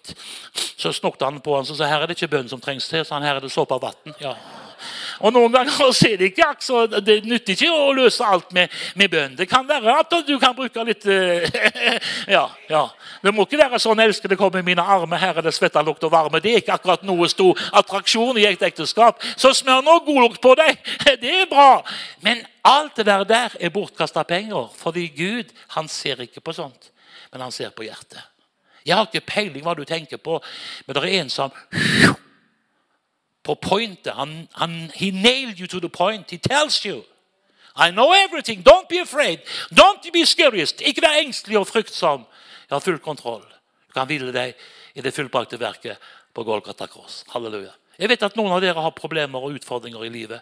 Så 0.75 0.91
snokte 0.97 1.29
han 1.29 1.43
på 1.45 1.53
han 1.53 1.69
og 1.69 1.77
sa 1.77 1.85
her 1.85 2.01
er 2.01 2.09
det 2.09 2.17
ikke 2.17 2.33
bønn 2.33 2.49
som 2.49 2.61
trengs 2.61 2.89
til. 2.89 3.05
så 3.05 3.21
her 3.21 3.37
er 3.37 3.45
det 3.45 3.53
såpe 3.53 3.77
og 3.77 3.85
vann. 3.85 4.17
Ja. 4.19 4.33
Og 5.19 5.33
Noen 5.35 5.53
ganger 5.53 5.71
så 5.93 6.09
er 6.09 6.17
det 6.19 6.31
ikke 6.31 6.51
så 6.63 6.85
det 6.87 7.21
nytter 7.25 7.55
ikke 7.55 7.71
å 7.71 7.93
løse 7.95 8.25
alt 8.25 8.51
med, 8.55 8.71
med 8.95 9.11
bønn. 9.11 9.35
Det 9.37 9.47
kan 9.49 9.67
være 9.67 9.97
at 10.01 10.15
du 10.27 10.35
kan 10.41 10.55
bruke 10.57 10.85
litt 10.87 11.05
uh, 11.09 11.45
ja, 12.35 12.45
ja. 12.69 12.83
Det 13.23 13.33
må 13.33 13.45
ikke 13.45 13.59
være 13.61 13.79
sånn 13.81 14.01
'elsker 14.03 14.31
det 14.31 14.39
kommer 14.39 14.61
i 14.61 14.67
mine 14.67 14.83
armer', 14.83 15.19
her 15.21 15.39
er 15.39 15.47
det 15.47 15.55
svetta, 15.55 15.83
lukt 15.85 16.03
og 16.03 16.13
varme. 16.13 16.41
Det 16.43 16.53
er 16.53 16.63
ikke 16.63 16.75
akkurat 16.75 17.05
noe 17.07 17.29
stor 17.31 17.59
attraksjon 17.73 18.37
i 18.37 18.45
et 18.49 18.65
ekteskap. 18.65 19.23
Så 19.37 19.53
smør 19.55 19.81
nå 19.85 19.99
god 20.05 20.21
lukt 20.27 20.41
på 20.43 20.55
deg. 20.59 20.77
Det 21.21 21.31
er 21.41 21.49
bra. 21.49 21.81
Men 22.21 22.43
alt 22.65 22.95
det 22.97 23.05
der, 23.05 23.23
der 23.23 23.55
er 23.59 23.69
bortkasta 23.69 24.23
penger. 24.23 24.69
Fordi 24.77 25.07
Gud 25.07 25.53
han 25.75 25.87
ser 25.87 26.21
ikke 26.21 26.41
på 26.41 26.53
sånt, 26.53 26.91
men 27.31 27.41
han 27.41 27.51
ser 27.51 27.69
på 27.69 27.85
hjertet. 27.85 28.21
Jeg 28.85 28.95
har 28.95 29.07
ikke 29.09 29.25
peiling 29.25 29.63
hva 29.65 29.73
du 29.73 29.83
tenker 29.87 30.21
på, 30.21 30.37
men 30.85 30.95
det 30.95 31.01
er 31.01 31.21
en 31.21 31.31
som 31.33 31.53
på 33.45 33.55
pointet. 33.55 34.13
Han, 34.13 34.47
han, 34.51 34.91
he 34.95 35.11
nailed 35.11 35.59
you 35.59 35.67
to 35.67 35.79
the 35.79 35.89
point. 35.89 36.31
He 36.31 36.37
tells 36.37 36.85
you. 36.85 37.03
I 37.75 37.91
know 37.91 38.13
everything. 38.13 38.63
Don't 38.63 38.89
be 38.89 38.99
afraid. 38.99 39.39
Don't 39.71 40.11
be 40.13 40.25
scarious. 40.25 40.73
Ikke 40.79 41.03
vær 41.03 41.19
engstelig 41.21 41.59
og 41.59 41.67
fryktsom. 41.67 42.25
Jeg 42.69 42.75
har 42.75 42.79
full 42.79 42.99
kontroll. 42.99 43.43
Du 43.87 43.93
kan 43.93 44.07
hvile 44.09 44.33
deg 44.33 44.55
i 44.95 45.03
det 45.03 45.13
fullbrakte 45.13 45.59
verket 45.59 46.01
på 46.33 46.43
Golgata 46.43 46.87
Cross. 46.87 47.23
Halleluja. 47.33 47.75
Jeg 47.99 48.09
vet 48.09 48.23
at 48.27 48.35
noen 48.35 48.51
av 48.55 48.63
dere 48.63 48.81
har 48.81 48.95
problemer 48.95 49.43
og 49.43 49.59
utfordringer 49.59 50.03
i 50.03 50.11
livet. 50.11 50.41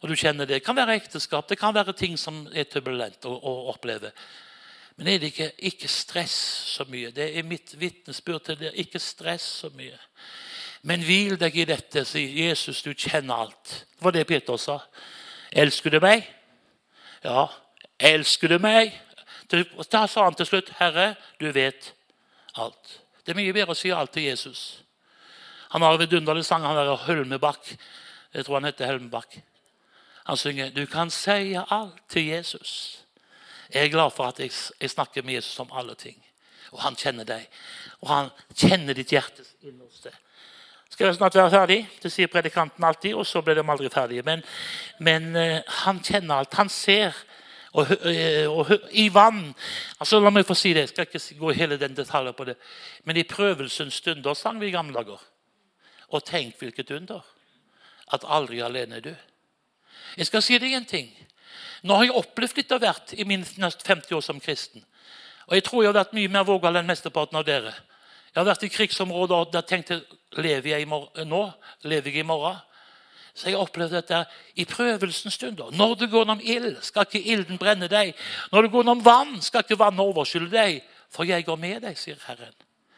og 0.00 0.08
du 0.08 0.14
kjenner 0.14 0.46
Det 0.46 0.54
Det 0.54 0.64
kan 0.64 0.76
være 0.76 0.94
ekteskap, 0.94 1.48
det 1.48 1.58
kan 1.58 1.74
være 1.74 1.92
ting 1.92 2.16
som 2.18 2.48
er 2.54 2.64
turbulent 2.64 3.24
å, 3.24 3.30
å 3.30 3.68
oppleve. 3.74 4.12
Men 4.96 5.06
er 5.06 5.18
det 5.18 5.26
ikke, 5.26 5.52
ikke 5.58 5.88
stress 5.88 6.34
så 6.74 6.84
mye? 6.84 7.10
Det 7.10 7.38
er 7.38 7.42
mitt 7.42 7.74
vitnesbyrd 7.80 8.44
til 8.44 8.58
dere. 8.58 8.76
Ikke 8.76 8.98
stress 8.98 9.42
så 9.42 9.70
mye. 9.74 9.98
Men 10.88 11.04
hvil 11.04 11.36
deg 11.40 11.56
i 11.58 11.66
dette, 11.68 12.04
sier 12.08 12.32
Jesus, 12.48 12.80
du 12.82 12.94
kjenner 12.94 13.44
alt. 13.44 13.72
Det 13.92 14.04
var 14.04 14.14
det 14.16 14.24
Peter 14.28 14.56
sa. 14.60 14.78
Elsker 15.52 15.92
du 15.92 15.98
meg? 16.00 16.24
Ja. 17.24 17.48
Elsker 17.98 18.54
du 18.54 18.58
meg? 18.62 18.94
Da 19.50 20.06
sa 20.08 20.24
han 20.24 20.36
til 20.38 20.48
slutt, 20.48 20.70
Herre, 20.78 21.10
du 21.40 21.50
vet 21.52 21.90
alt. 22.56 22.94
Det 23.24 23.34
er 23.34 23.40
mye 23.40 23.52
bedre 23.52 23.74
å 23.74 23.78
si 23.78 23.92
alt 23.92 24.14
til 24.16 24.28
Jesus. 24.30 24.62
Han 25.74 25.84
har 25.84 25.96
en 25.96 26.00
vidunderlig 26.00 26.46
sang. 26.48 26.64
Han 26.64 26.80
er 26.80 26.94
Hølmebakk. 27.04 27.74
Jeg 28.32 28.46
tror 28.46 28.60
han 28.60 28.68
heter 28.68 28.88
Helmebakk. 28.88 29.40
Han 30.28 30.36
synger 30.36 30.70
'Du 30.70 30.86
kan 30.86 31.10
si 31.10 31.56
alt 31.70 32.00
til 32.08 32.28
Jesus'. 32.32 33.04
Jeg 33.74 33.84
er 33.84 33.88
glad 33.88 34.10
for 34.10 34.24
at 34.24 34.40
jeg, 34.40 34.50
jeg 34.80 34.90
snakker 34.90 35.22
med 35.22 35.34
Jesus 35.34 35.58
om 35.58 35.70
alle 35.72 35.94
ting. 35.94 36.24
Og 36.72 36.80
han 36.80 36.96
kjenner 36.96 37.24
deg. 37.24 37.48
Og 38.00 38.08
han 38.08 38.30
kjenner 38.54 38.94
ditt 38.94 39.12
hjertes 39.12 39.54
innerste 39.62 40.12
skal 40.98 41.12
jeg 41.12 41.14
snart 41.14 41.36
være 41.38 41.50
ferdig. 41.50 41.76
Det 42.02 42.10
sier 42.10 42.26
predikanten 42.26 42.82
alltid, 42.84 43.12
og 43.14 43.26
så 43.26 43.38
blir 43.42 43.54
de 43.54 43.62
aldri 43.62 43.86
ferdige. 43.92 44.22
Men, 44.26 44.40
men 44.98 45.28
uh, 45.36 45.60
han 45.84 46.00
kjenner 46.02 46.40
alt. 46.40 46.56
Han 46.58 46.68
ser. 46.68 47.14
Og, 47.70 47.86
og, 47.86 48.56
og, 48.56 48.72
i 48.90 49.04
vann 49.14 49.52
altså 50.00 50.18
La 50.18 50.32
meg 50.34 50.48
få 50.48 50.56
si 50.58 50.72
det. 50.74 50.88
Jeg 50.88 50.90
skal 50.90 51.06
ikke 51.06 51.38
gå 51.38 51.54
hele 51.54 51.78
den 51.78 51.94
detaljen 51.94 52.34
på 52.34 52.48
det. 52.50 52.56
Men 53.06 53.20
i 53.20 53.26
prøvelsens 53.30 54.00
stunder 54.02 54.34
sang 54.34 54.58
vi 54.58 54.72
i 54.72 54.74
gamle 54.74 54.96
dager. 54.98 55.22
Og 56.10 56.26
tenk 56.26 56.58
hvilket 56.58 56.90
under. 56.98 57.22
At 58.10 58.26
aldri 58.26 58.58
alene 58.58 58.98
er 58.98 59.06
du. 59.06 59.14
Jeg 60.18 60.26
skal 60.26 60.42
si 60.42 60.58
deg 60.58 60.74
en 60.74 60.90
ting. 60.96 61.14
Nå 61.86 61.94
har 61.94 62.08
jeg 62.08 62.18
opplevd 62.24 62.58
litt 62.58 62.74
av 62.74 62.82
hvert 62.82 63.14
i 63.14 63.22
mine 63.22 63.46
50 63.46 64.18
år 64.18 64.30
som 64.32 64.42
kristen. 64.42 64.82
Og 65.46 65.54
jeg 65.54 65.70
tror 65.70 65.84
jeg 65.84 65.94
har 65.94 66.00
vært 66.02 66.18
mye 66.18 66.38
mer 66.40 66.48
vågal 66.48 66.82
enn 66.82 66.90
mesteparten 66.90 67.38
av 67.38 67.46
dere. 67.46 67.76
Jeg 68.32 68.42
har 68.42 68.50
vært 68.50 68.66
i 68.66 68.76
krigsområder 68.80 69.46
og 69.46 69.54
jeg 69.54 69.70
tenkte 69.70 70.02
lever 70.36 70.76
jeg 70.76 70.86
nå? 71.26 71.42
Lever 71.82 72.10
jeg 72.10 72.24
i 72.24 72.26
morgen? 72.26 72.58
Så 73.34 73.48
jeg 73.48 73.56
opplevde 73.56 74.00
opplevd 74.00 74.24
dette 74.24 74.24
i 74.58 74.64
prøvelsens 74.66 75.34
stunder. 75.34 75.70
Når 75.70 75.94
du 75.94 76.06
går 76.06 76.24
gjennom 76.24 76.40
ild, 76.42 76.78
skal 76.82 77.06
ikke 77.06 77.22
ilden 77.22 77.58
brenne 77.58 77.86
deg. 77.88 78.14
Når 78.52 78.62
du 78.62 78.68
går 78.68 78.82
gjennom 78.82 79.04
vann, 79.04 79.36
skal 79.42 79.62
ikke 79.62 79.78
vannet 79.78 80.02
overskylle 80.02 80.50
deg. 80.50 80.80
For 81.14 81.24
jeg 81.24 81.46
går 81.46 81.56
med 81.56 81.84
deg, 81.86 81.98
sier 81.98 82.18
Herren. 82.26 82.54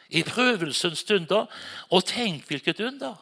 I 0.08 0.22
prøvelsens 0.24 1.04
stunder. 1.04 1.46
Og 1.90 2.04
tenk 2.08 2.48
hvilket 2.48 2.80
under! 2.80 3.18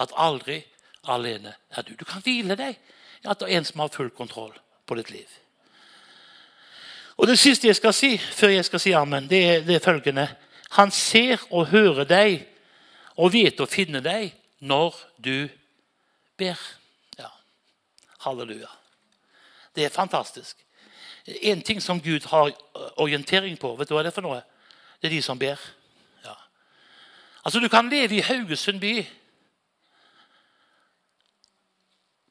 At 0.00 0.12
aldri 0.16 0.58
alene 1.06 1.54
er 1.70 1.86
du. 1.86 1.94
Du 1.94 2.04
kan 2.04 2.22
hvile 2.24 2.56
deg 2.58 2.74
i 2.74 3.28
at 3.28 3.40
det 3.40 3.46
er 3.46 3.58
en 3.58 3.64
som 3.68 3.80
har 3.84 3.92
full 3.94 4.10
kontroll 4.10 4.52
på 4.86 4.96
ditt 4.98 5.10
liv. 5.10 5.28
Og 7.20 7.26
Det 7.26 7.38
siste 7.38 7.68
jeg 7.68 7.76
skal 7.76 7.92
si 7.92 8.16
før 8.18 8.48
jeg 8.48 8.64
skal 8.64 8.80
si 8.80 8.92
amen, 8.96 9.28
det 9.28 9.40
er, 9.44 9.60
det 9.60 9.74
er 9.76 9.84
følgende. 9.84 10.28
Han 10.70 10.90
ser 10.90 11.38
og 11.50 11.68
hører 11.68 12.04
deg 12.08 12.46
og 13.20 13.32
vet 13.34 13.60
å 13.60 13.68
finne 13.68 14.00
deg 14.04 14.32
når 14.64 14.96
du 15.20 15.48
ber. 16.40 16.60
Ja. 17.18 17.28
Halleluja. 18.24 18.70
Det 19.76 19.84
er 19.84 19.94
fantastisk. 19.94 20.56
En 21.26 21.62
ting 21.62 21.82
som 21.84 22.00
Gud 22.00 22.24
har 22.32 22.50
orientering 22.96 23.58
på, 23.60 23.74
vet 23.76 23.88
du 23.88 23.94
hva 23.94 24.02
det 24.04 24.10
er 24.10 24.16
for 24.16 24.24
noe? 24.24 24.40
Det 25.00 25.10
er 25.10 25.16
de 25.16 25.22
som 25.24 25.38
ber. 25.38 25.60
Ja. 26.24 26.34
Altså, 27.44 27.60
Du 27.60 27.68
kan 27.68 27.90
leve 27.90 28.16
i 28.16 28.24
Haugesund 28.24 28.80
by, 28.80 28.94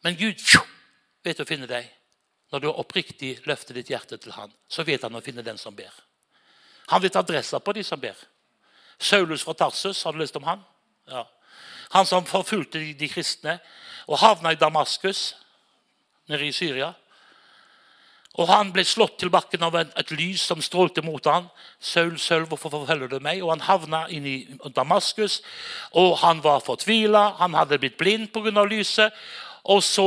men 0.02 0.16
Gud 0.16 0.42
vet 1.24 1.40
å 1.40 1.48
finne 1.48 1.68
deg. 1.70 1.86
Når 2.50 2.60
du 2.64 2.68
oppriktig 2.72 3.36
løfter 3.46 3.78
ditt 3.78 3.92
hjerte 3.92 4.18
til 4.18 4.34
han, 4.34 4.50
så 4.66 4.82
vet 4.82 5.04
han 5.06 5.14
å 5.14 5.22
finne 5.22 5.46
den 5.46 5.58
som 5.62 5.76
ber. 5.76 5.94
Han 6.90 7.02
vet 7.02 7.20
adressa 7.20 7.60
på 7.62 7.76
de 7.78 7.84
som 7.86 8.00
ber. 8.02 8.18
Saulus 8.98 9.44
fra 9.46 9.54
Tarsus, 9.54 10.02
har 10.04 10.16
du 10.16 10.20
lyst 10.24 10.36
om 10.40 10.48
han? 10.48 10.64
Ja. 11.10 11.26
Han 11.89 12.05
som 12.05 12.26
forfulgte 12.26 12.80
de, 12.80 13.10
kristne 13.10 13.60
og 14.07 14.20
havna 14.22 14.53
i 14.53 14.60
Damaskus, 14.60 15.36
nede 16.30 16.45
i 16.45 16.51
Syria. 16.53 16.93
Og 18.39 18.47
Han 18.47 18.70
ble 18.72 18.86
slått 18.86 19.18
til 19.20 19.32
bakken 19.34 19.64
av 19.66 19.76
et, 19.76 20.12
lys 20.16 20.45
som 20.47 20.62
strålte 20.62 21.01
mot 21.01 21.26
ham. 21.26 21.49
Saul, 21.80 22.20
Saul, 22.20 22.45
hvorfor 22.47 22.72
forfølger 22.72 23.10
du 23.10 23.18
meg? 23.20 23.41
Og 23.43 23.49
Han 23.51 23.66
havna 23.66 24.03
inn 24.14 24.26
i 24.26 24.38
Damaskus, 24.76 25.41
og 25.91 26.18
han 26.22 26.43
var 26.43 26.62
fortvila. 26.64 27.34
Han 27.41 27.57
hadde 27.57 27.80
blitt 27.82 27.97
blind 27.97 28.30
pga. 28.32 28.64
lyset. 28.64 29.14
Og 29.64 29.84
så 29.84 30.05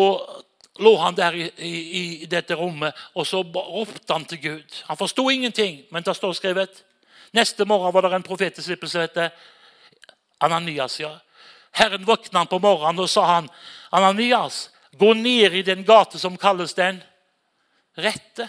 lå 0.78 0.96
han 0.96 1.14
der 1.14 1.34
i, 1.34 1.50
i, 1.58 2.22
i, 2.22 2.26
dette 2.26 2.54
rommet, 2.54 2.94
og 3.14 3.26
så 3.26 3.42
ropte 3.42 4.12
han 4.12 4.24
til 4.24 4.40
Gud. 4.40 4.82
Han 4.88 4.96
forsto 4.96 5.28
ingenting, 5.30 5.82
men 5.90 6.02
det 6.02 6.16
står 6.16 6.32
skrevet. 6.32 6.84
Neste 7.32 7.64
morgen 7.64 7.92
var 7.94 8.08
det 8.08 8.14
en 8.14 8.22
profetisk 8.22 8.68
het 8.68 9.32
Ananias. 10.42 11.00
ja. 11.00 11.18
Herren 11.72 12.04
våkna 12.04 12.44
på 12.44 12.58
morgenen 12.58 13.00
og 13.00 13.08
sa 13.08 13.24
han, 13.26 13.48
Ananias, 13.90 14.70
gå 14.98 15.14
ned 15.14 15.54
i 15.54 15.62
den 15.62 15.84
gate 15.84 16.18
som 16.18 16.36
kalles 16.36 16.74
den 16.74 17.02
rette. 17.96 18.48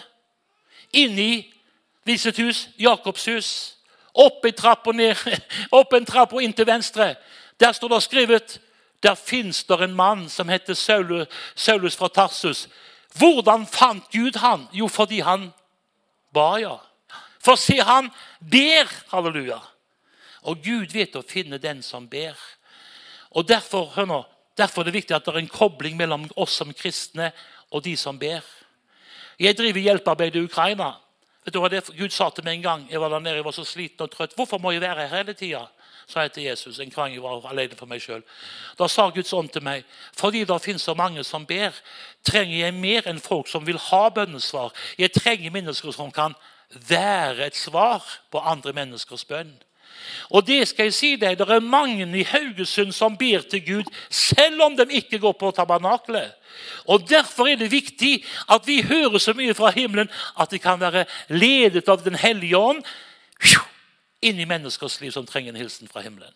Inn 0.92 1.18
i 1.18 1.52
hus, 2.36 2.68
Jakobs 2.76 3.28
hus. 3.28 3.76
Opp 4.14 4.46
trapp 4.56 4.86
og 4.86 4.94
ned, 4.94 5.16
opp 5.78 5.92
en 5.92 6.04
trapp 6.04 6.32
og 6.32 6.42
inn 6.42 6.52
til 6.52 6.66
venstre. 6.66 7.14
Der 7.60 7.72
står 7.72 7.88
det 7.88 8.02
skrevet 8.02 8.60
der 9.02 9.14
fins 9.14 9.64
det 9.64 9.80
en 9.82 9.94
mann 9.94 10.28
som 10.28 10.48
heter 10.48 10.74
Saulus 10.74 11.96
fra 11.96 12.08
Tarsus. 12.08 12.68
Hvordan 13.18 13.66
fant 13.66 14.04
Gud 14.12 14.36
han? 14.36 14.68
Jo, 14.72 14.88
fordi 14.88 15.20
han 15.20 15.52
ba, 16.32 16.56
ja. 16.56 16.76
For 17.44 17.54
se, 17.60 17.76
han 17.82 18.10
ber. 18.40 18.88
Halleluja. 19.12 19.60
Og 20.44 20.60
Gud 20.64 20.92
vet 20.92 21.16
å 21.16 21.24
finne 21.26 21.58
den 21.58 21.82
som 21.82 22.08
ber. 22.08 22.38
Og 23.34 23.48
Derfor 23.48 23.90
hør 23.96 24.08
nå, 24.10 24.20
derfor 24.56 24.82
er 24.82 24.90
det 24.90 24.98
viktig 25.00 25.16
at 25.16 25.24
det 25.26 25.34
er 25.34 25.42
en 25.42 25.50
kobling 25.50 25.96
mellom 25.96 26.28
oss 26.36 26.58
som 26.60 26.72
kristne 26.72 27.32
og 27.70 27.82
de 27.84 27.96
som 27.96 28.18
ber. 28.18 28.44
Jeg 29.40 29.56
driver 29.58 29.80
hjelpearbeid 29.80 30.36
i 30.36 30.44
Ukraina. 30.44 30.92
Vet 31.44 31.54
du 31.54 31.60
hva 31.60 31.68
det 31.68 31.82
Gud 31.96 32.12
sa 32.14 32.30
til 32.30 32.44
meg 32.46 32.60
en 32.60 32.68
gang? 32.68 32.84
Jeg 32.90 33.00
var 33.02 33.10
der 33.10 33.24
nede, 33.24 33.40
jeg 33.40 33.44
var 33.44 33.56
så 33.56 33.64
sliten 33.66 34.06
og 34.06 34.12
trøtt. 34.12 34.36
Hvorfor 34.36 34.62
må 34.62 34.70
jeg 34.72 34.84
være 34.84 35.08
her 35.08 35.16
hele 35.18 35.34
tida? 35.34 35.66
sa 36.06 36.24
jeg 36.24 36.32
til 36.32 36.42
Jesus 36.42 36.78
en 36.78 36.90
gang 36.90 37.12
jeg 37.14 37.22
var 37.22 37.46
alene 37.48 37.76
for 37.78 37.88
meg 37.88 38.02
selv. 38.02 38.24
Da 38.78 38.88
sa 38.88 39.08
Guds 39.10 39.32
ånd 39.32 39.50
til 39.52 39.64
meg 39.64 39.84
fordi 40.16 40.44
det 40.44 40.60
finnes 40.62 40.84
så 40.84 40.94
mange 40.94 41.24
som 41.24 41.46
ber, 41.46 41.74
trenger 42.26 42.58
jeg 42.58 42.74
mer 42.76 43.08
enn 43.10 43.22
folk 43.22 43.48
som 43.48 43.66
vil 43.66 43.80
ha 43.90 44.08
bønnesvar. 44.14 44.72
Jeg 44.98 45.14
trenger 45.16 45.54
mennesker 45.54 45.94
som 45.96 46.12
kan 46.12 46.36
være 46.88 47.48
et 47.48 47.56
svar 47.56 48.04
på 48.30 48.40
andre 48.40 48.74
menneskers 48.76 49.24
bønn. 49.28 49.54
Og 50.30 50.46
det 50.46 50.62
skal 50.68 50.88
jeg 50.88 50.94
si 50.94 51.10
deg, 51.20 51.38
det 51.38 51.48
er 51.48 51.60
mange 51.60 52.06
i 52.18 52.24
Haugesund 52.26 52.92
som 52.92 53.16
ber 53.18 53.44
til 53.50 53.62
Gud, 53.66 53.90
selv 54.10 54.62
om 54.62 54.76
de 54.76 54.86
ikke 54.90 55.18
går 55.22 55.36
på 55.38 55.50
tabernaklet. 55.50 56.32
Og 56.86 57.08
Derfor 57.08 57.48
er 57.48 57.56
det 57.56 57.72
viktig 57.72 58.24
at 58.50 58.66
vi 58.66 58.82
hører 58.82 59.18
så 59.18 59.34
mye 59.34 59.54
fra 59.54 59.70
himmelen 59.74 60.10
at 60.40 60.52
vi 60.52 60.58
kan 60.58 60.80
være 60.80 61.04
ledet 61.28 61.88
av 61.88 62.04
Den 62.04 62.14
hellige 62.14 62.58
ånd 62.58 62.82
inn 64.24 64.40
i 64.40 64.48
menneskers 64.48 65.00
liv 65.00 65.12
som 65.12 65.26
trenger 65.26 65.52
en 65.52 65.60
hilsen 65.60 65.88
fra 65.88 66.02
himmelen. 66.04 66.32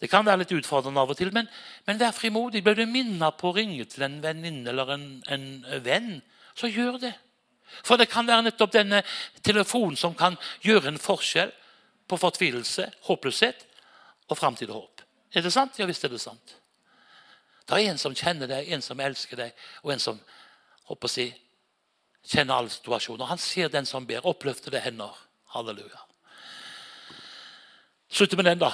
Det 0.00 0.08
kan 0.08 0.24
være 0.24 0.42
litt 0.42 0.52
utfordrende 0.56 1.00
av 1.02 1.10
og 1.12 1.18
til, 1.18 1.28
men, 1.34 1.48
men 1.84 1.98
vær 2.00 2.14
frimodig. 2.16 2.62
Blir 2.64 2.78
du 2.78 2.86
minnet 2.88 3.36
på 3.36 3.50
å 3.50 3.56
ringe 3.56 3.84
til 3.84 4.06
en 4.06 4.20
venninne 4.22 4.70
eller 4.72 4.94
en, 4.94 5.08
en 5.28 5.48
venn, 5.84 6.14
så 6.56 6.70
gjør 6.72 6.96
det. 7.02 7.12
For 7.84 8.00
det 8.00 8.08
kan 8.10 8.26
være 8.26 8.48
nettopp 8.48 8.72
denne 8.72 9.02
telefonen 9.44 9.98
som 10.00 10.16
kan 10.16 10.38
gjøre 10.64 10.94
en 10.94 11.00
forskjell 11.00 11.52
på 12.10 12.18
fortvilelse, 12.18 12.88
håpløshet 13.06 13.66
og 14.30 14.38
framtid 14.38 14.70
og 14.70 14.82
håp. 14.82 15.04
Er 15.34 15.46
det 15.46 15.52
sant? 15.54 15.78
Ja 15.78 15.86
visst 15.86 16.04
er 16.04 16.12
det 16.12 16.20
sant. 16.22 16.56
Det 17.68 17.78
er 17.78 17.92
en 17.92 18.00
som 18.02 18.14
kjenner 18.16 18.50
deg, 18.50 18.66
en 18.74 18.82
som 18.82 19.00
elsker 19.00 19.38
deg, 19.38 19.66
og 19.84 19.92
en 19.94 20.02
som 20.02 20.18
håper 20.90 21.06
å 21.06 21.12
si, 21.12 21.28
kjenner 22.26 22.58
alle 22.58 22.72
situasjoner. 22.74 23.30
Han 23.30 23.38
ser 23.38 23.70
den 23.70 23.86
som 23.86 24.06
ber. 24.06 24.26
Oppløftede 24.26 24.82
hender. 24.82 25.14
Halleluja. 25.54 26.02
Slutter 28.10 28.36
med 28.36 28.48
den, 28.48 28.58
da. 28.58 28.72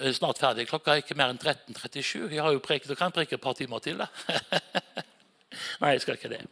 Jeg 0.00 0.10
er 0.10 0.16
snart 0.16 0.40
ferdig. 0.42 0.66
Klokka 0.66 0.96
er 0.96 1.04
ikke 1.04 1.14
mer 1.18 1.30
enn 1.30 1.38
13.37. 1.38 2.32
Jeg 2.34 2.42
har 2.42 2.50
jo 2.50 2.62
preket, 2.62 2.90
og 2.90 2.98
kan 2.98 3.14
preke 3.14 3.38
et 3.38 3.42
par 3.42 3.54
timer 3.54 3.78
til. 3.84 4.02
da. 4.02 4.08
Nei, 5.82 5.94
jeg 5.94 6.02
skal 6.02 6.18
ikke 6.18 6.32
det. 6.34 6.42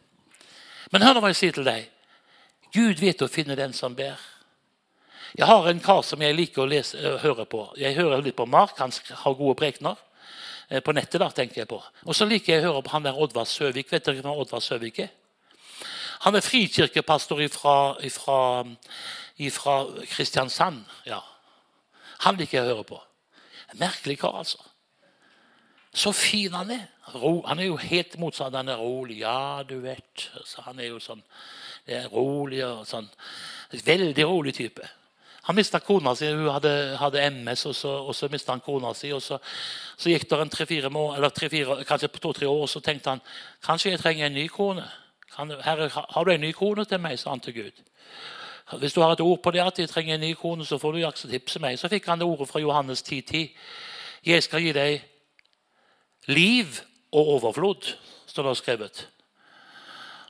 Men 0.93 1.03
hør 1.03 1.17
nå 1.17 1.25
hva 1.25 1.33
jeg 1.33 1.41
sier 1.41 1.57
til 1.57 1.67
deg. 1.67 1.89
Gud 2.71 3.03
vet 3.03 3.23
å 3.23 3.31
finne 3.31 3.59
den 3.59 3.75
som 3.75 3.95
ber. 3.95 4.15
Jeg 5.33 5.47
har 5.49 5.67
en 5.69 5.81
kar 5.83 6.01
som 6.05 6.21
jeg 6.21 6.35
liker 6.35 6.63
å 6.63 6.69
lese, 6.69 6.99
uh, 6.99 7.17
høre 7.23 7.45
på. 7.49 7.65
Jeg 7.79 7.97
hører 7.97 8.23
litt 8.23 8.37
på 8.37 8.45
Mark. 8.45 8.77
Han 8.79 8.93
har 8.93 9.37
gode 9.37 9.57
prekener. 9.59 9.99
Uh, 10.71 10.79
på 10.85 10.95
nettet, 10.95 11.19
da, 11.21 11.29
tenker 11.33 11.63
jeg 11.63 11.69
på. 11.71 11.81
Og 12.05 12.15
så 12.15 12.27
liker 12.29 12.53
jeg 12.53 12.63
å 12.63 12.71
høre 12.71 12.83
på 12.85 12.93
han 12.95 13.05
der 13.07 13.17
Oddvar 13.17 13.47
Søvik. 13.49 13.91
Vet 13.91 14.05
dere 14.05 14.21
hvem 14.21 14.43
Oddvar 14.45 14.63
Søvik 14.63 15.01
er? 15.05 15.11
Han 16.25 16.35
er 16.35 16.45
frikirkepastor 16.45 17.41
fra 17.53 17.77
Kristiansand. 20.15 20.85
ja. 21.05 21.21
Han 22.23 22.37
liker 22.39 22.57
jeg 22.57 22.65
å 22.65 22.71
høre 22.71 22.87
på. 22.87 23.01
En 23.73 23.81
merkelig 23.81 24.17
kar, 24.21 24.37
altså. 24.39 24.61
Så 25.95 26.11
fin 26.11 26.53
han 26.53 26.71
er. 26.71 26.87
Han 27.47 27.59
er 27.59 27.69
jo 27.69 27.77
helt 27.79 28.17
motsatt. 28.19 28.55
Han 28.55 28.69
er 28.69 28.81
rolig. 28.81 29.19
Ja, 29.21 29.63
du 29.67 29.77
vet. 29.83 30.29
Så 30.43 30.63
han 30.65 30.79
er 30.79 30.91
jo 30.91 30.99
sånn 30.99 31.23
er 31.85 32.07
rolig 32.09 32.63
og 32.65 32.85
sånn. 32.89 33.07
Veldig 33.85 34.25
rolig 34.25 34.55
type. 34.57 34.87
Han 35.45 35.55
mista 35.55 35.79
kona 35.79 36.15
si. 36.17 36.29
Hun 36.33 36.49
hadde, 36.49 36.73
hadde 36.97 37.25
MS, 37.29 37.65
og 37.69 37.75
så, 37.75 37.95
og 38.09 38.15
så 38.15 38.29
mista 38.31 38.53
han 38.55 38.63
kona 38.65 38.93
si. 38.97 39.11
og 39.13 39.21
Så, 39.21 39.37
så 39.97 40.09
gikk 40.09 40.29
det 40.29 40.41
en 40.41 40.49
tre-fire 40.49 41.83
kanskje 41.85 42.09
to-tre 42.17 42.47
år, 42.47 42.61
og 42.61 42.69
så 42.69 42.81
tenkte 42.81 43.13
han 43.13 43.21
kanskje 43.65 43.91
jeg 43.91 44.01
trenger 44.01 44.25
en 44.25 44.39
ny 44.39 44.47
kone. 44.47 44.85
Kan, 45.35 45.51
Herre, 45.61 45.89
har 45.89 46.23
du 46.23 46.31
en 46.31 46.41
ny 46.41 46.51
kone 46.51 46.85
til 46.85 46.99
meg? 46.99 47.19
sa 47.19 47.29
han 47.29 47.39
til 47.39 47.53
Gud. 47.53 47.83
Hvis 48.79 48.93
du 48.93 49.01
har 49.01 49.11
et 49.13 49.21
ord 49.21 49.41
på 49.43 49.51
det 49.51 49.61
at 49.61 49.79
jeg 49.79 49.89
trenger 49.89 50.15
en 50.15 50.25
ny 50.25 50.33
kone, 50.33 50.65
så 50.65 50.77
får 50.81 50.91
du 50.91 51.03
jakse 51.03 51.29
tipse 51.29 51.59
meg. 51.61 51.77
Så 51.79 51.89
fikk 51.91 52.07
han 52.09 52.19
det 52.19 52.27
ordet 52.27 52.49
fra 52.49 52.59
Johannes 52.59 53.03
10.10. 53.03 53.21
10. 53.21 53.57
Jeg 54.25 54.43
skal 54.43 54.63
gi 54.63 54.71
deg 54.73 55.03
liv 56.33 56.79
og 57.13 57.27
overflod, 57.35 57.91
står 58.25 58.47
det 58.47 58.57
skrevet. 58.57 59.01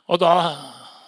Og 0.06 0.20
da 0.20 0.34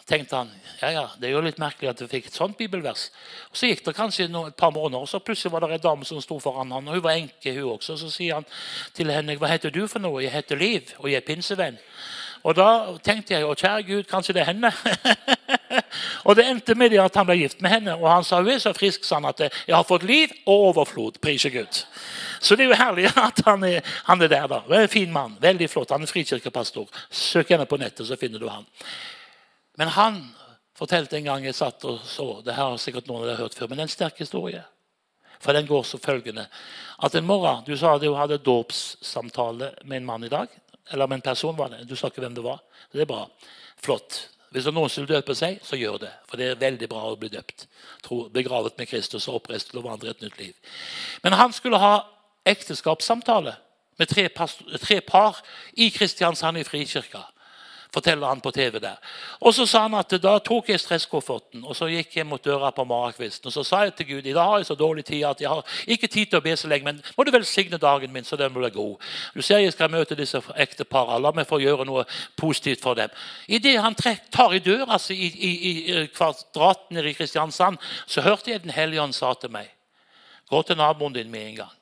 tenkte 0.09 0.41
han 0.41 0.55
ja, 0.83 0.91
ja, 0.95 1.05
det 1.19 1.29
er 1.29 1.33
jo 1.35 1.43
litt 1.43 1.59
merkelig 1.59 1.91
at 1.91 1.99
du 1.99 2.07
fikk 2.11 2.29
et 2.29 2.37
sånt 2.39 2.57
bibelvers. 2.59 3.09
Og 3.51 3.57
Så 3.59 3.71
gikk 3.71 3.85
det 3.87 3.97
kanskje 3.97 4.29
et 4.29 4.57
par 4.57 4.71
måneder, 4.71 5.03
og 5.03 5.09
så 5.09 5.19
plutselig 5.19 5.53
var 5.53 5.67
det 5.67 5.79
en 5.79 5.87
dame 5.89 6.07
som 6.07 6.21
sto 6.23 6.39
foran 6.39 6.71
han, 6.71 6.89
og 6.89 6.95
Hun 6.95 7.03
var 7.03 7.19
enke, 7.19 7.55
hun 7.55 7.73
også. 7.75 7.97
Så 7.97 8.11
sier 8.11 8.35
han 8.35 8.47
til 8.95 9.11
henne 9.11 9.37
hva 9.37 9.51
heter 9.51 9.71
du 9.75 9.87
for 9.89 9.99
noe? 9.99 10.23
Jeg 10.23 10.33
heter 10.33 10.57
Liv, 10.57 10.95
og 10.99 11.11
jeg 11.11 11.17
er 11.23 11.27
pinsevenn. 11.27 11.79
Og 12.47 12.55
da 12.55 12.69
tenkte 13.03 13.35
jeg 13.35 13.47
å 13.47 13.57
kjære 13.59 13.83
Gud, 13.89 14.07
kanskje 14.09 14.37
det 14.37 14.45
er 14.45 14.53
henne. 14.53 14.71
og 16.27 16.37
det 16.39 16.47
endte 16.47 16.77
med 16.79 16.93
det 16.95 17.01
at 17.03 17.17
han 17.19 17.27
ble 17.27 17.39
gift 17.41 17.61
med 17.65 17.73
henne. 17.75 17.97
Og 17.99 18.07
han 18.07 18.25
sa 18.27 18.39
hun 18.41 18.53
er 18.53 18.63
så 18.63 18.73
frisk 18.77 19.07
sånn 19.07 19.27
at 19.29 19.43
jeg 19.43 19.75
har 19.75 19.87
fått 19.89 20.07
liv 20.07 20.33
og 20.45 20.71
overflod. 20.71 21.19
Prise 21.25 21.51
Gud. 21.51 21.83
Så 22.41 22.55
det 22.55 22.69
er 22.69 22.73
jo 22.73 22.79
herlig 22.79 23.11
at 23.29 23.43
han 23.47 23.67
er, 23.67 23.83
han 24.07 24.23
er 24.23 24.33
der. 24.33 24.49
da. 24.55 24.63
En 24.79 24.91
fin 24.93 25.13
mann. 25.13 25.37
Veldig 25.43 25.71
flott. 25.71 25.95
Han 25.95 26.07
er 26.07 26.13
frikirkepastor. 26.13 26.89
Søk 27.11 27.51
henne 27.55 27.67
på 27.67 27.81
nettet, 27.81 28.07
så 28.07 28.19
finner 28.21 28.43
du 28.43 28.49
han. 28.53 28.67
Men 29.79 29.95
han 29.95 30.23
fortalte 30.79 31.19
en 31.19 31.27
gang 31.27 31.47
jeg 31.47 31.57
satt 31.59 31.85
og 31.89 32.01
så 32.07 32.41
Det 32.45 32.55
her 32.55 32.71
har 32.71 32.81
sikkert 32.81 33.09
noen 33.09 33.25
av 33.25 33.31
dere 33.31 33.43
hørt 33.43 33.57
før, 33.59 33.69
men 33.69 33.79
det 33.79 33.85
er 33.87 33.91
en 33.91 33.97
sterk 33.97 34.23
historie. 34.23 34.63
For 35.39 35.55
den 35.55 35.67
går 35.67 35.85
så 35.87 36.01
følgende 36.03 36.49
at 37.03 37.15
en 37.15 37.27
morgen 37.27 37.65
Du 37.67 37.77
sa 37.77 37.99
du 37.99 38.13
hadde 38.15 38.39
dåpssamtale 38.39 39.75
med 39.85 39.97
en 39.97 40.07
mann 40.07 40.25
i 40.25 40.33
dag. 40.33 40.49
Eller 40.91 41.07
med 41.07 41.17
en 41.17 41.29
person, 41.31 41.57
var 41.57 41.69
det. 41.69 41.85
Du 41.89 41.97
sa 41.97 42.09
ikke 42.09 42.21
hvem 42.25 42.35
det 42.35 42.45
var. 42.45 42.63
Det 42.93 43.03
er 43.03 43.07
bra. 43.07 43.27
Flott. 43.77 44.29
Hvis 44.51 44.65
det 44.65 44.71
er 44.71 44.77
noen 44.79 44.89
som 44.89 45.05
vil 45.05 45.19
døpe 45.19 45.35
seg, 45.37 45.59
så 45.63 45.77
gjør 45.77 45.99
det. 46.07 46.11
For 46.27 46.41
det 46.41 46.47
er 46.49 46.61
veldig 46.61 46.89
bra 46.89 47.03
å 47.11 47.17
bli 47.21 47.29
døpt. 47.29 47.67
Begravet 48.33 48.79
med 48.79 48.89
Kristus 48.89 49.29
og 49.29 49.43
oppreist 49.43 49.71
til 49.71 49.83
å 49.83 49.85
vandre 49.85 50.15
et 50.15 50.23
nytt 50.25 50.39
liv. 50.41 50.55
Men 51.23 51.37
han 51.37 51.53
skulle 51.53 51.81
ha 51.83 52.07
ekteskapssamtale 52.49 53.53
med 54.01 54.09
tre, 54.09 54.29
tre 54.81 55.01
par 55.05 55.43
i 55.77 55.91
Kristiansand 55.93 56.59
i 56.59 56.65
Frikirka 56.65 57.27
forteller 57.93 58.27
han 58.27 58.41
på 58.41 58.51
TV 58.51 58.79
der. 58.81 58.97
Og 59.41 59.55
så 59.55 59.67
sa 59.67 59.83
han 59.87 59.97
at 59.99 60.13
da 60.23 60.35
tok 60.45 60.69
jeg 60.69 60.81
stresskofferten 60.81 61.65
og 61.65 61.77
så 61.77 61.89
gikk 61.89 62.19
jeg 62.19 62.27
mot 62.29 62.45
døra 62.45 62.71
på 62.75 62.85
morgenkvisten. 62.89 63.49
Og 63.49 63.55
så 63.55 63.65
sa 63.65 63.83
jeg 63.87 63.95
til 63.97 64.09
Gud 64.11 64.27
i 64.27 64.35
dag 64.37 64.51
har 64.51 64.61
jeg 64.61 64.69
så 64.69 64.77
dårlig 64.79 65.05
tid 65.09 65.25
at 65.25 65.41
jeg 65.41 65.49
har 65.49 65.79
ikke 65.87 66.11
tid 66.11 66.27
til 66.27 66.41
å 66.41 66.45
be 66.45 66.57
så 66.57 66.69
lenge, 66.69 66.85
men 66.85 67.01
må 67.17 67.25
du 67.25 67.33
velsigne 67.33 67.81
dagen 67.81 68.13
min, 68.13 68.27
så 68.29 68.37
den 68.37 68.53
blir 68.55 68.75
god. 68.75 69.09
Du 69.35 69.43
ser 69.43 69.63
jeg 69.65 69.73
skal 69.73 69.93
møte 69.93 70.19
disse 70.19 70.43
ekteparene. 70.57 71.23
La 71.23 71.33
meg 71.35 71.49
få 71.49 71.61
gjøre 71.63 71.87
noe 71.89 72.05
positivt 72.37 72.85
for 72.85 72.99
dem. 72.99 73.13
Idet 73.49 73.79
han 73.81 73.97
tar 73.97 74.55
i 74.55 74.63
døra 74.65 74.93
altså, 74.99 75.17
i, 75.17 75.33
i, 75.33 75.73
i 75.81 76.05
kvadraten 76.13 77.01
i 77.01 77.17
Kristiansand, 77.17 77.81
så 78.07 78.23
hørte 78.23 78.51
jeg 78.51 78.63
Den 78.63 78.75
hellige 78.75 79.03
ånd 79.03 79.15
sa 79.15 79.33
til 79.35 79.53
meg 79.55 79.71
Gå 80.49 80.63
til 80.63 80.79
naboen 80.81 81.13
din 81.13 81.31
med 81.31 81.47
en 81.49 81.57
gang. 81.63 81.78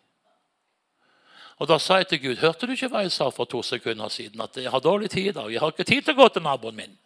Og 1.56 1.68
Da 1.68 1.78
sa 1.78 1.96
jeg 1.96 2.08
til 2.08 2.22
Gud 2.22 2.36
hørte 2.36 2.66
du 2.66 2.72
ikke 2.72 2.90
hva 2.92 3.02
jeg 3.06 3.12
sa 3.12 3.30
for 3.32 3.48
to 3.48 3.62
sekunder 3.62 4.08
siden? 4.08 4.40
At 4.40 4.56
jeg 4.56 4.70
har 4.70 4.80
dårlig 4.80 5.10
tid 5.10 5.30
i 5.30 5.32
dag. 5.32 5.52
Jeg 5.52 5.60
har 5.60 5.72
ikke 5.72 5.84
tid 5.88 6.02
til 6.02 6.14
å 6.14 6.22
gå 6.22 6.28
til 6.28 6.44
naboen 6.44 6.76
min. 6.76 6.96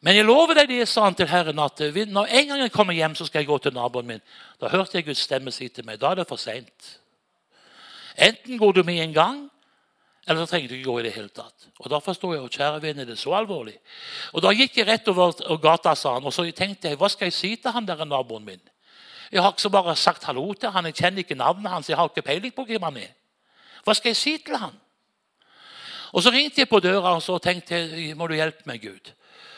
Men 0.00 0.16
jeg 0.16 0.26
lover 0.28 0.54
deg 0.54 0.68
det, 0.68 0.88
sa 0.88 1.04
han 1.04 1.16
til 1.16 1.28
Herren, 1.28 1.58
at 1.58 1.80
når 1.80 2.28
en 2.30 2.48
gang 2.48 2.60
jeg 2.60 2.72
kommer 2.72 2.94
hjem, 2.94 3.14
så 3.16 3.26
skal 3.26 3.42
jeg 3.42 3.48
gå 3.48 3.58
til 3.58 3.74
naboen 3.74 4.06
min. 4.06 4.22
Da 4.60 4.68
hørte 4.68 4.96
jeg 4.96 5.06
Guds 5.08 5.24
stemme 5.24 5.52
si 5.52 5.68
til 5.68 5.84
meg 5.84 6.00
da 6.00 6.12
er 6.12 6.20
det 6.20 6.28
for 6.28 6.40
seint. 6.40 6.98
Enten 8.16 8.58
går 8.58 8.72
du 8.72 8.82
med 8.84 9.00
en 9.02 9.12
gang, 9.12 9.40
eller 10.28 10.44
så 10.44 10.50
trenger 10.50 10.68
du 10.68 10.74
ikke 10.74 10.90
gå 10.90 10.98
i 11.00 11.06
det 11.06 11.14
hele 11.14 11.28
tatt. 11.28 11.68
Og 11.78 11.90
Da 11.90 11.98
forsto 12.00 12.32
jeg 12.32 12.44
at 12.44 12.56
kjære 12.58 12.80
det 12.80 13.08
er 13.08 13.14
så 13.14 13.34
alvorlig. 13.34 13.76
Og 14.32 14.42
Da 14.42 14.52
gikk 14.52 14.76
jeg 14.76 14.88
rett 14.88 15.08
over 15.08 15.58
gata, 15.58 15.94
sa 15.94 16.14
han, 16.14 16.24
og 16.24 16.32
så 16.32 16.46
tenkte 16.52 16.88
jeg 16.88 16.98
hva 16.98 17.08
skal 17.08 17.26
jeg 17.26 17.32
si 17.32 17.56
til 17.56 17.70
han 17.70 17.86
der 17.86 18.04
naboen 18.04 18.44
min? 18.44 18.60
Jeg 19.32 19.42
har 19.42 19.52
ikke 19.52 19.70
bare 19.70 19.96
sagt 19.96 20.24
hallo 20.24 20.52
til 20.54 20.70
han, 20.70 20.84
jeg 20.84 20.94
kjenner 20.94 21.18
ikke 21.18 21.34
navnet 21.34 21.70
hans. 21.72 21.88
jeg 21.88 21.96
har 21.96 22.08
ikke 22.08 22.22
peiling 22.22 22.54
på 22.54 22.64
hvem 22.64 22.82
han 22.82 22.96
er. 22.96 23.14
Hva 23.84 23.94
skal 23.94 24.10
jeg 24.10 24.16
si 24.16 24.38
til 24.38 24.56
han? 24.56 24.74
Og 26.12 26.22
Så 26.22 26.30
ringte 26.30 26.60
jeg 26.60 26.68
på 26.68 26.80
døra 26.80 27.14
og 27.14 27.22
så 27.22 27.38
tenkte 27.38 27.74
jeg, 27.74 28.16
må 28.16 28.26
du 28.26 28.34
hjelpe 28.34 28.62
meg, 28.66 28.82
Gud. 28.82 29.12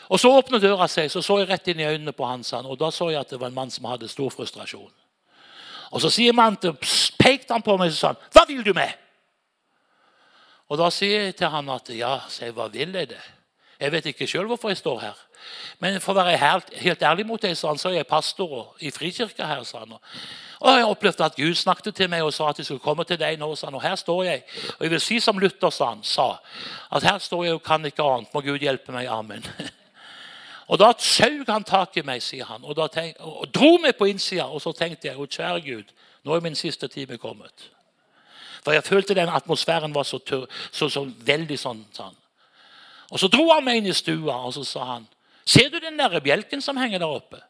Og 0.09 0.19
Så 0.19 0.31
åpnet 0.31 0.61
døra 0.61 0.87
seg, 0.87 1.11
så 1.11 1.21
så 1.21 1.37
jeg 1.39 1.49
rett 1.49 1.67
inn 1.67 1.79
i 1.79 1.85
øynene 1.85 2.11
på 2.11 2.25
hans, 2.25 2.53
og 2.53 2.79
da 2.79 2.89
så 2.91 3.09
jeg 3.09 3.19
at 3.19 3.29
det 3.29 3.39
var 3.39 3.47
en 3.47 3.53
mann 3.53 3.71
som 3.71 3.85
hadde 3.85 4.07
stor 4.07 4.29
frustrasjon. 4.29 4.91
Og 5.91 6.01
Så 6.01 6.09
sier 6.09 6.33
mannen, 6.33 6.77
pekte 7.19 7.53
han 7.53 7.61
på 7.61 7.77
meg 7.77 7.89
og 7.89 7.93
sa 7.93 8.07
han, 8.07 8.15
'Hva 8.31 8.47
vil 8.47 8.65
du 8.65 8.73
med?' 8.73 8.93
Og 10.69 10.77
Da 10.77 10.89
sier 10.89 11.21
jeg 11.21 11.35
til 11.35 11.47
han 11.47 11.69
at 11.69 11.89
'ja, 11.89 12.19
si, 12.29 12.45
hva 12.45 12.67
vil 12.67 12.93
jeg 12.93 13.09
det?' 13.09 13.31
Jeg 13.79 13.91
vet 13.91 14.05
ikke 14.05 14.27
sjøl 14.27 14.45
hvorfor 14.45 14.69
jeg 14.69 14.77
står 14.77 14.99
her. 14.99 15.15
Men 15.79 16.01
for 16.01 16.13
å 16.13 16.23
være 16.23 16.37
helt, 16.37 16.73
helt 16.81 17.03
ærlig 17.03 17.25
mot 17.27 17.41
deg, 17.41 17.55
så, 17.57 17.71
er 17.89 17.99
jeg 17.99 18.07
pastor 18.07 18.75
i 18.79 18.91
frikirka 18.91 19.47
her. 19.47 19.63
sa 19.63 19.79
han. 19.79 19.97
Og 20.59 20.77
jeg 20.77 20.85
opplevde 20.85 21.25
at 21.25 21.35
Gud 21.35 21.55
snakket 21.55 21.95
til 21.95 22.09
meg 22.09 22.23
og 22.23 22.33
sa 22.33 22.49
at 22.49 22.59
jeg 22.59 22.65
skulle 22.65 22.83
komme 22.83 23.03
til 23.07 23.19
deg 23.19 23.39
nå. 23.39 23.55
sa 23.55 23.67
han, 23.67 23.75
Og 23.75 23.81
her 23.81 23.95
står 23.95 24.23
jeg. 24.23 24.43
Og 24.77 24.85
jeg 24.85 24.91
vil 24.91 25.01
si 25.01 25.19
som 25.19 25.39
Luther 25.39 25.69
sa, 25.69 25.93
han, 25.93 26.03
sa 26.03 26.37
at 26.91 27.03
her 27.03 27.17
står 27.17 27.45
jeg 27.45 27.53
og 27.53 27.63
kan 27.63 27.85
ikke 27.85 28.03
annet. 28.03 28.33
Må 28.33 28.41
Gud 28.41 28.59
hjelpe 28.59 28.91
meg. 28.91 29.07
Amen. 29.07 29.45
Og 30.69 30.77
Da 30.77 30.91
saug 31.01 31.47
han 31.49 31.63
tak 31.65 31.97
i 31.97 32.03
meg, 32.05 32.21
sier 32.21 32.45
han, 32.45 32.61
og, 32.61 32.77
tenk, 32.93 33.15
og 33.25 33.47
dro 33.49 33.79
meg 33.81 33.95
på 33.97 34.05
innsida. 34.05 34.45
Og 34.53 34.61
så 34.61 34.69
tenkte 34.77 35.07
jeg, 35.07 35.17
kjære 35.17 35.63
Gud, 35.65 35.93
nå 36.23 36.35
er 36.35 36.43
min 36.45 36.55
siste 36.55 36.87
time 36.87 37.17
kommet. 37.17 37.71
For 38.63 38.75
jeg 38.75 38.83
følte 38.83 39.15
den 39.17 39.29
atmosfæren 39.33 39.95
var 39.95 40.03
så, 40.03 40.19
tør, 40.19 40.45
så, 40.71 40.89
så 40.89 41.07
veldig 41.25 41.57
sånn. 41.57 41.85
sånn. 41.93 42.13
Og 43.09 43.19
Så 43.19 43.27
dro 43.27 43.47
han 43.49 43.65
meg 43.65 43.79
inn 43.79 43.89
i 43.89 43.95
stua 43.97 44.35
og 44.45 44.53
så 44.53 44.63
sa 44.67 44.85
han, 44.93 45.07
'Ser 45.49 45.69
du 45.69 45.79
den 45.79 45.99
der 45.99 46.19
bjelken 46.19 46.61
som 46.61 46.77
henger 46.77 46.99
der 46.99 47.05
oppe?' 47.05 47.41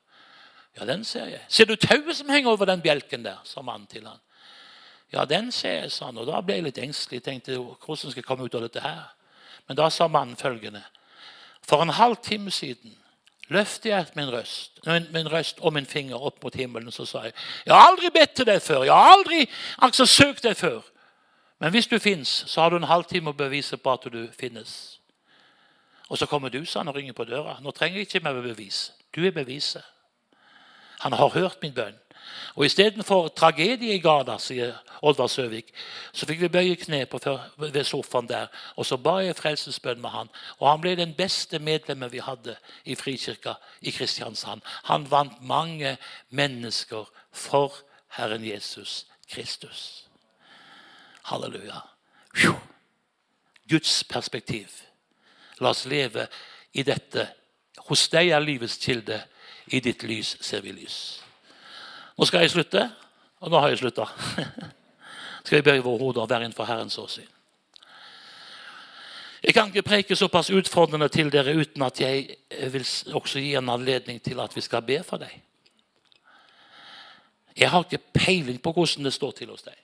'Ja, 0.77 0.85
den 0.85 1.03
ser 1.03 1.25
jeg.' 1.25 1.45
'Ser 1.49 1.65
du 1.65 1.75
tauet 1.75 2.15
som 2.15 2.29
henger 2.29 2.51
over 2.51 2.65
den 2.65 2.81
bjelken 2.81 3.25
der?' 3.25 3.41
sa 3.43 3.61
mannen 3.61 3.87
til 3.87 4.07
han. 4.07 4.19
'Ja, 5.13 5.25
den 5.25 5.51
ser 5.51 5.81
jeg', 5.81 5.91
sa 5.91 6.05
han. 6.05 6.17
Og 6.17 6.27
da 6.27 6.41
ble 6.41 6.55
jeg 6.55 6.63
litt 6.63 6.77
engstelig. 6.77 7.23
tenkte, 7.23 7.57
'Hvordan 7.57 7.97
skal 7.97 8.15
jeg 8.15 8.25
komme 8.25 8.43
ut 8.43 8.55
av 8.55 8.61
dette 8.61 8.79
her?' 8.79 9.15
Men 9.67 9.77
da 9.77 9.89
sa 9.89 10.07
mannen 10.07 10.35
følgende. 10.35 10.83
For 11.61 11.81
en 11.81 11.89
halv 11.89 12.15
time 12.23 12.51
siden 12.51 12.97
løftet 13.49 13.89
jeg 13.89 14.05
min 14.15 14.31
røst, 14.31 14.79
min 14.85 15.31
røst 15.31 15.59
og 15.59 15.73
min 15.73 15.85
finger 15.85 16.15
opp 16.15 16.43
mot 16.43 16.55
himmelen 16.55 16.91
så 16.91 17.05
sa 17.05 17.21
jeg, 17.21 17.33
'Jeg 17.65 17.75
har 17.75 17.87
aldri 17.87 18.09
bedt 18.09 18.35
til 18.35 18.45
deg 18.45 18.61
før. 18.61 18.83
Jeg 18.83 18.93
har 18.93 19.11
aldri 19.11 19.49
altså, 19.77 20.05
søkt 20.05 20.43
deg 20.43 20.57
før.' 20.57 20.81
Men 21.59 21.71
hvis 21.71 21.87
du 21.87 21.99
fins, 21.99 22.43
så 22.47 22.61
har 22.61 22.69
du 22.69 22.75
en 22.75 22.83
halvtime 22.83 23.29
å 23.29 23.33
bevise 23.33 23.77
på 23.77 23.93
at 23.93 24.13
du 24.13 24.27
finnes. 24.39 24.98
Og 26.09 26.17
så 26.17 26.25
kommer 26.25 26.49
du 26.49 26.65
sa 26.65 26.79
han, 26.79 26.87
og 26.87 26.95
ringer 26.95 27.13
på 27.13 27.23
døra. 27.23 27.59
Nå 27.61 27.71
trenger 27.71 27.99
jeg 27.99 28.07
ikke 28.07 28.23
mer 28.25 28.41
bevis. 28.41 28.91
Du 29.15 29.25
er 29.25 29.31
beviset. 29.31 29.83
Han 30.99 31.13
har 31.13 31.29
hørt 31.29 31.61
min 31.61 31.73
bønn. 31.73 31.97
Og 32.55 32.65
Istedenfor 32.65 33.27
tragedie 33.27 33.93
i 33.95 34.01
Gada, 34.03 34.37
sier 34.37 34.75
Oddvar 35.01 35.27
Søvik, 35.31 35.71
så 36.13 36.27
fikk 36.27 36.41
vi 36.41 36.49
bøye 36.51 36.75
kne 36.75 37.05
ved 37.57 37.83
sofaen 37.87 38.27
der. 38.27 38.49
Og 38.75 38.85
så 38.85 38.97
ba 38.97 39.19
jeg 39.23 39.37
frelsesbønn 39.37 40.01
med 40.01 40.09
han. 40.09 40.29
Og 40.59 40.69
han 40.69 40.81
ble 40.81 40.95
den 40.99 41.13
beste 41.15 41.59
medlemmet 41.59 42.11
vi 42.11 42.23
hadde 42.23 42.57
i 42.85 42.95
Frikirka 42.95 43.53
i 43.81 43.93
Kristiansand. 43.95 44.61
Han 44.91 45.07
vant 45.11 45.41
mange 45.41 45.97
mennesker 46.29 47.07
for 47.31 47.73
Herren 48.17 48.45
Jesus 48.45 49.05
Kristus. 49.29 50.05
Halleluja. 51.23 51.81
Guds 53.69 54.03
perspektiv. 54.03 54.88
La 55.59 55.73
oss 55.73 55.85
leve 55.89 56.27
i 56.73 56.83
dette. 56.83 57.25
Hos 57.89 58.07
deg 58.11 58.31
er 58.33 58.43
livets 58.43 58.77
kilde. 58.81 59.19
I 59.69 59.81
ditt 59.85 60.03
lys 60.07 60.35
ser 60.41 60.63
vi 60.65 60.73
lys. 60.73 61.19
Nå 62.17 62.25
skal 62.25 62.41
jeg 62.43 62.55
slutte, 62.55 62.81
og 63.39 63.51
nå 63.51 63.59
har 63.61 63.69
jeg 63.71 63.83
slutta. 63.83 64.07
skal 65.43 65.59
vi 65.59 65.67
bøye 65.67 65.83
våre 65.85 66.01
hoder 66.01 66.23
og 66.23 66.31
være 66.31 66.47
innenfor 66.47 66.67
Herrens 66.67 66.97
åsyn. 66.97 67.27
Jeg 69.43 69.53
kan 69.55 69.69
ikke 69.69 69.87
preke 69.87 70.15
såpass 70.19 70.49
utfordrende 70.51 71.07
til 71.07 71.29
dere 71.31 71.53
uten 71.55 71.83
at 71.85 72.01
jeg 72.01 72.25
vil 72.73 72.87
også 73.15 73.39
gi 73.39 73.53
en 73.55 73.69
anledning 73.71 74.19
til 74.21 74.39
at 74.43 74.55
vi 74.55 74.61
skal 74.61 74.83
be 74.83 74.99
for 75.03 75.21
deg. 75.21 75.31
Jeg 77.55 77.69
har 77.71 77.85
ikke 77.85 78.03
peiling 78.13 78.59
på 78.61 78.71
hvordan 78.71 79.07
det 79.07 79.13
står 79.13 79.31
til 79.37 79.53
hos 79.53 79.63
deg. 79.63 79.77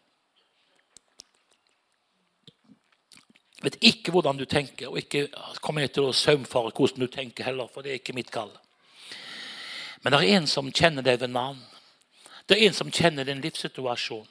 Vet 3.66 3.80
ikke 3.82 4.14
hvordan 4.14 4.38
du 4.40 4.46
tenker, 4.50 4.90
og 4.92 5.00
ikke 5.02 5.28
kommer 5.62 5.86
jeg 5.86 5.96
til 5.96 6.10
å 6.10 6.16
saumfare 6.16 6.74
hvordan 6.76 7.06
du 7.06 7.12
tenker 7.12 7.48
heller, 7.48 7.70
for 7.72 7.86
det 7.86 7.94
er 7.94 8.02
ikke 8.02 8.16
mitt 8.18 8.32
kall. 8.34 8.52
Men 10.04 10.14
det 10.14 10.22
er 10.22 10.38
en 10.38 10.48
som 10.50 10.70
kjenner 10.72 11.06
deg 11.06 11.20
ved 11.24 11.34
navn. 11.34 11.62
Det 12.46 12.60
er 12.60 12.68
en 12.68 12.78
som 12.78 12.92
kjenner 12.94 13.26
din 13.26 13.42
livssituasjon. 13.42 14.28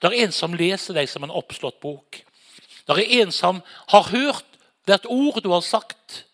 Det 0.00 0.10
er 0.10 0.24
en 0.24 0.34
som 0.36 0.54
leser 0.56 0.96
deg 0.96 1.08
som 1.08 1.24
en 1.24 1.32
oppslått 1.32 1.80
bok. 1.80 2.20
Det 2.84 2.96
er 3.00 3.22
en 3.22 3.32
som 3.32 3.62
har 3.88 4.10
hørt 4.10 4.58
hvert 4.84 5.08
ord 5.08 5.40
du 5.40 5.48
har 5.54 5.64
sagt, 5.64 6.24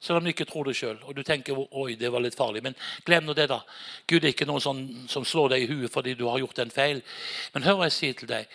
selv 0.00 0.16
om 0.16 0.24
du 0.24 0.30
ikke 0.32 0.46
tror 0.48 0.64
det 0.64 0.78
sjøl. 0.78 0.96
Og 1.04 1.12
du 1.16 1.20
tenker 1.22 1.58
oi, 1.58 1.92
det 2.00 2.08
var 2.12 2.24
litt 2.24 2.38
farlig. 2.38 2.62
Men 2.64 2.76
glem 3.04 3.26
nå 3.28 3.36
det, 3.36 3.50
da. 3.52 3.60
Gud 4.08 4.24
er 4.24 4.32
ikke 4.32 4.48
noen 4.48 4.64
som, 4.64 4.80
som 5.12 5.26
slår 5.28 5.52
deg 5.52 5.66
i 5.66 5.68
huet 5.74 5.92
fordi 5.92 6.16
du 6.16 6.24
har 6.30 6.40
gjort 6.40 6.62
en 6.64 6.72
feil. 6.72 7.02
Men 7.52 7.66
hør 7.68 7.82
hva 7.82 7.90
jeg 7.90 7.98
sier 7.98 8.16
til 8.16 8.30
deg. 8.32 8.48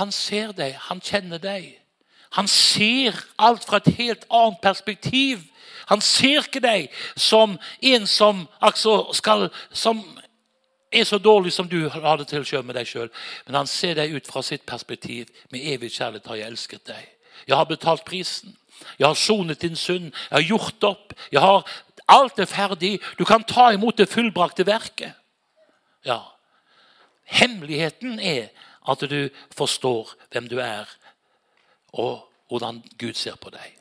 Han 0.00 0.10
ser 0.14 0.50
deg, 0.58 0.74
han 0.88 1.02
kjenner 1.04 1.38
deg. 1.42 1.70
Han 2.32 2.48
ser 2.48 3.16
alt 3.38 3.64
fra 3.64 3.80
et 3.82 3.94
helt 3.98 4.24
annet 4.30 4.60
perspektiv. 4.62 5.42
Han 5.90 6.00
ser 6.00 6.46
ikke 6.46 6.62
deg 6.64 6.88
som 7.16 7.58
en 7.82 8.06
som, 8.06 8.46
altså, 8.60 9.12
skal, 9.12 9.50
som 9.72 10.00
er 10.92 11.04
så 11.04 11.18
dårlig 11.18 11.52
som 11.52 11.68
du 11.68 11.88
har 11.88 12.16
det 12.16 12.28
til 12.30 12.44
selv 12.46 12.64
med 12.64 12.76
deg 12.76 12.88
sjøl. 12.88 13.10
Men 13.46 13.62
han 13.62 13.70
ser 13.70 13.96
deg 14.00 14.14
ut 14.16 14.28
fra 14.28 14.42
sitt 14.42 14.64
perspektiv. 14.68 15.28
Med 15.52 15.64
evig 15.74 15.92
kjærlighet 15.92 16.28
har 16.28 16.40
jeg 16.40 16.52
elsket 16.52 16.86
deg. 16.88 17.08
Jeg 17.48 17.56
har 17.56 17.68
betalt 17.68 18.04
prisen. 18.08 18.56
Jeg 18.98 19.06
har 19.06 19.18
sonet 19.18 19.62
din 19.62 19.76
synd. 19.76 20.12
Jeg 20.12 20.36
har 20.36 20.48
gjort 20.48 20.84
opp. 20.84 21.14
Jeg 21.32 21.40
har, 21.40 21.66
alt 22.08 22.38
er 22.38 22.50
ferdig. 22.50 22.98
Du 23.18 23.24
kan 23.24 23.44
ta 23.44 23.70
imot 23.72 23.98
det 23.98 24.08
fullbrakte 24.08 24.66
verket. 24.66 25.12
Ja. 26.04 26.20
Hemmeligheten 27.24 28.20
er 28.20 28.50
at 28.88 29.04
du 29.10 29.28
forstår 29.54 30.16
hvem 30.32 30.48
du 30.50 30.58
er 30.58 30.88
og 31.92 32.28
hvordan 32.48 32.82
Gud 32.98 33.16
ser 33.16 33.36
på 33.40 33.50
deg. 33.52 33.78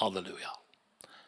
Halleluja. 0.00 0.52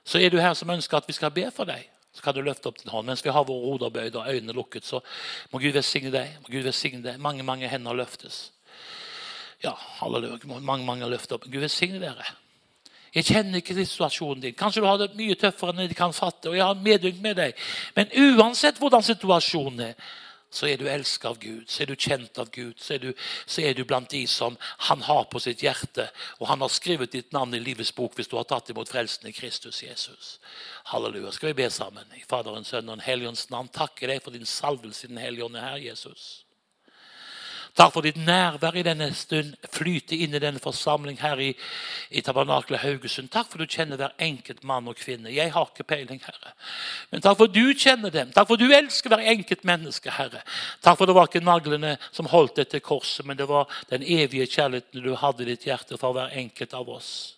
Så 0.07 0.19
er 0.23 0.31
du 0.31 0.39
her 0.39 0.55
som 0.55 0.71
ønsker 0.71 0.99
at 0.99 1.09
vi 1.09 1.15
skal 1.17 1.35
be 1.35 1.49
for 1.55 1.67
deg, 1.67 1.89
så 2.17 2.23
kan 2.23 2.35
du 2.35 2.41
løfte 2.41 2.71
opp 2.71 2.79
din 2.81 2.91
hånd. 2.91 3.07
Mens 3.11 3.25
vi 3.25 3.33
har 3.35 3.45
våre 3.45 3.67
hoder 3.67 3.91
bøyd 3.93 4.15
og 4.17 4.29
øynene 4.31 4.55
lukket, 4.57 4.87
så 4.87 5.03
må 5.53 5.61
Gud 5.61 5.75
velsigne 5.77 6.13
deg. 6.15 6.39
Må 6.41 6.53
Gud 6.55 6.65
velsigne 6.65 7.03
deg. 7.05 7.19
Mange, 7.21 7.45
mange 7.45 7.69
hender 7.69 7.99
løftes. 7.99 8.53
Ja, 9.65 9.75
halleluja. 9.99 10.39
Mange, 10.47 10.87
mange 10.87 11.11
løfter 11.11 11.37
opp. 11.37 11.45
Gud 11.51 11.61
velsigne 11.61 12.01
dere. 12.01 12.25
Jeg 13.17 13.29
kjenner 13.29 13.61
ikke 13.61 13.77
situasjonen 13.77 14.43
din. 14.47 14.57
Kanskje 14.57 14.83
du 14.85 14.89
har 14.89 14.99
det 15.01 15.11
mye 15.17 15.37
tøffere 15.41 15.73
enn 15.73 15.89
de 15.89 15.97
kan 15.97 16.13
fatte. 16.17 16.51
og 16.51 16.57
jeg 16.57 16.65
har 16.65 16.81
medynk 16.81 17.21
med 17.25 17.37
deg. 17.37 17.61
Men 17.97 18.13
uansett 18.13 18.81
hvordan 18.81 19.05
situasjonen 19.05 19.85
er, 19.91 20.09
så 20.57 20.71
er 20.71 20.81
du 20.81 20.87
elsket 20.89 21.29
av 21.29 21.39
Gud, 21.43 21.67
så 21.69 21.83
er 21.83 21.91
du 21.91 21.95
kjent 21.95 22.39
av 22.41 22.49
Gud. 22.55 22.79
Så 22.81 22.97
er, 22.97 23.03
du, 23.05 23.11
så 23.45 23.63
er, 23.63 23.77
du, 23.77 23.85
blant 23.85 24.09
de 24.13 24.23
som 24.31 24.57
han 24.89 25.05
har 25.05 25.27
på 25.33 25.43
sitt 25.43 25.65
hjerte. 25.65 26.09
Og 26.41 26.49
han 26.51 26.65
har 26.65 26.73
skrevet 26.73 27.13
ditt 27.13 27.37
navn 27.37 27.55
i 27.57 27.61
livets 27.61 27.93
bok 27.97 28.17
hvis 28.17 28.31
du 28.33 28.39
har 28.39 28.49
tatt 28.49 28.73
imot 28.73 28.91
frelsen 28.93 29.29
i 29.29 29.35
Kristus 29.37 29.83
Jesus. 29.85 30.37
Halleluja. 30.93 31.35
Skal 31.37 31.53
vi 31.53 31.61
be 31.61 31.71
sammen? 31.71 32.09
I 32.17 32.25
Faderens, 32.25 32.73
Sønnen 32.73 32.95
og 32.95 33.01
Den 33.01 33.09
hellige 33.09 33.37
navn 33.53 33.69
takker 33.73 34.15
deg 34.15 34.25
for 34.25 34.35
din 34.35 34.49
salvelse 34.49 35.07
i 35.07 35.13
Den 35.13 35.23
hellige 35.23 35.45
ånd 35.51 35.61
her, 35.61 35.79
Jesus. 35.83 36.46
Takk 37.77 37.93
for 37.93 38.07
ditt 38.07 38.17
nærvær 38.17 38.79
i 38.81 38.85
denne 38.87 39.11
stund. 39.13 39.53
Flyte 39.69 40.17
inn 40.17 40.35
i 40.35 40.41
denne 40.41 40.63
forsamling 40.63 41.19
her 41.21 41.41
i, 41.45 41.51
i 42.09 42.23
Tabernakelet 42.25 42.81
Haugesund. 42.81 43.29
Takk 43.33 43.51
for 43.53 43.61
du 43.61 43.69
kjenner 43.69 44.01
hver 44.01 44.15
enkelt 44.23 44.65
mann 44.65 44.89
og 44.89 44.97
kvinne. 44.97 45.29
Jeg 45.35 45.53
har 45.53 45.69
ikke 45.69 45.85
peiling, 45.93 46.23
Herre. 46.25 46.55
Men 47.13 47.25
takk 47.25 47.37
for 47.43 47.53
du 47.53 47.75
kjenner 47.77 48.15
dem. 48.15 48.33
Takk 48.33 48.49
for 48.49 48.61
du 48.61 48.73
elsker 48.73 49.13
hver 49.13 49.29
enkelt 49.37 49.69
menneske, 49.69 50.17
Herre. 50.17 50.41
Takk 50.81 50.97
for 50.97 51.07
det 51.07 51.19
var 51.19 51.29
ikke 51.29 51.45
naglene 51.45 51.99
som 52.09 52.33
holdt 52.33 52.57
dette 52.63 52.81
korset, 52.81 53.27
men 53.29 53.37
det 53.37 53.51
var 53.53 53.69
den 53.93 54.03
evige 54.03 54.49
kjærligheten 54.57 55.05
du 55.05 55.13
hadde 55.21 55.45
i 55.45 55.53
ditt 55.53 55.69
hjerte 55.69 56.01
for 56.01 56.17
hver 56.17 56.33
enkelt 56.33 56.73
av 56.81 56.89
oss. 56.97 57.36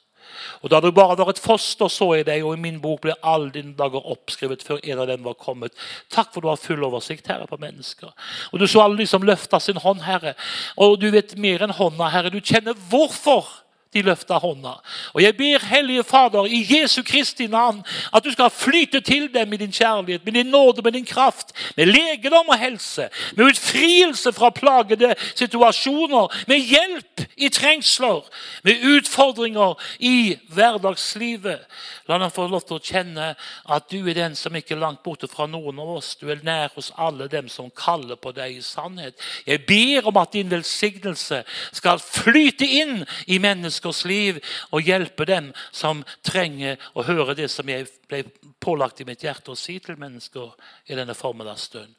Og 0.63 0.71
Da 0.71 0.81
du 0.81 0.91
bare 0.93 1.17
var 1.19 1.31
et 1.31 1.39
foster, 1.39 1.89
så 1.89 2.15
jeg 2.17 2.27
deg, 2.27 2.45
og 2.45 2.57
i 2.57 2.61
min 2.61 2.81
bok 2.81 3.03
ble 3.03 3.15
alle 3.23 3.51
dine 3.55 3.75
dager 3.79 4.05
oppskrevet 4.05 4.65
før 4.67 4.81
en 4.83 5.05
av 5.05 5.07
dem 5.11 5.25
var 5.25 5.35
kommet. 5.35 5.73
Takk 6.11 6.33
for 6.35 6.41
du 6.41 6.49
har 6.49 6.61
full 6.61 6.85
oversikt, 6.85 7.27
Herre, 7.27 7.47
på 7.47 7.61
mennesker. 7.61 8.13
Og 8.53 8.59
du 8.61 8.67
så 8.67 8.83
alle 8.85 8.99
de 8.99 9.07
som 9.07 9.23
løfta 9.23 9.61
sin 9.61 9.81
hånd, 9.83 10.03
Herre. 10.07 10.35
Og 10.77 10.99
du 11.01 11.11
vet 11.15 11.37
mer 11.39 11.63
enn 11.65 11.75
hånda, 11.75 12.11
Herre. 12.13 12.31
Du 12.35 12.41
kjenner 12.41 12.79
hvorfor 12.91 13.47
de 13.95 14.03
løfta 14.05 14.37
hånda. 14.39 14.75
Og 15.15 15.23
jeg 15.23 15.37
ber 15.37 15.65
Hellige 15.65 16.05
Fader 16.05 16.45
i 16.45 16.61
Jesu 16.69 17.03
Kristi 17.03 17.47
navn 17.47 17.81
at 18.15 18.25
du 18.25 18.31
skal 18.33 18.51
flyte 18.53 19.01
til 19.01 19.31
dem 19.35 19.53
i 19.53 19.57
din 19.57 19.73
kjærlighet, 19.73 20.25
med 20.25 20.33
din 20.33 20.47
nåde, 20.47 20.83
med 20.85 20.93
din 20.93 21.07
kraft, 21.07 21.53
med 21.77 21.87
legedom 21.87 22.49
og 22.49 22.59
helse, 22.59 23.09
med 23.37 23.45
utfrielse 23.45 24.33
fra 24.33 24.51
plagede 24.51 25.15
situasjoner, 25.35 26.45
med 26.49 26.57
hjelp 26.57 27.25
i 27.37 27.49
trengsler, 27.49 28.29
med 28.63 28.85
utfordringer 28.85 29.75
i 29.99 30.37
hverdagslivet. 30.53 31.65
La 32.09 32.19
dem 32.19 32.33
få 32.33 32.47
lov 32.49 32.65
til 32.69 32.77
å 32.77 32.85
kjenne 32.85 33.31
at 33.69 33.89
du 33.93 34.03
er 34.09 34.17
den 34.17 34.37
som 34.37 34.57
ikke 34.57 34.75
er 34.77 34.83
langt 34.85 35.03
borte 35.05 35.29
fra 35.29 35.47
noen 35.49 35.81
av 35.81 35.97
oss. 35.99 36.15
Du 36.21 36.29
er 36.29 36.45
nær 36.45 36.73
hos 36.77 36.91
alle 36.97 37.29
dem 37.29 37.49
som 37.53 37.73
kaller 37.73 38.17
på 38.21 38.33
deg 38.37 38.57
i 38.59 38.65
sannhet. 38.65 39.17
Jeg 39.47 39.65
ber 39.69 40.09
om 40.09 40.21
at 40.21 40.33
din 40.37 40.51
velsignelse 40.51 41.43
skal 41.73 42.01
flyte 42.01 42.69
inn 42.69 43.05
i 43.27 43.41
mennesket 43.41 43.78
menneskers 43.79 44.05
liv 44.05 44.41
og 44.71 44.83
hjelpe 44.83 45.25
dem 45.25 45.53
som 45.73 46.05
trenger 46.23 46.77
å 46.95 47.05
høre 47.07 47.35
det 47.35 47.51
som 47.51 47.69
jeg 47.69 47.87
ble 48.09 48.23
pålagt 48.61 49.01
i 49.03 49.07
mitt 49.07 49.23
hjerte 49.23 49.53
å 49.53 49.59
si 49.59 49.77
til 49.83 49.99
mennesker 50.01 50.55
i 50.89 50.97
denne 50.97 51.15
formiddagsstund. 51.15 51.93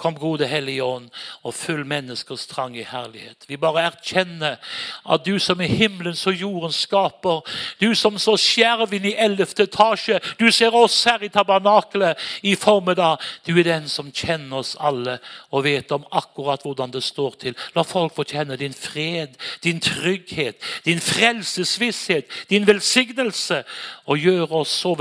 Kom, 0.00 0.16
gode 0.18 0.48
Hellige 0.50 0.84
Ånd, 0.84 1.08
og 1.46 1.54
fyll 1.54 1.84
menneskers 1.88 2.48
trang 2.50 2.74
i 2.76 2.84
herlighet. 2.86 3.46
Vi 3.48 3.58
bare 3.60 3.86
erkjenner 3.88 4.58
at 5.02 5.24
du 5.24 5.38
som 5.42 5.62
er 5.62 5.70
himmelens 5.70 6.24
og 6.26 6.36
jordens 6.36 6.82
skaper, 6.84 7.40
du 7.80 7.94
som 7.98 8.18
så 8.20 8.34
skjerven 8.40 9.06
i 9.08 9.14
ellevte 9.14 9.66
etasje, 9.68 10.18
du 10.38 10.48
ser 10.52 10.74
oss 10.76 10.98
her 11.08 11.22
i 11.22 11.30
tabernakelet 11.32 12.20
i 12.42 12.56
formiddag. 12.58 13.22
Du 13.46 13.54
er 13.54 13.66
den 13.66 13.88
som 13.90 14.10
kjenner 14.12 14.60
oss 14.60 14.74
alle 14.80 15.18
og 15.50 15.64
vet 15.66 15.94
om 15.94 16.04
akkurat 16.10 16.66
hvordan 16.66 16.92
det 16.92 17.04
står 17.06 17.38
til. 17.46 17.56
La 17.76 17.86
folk 17.86 18.16
få 18.16 18.26
kjenne 18.28 18.58
din 18.60 18.74
fred, 18.76 19.38
din 19.64 19.80
trygghet, 19.82 20.58
din 20.84 21.00
frelsesvisshet, 21.00 22.28
din 22.50 22.66
velsignelse, 22.66 23.62
og 24.10 24.18
gjør 24.18 24.58
oss 24.62 24.74
så 24.82 24.94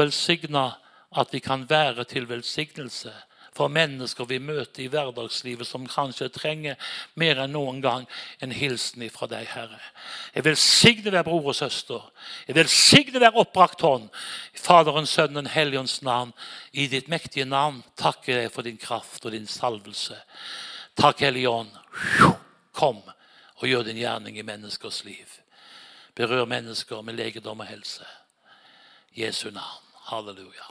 velsigna 0.51 0.77
at 1.11 1.33
vi 1.33 1.39
kan 1.39 1.69
være 1.69 2.05
til 2.05 2.27
velsignelse 2.27 3.11
for 3.53 3.67
mennesker 3.67 4.25
vi 4.25 4.39
møter 4.39 4.83
i 4.83 4.87
hverdagslivet, 4.87 5.67
som 5.67 5.85
kanskje 5.85 6.29
trenger 6.31 6.77
mer 7.15 7.37
enn 7.43 7.51
noen 7.51 7.81
gang 7.81 8.05
en 8.39 8.51
hilsen 8.51 9.03
fra 9.11 9.27
deg, 9.27 9.45
Herre. 9.45 9.79
Jeg 10.33 10.45
velsigner 10.45 11.11
hver 11.11 11.23
bror 11.23 11.49
og 11.51 11.55
søster. 11.55 11.99
Jeg 12.47 12.55
velsigner 12.55 13.19
hver 13.19 13.35
oppbrakt 13.35 13.81
hånd. 13.81 14.07
Faderens, 14.55 15.11
Sønnen, 15.11 15.47
Helligånds 15.51 16.01
navn. 16.01 16.31
I 16.71 16.87
ditt 16.87 17.09
mektige 17.09 17.45
navn 17.45 17.83
takker 17.97 18.39
jeg 18.39 18.51
for 18.51 18.63
din 18.63 18.79
kraft 18.79 19.25
og 19.25 19.35
din 19.35 19.47
salvelse. 19.47 20.15
Takk, 20.95 21.19
Hellige 21.19 21.49
Ånd. 21.49 21.75
Kom 22.71 23.03
og 23.03 23.67
gjør 23.67 23.83
din 23.83 23.99
gjerning 23.99 24.39
i 24.39 24.47
menneskers 24.47 25.03
liv. 25.03 25.27
Berør 26.15 26.47
mennesker 26.47 27.03
med 27.03 27.19
legedom 27.19 27.59
og 27.59 27.67
helse. 27.67 28.07
Jesu 29.11 29.49
navn. 29.51 29.90
Halleluja. 30.11 30.65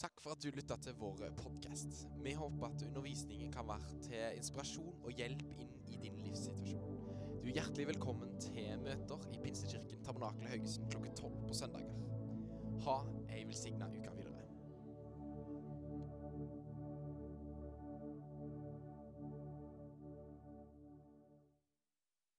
Takk 0.00 0.22
for 0.24 0.32
at 0.32 0.40
du 0.40 0.48
lytta 0.56 0.78
til 0.80 0.94
vår 0.96 1.26
podkast. 1.36 2.06
Vi 2.24 2.32
håper 2.38 2.70
at 2.70 2.84
undervisningen 2.86 3.50
kan 3.52 3.68
være 3.68 3.98
til 4.06 4.38
inspirasjon 4.38 5.02
og 5.02 5.12
hjelp 5.20 5.44
inn 5.60 5.74
i 5.92 5.98
din 6.00 6.16
livssituasjon. 6.24 6.96
Du 7.42 7.50
er 7.50 7.58
hjertelig 7.58 7.90
velkommen 7.90 8.32
til 8.40 8.80
møter 8.80 9.28
i 9.34 9.42
Pinsekirken 9.42 10.00
Tabernakelet 10.08 10.54
Haugesund 10.54 10.88
klokken 10.94 11.20
tolv 11.20 11.36
på 11.44 11.60
søndager. 11.60 12.00
Ha 12.88 12.96
ei 13.36 13.44
velsigna 13.50 13.92
uke 13.92 14.16
videre. 14.16 14.27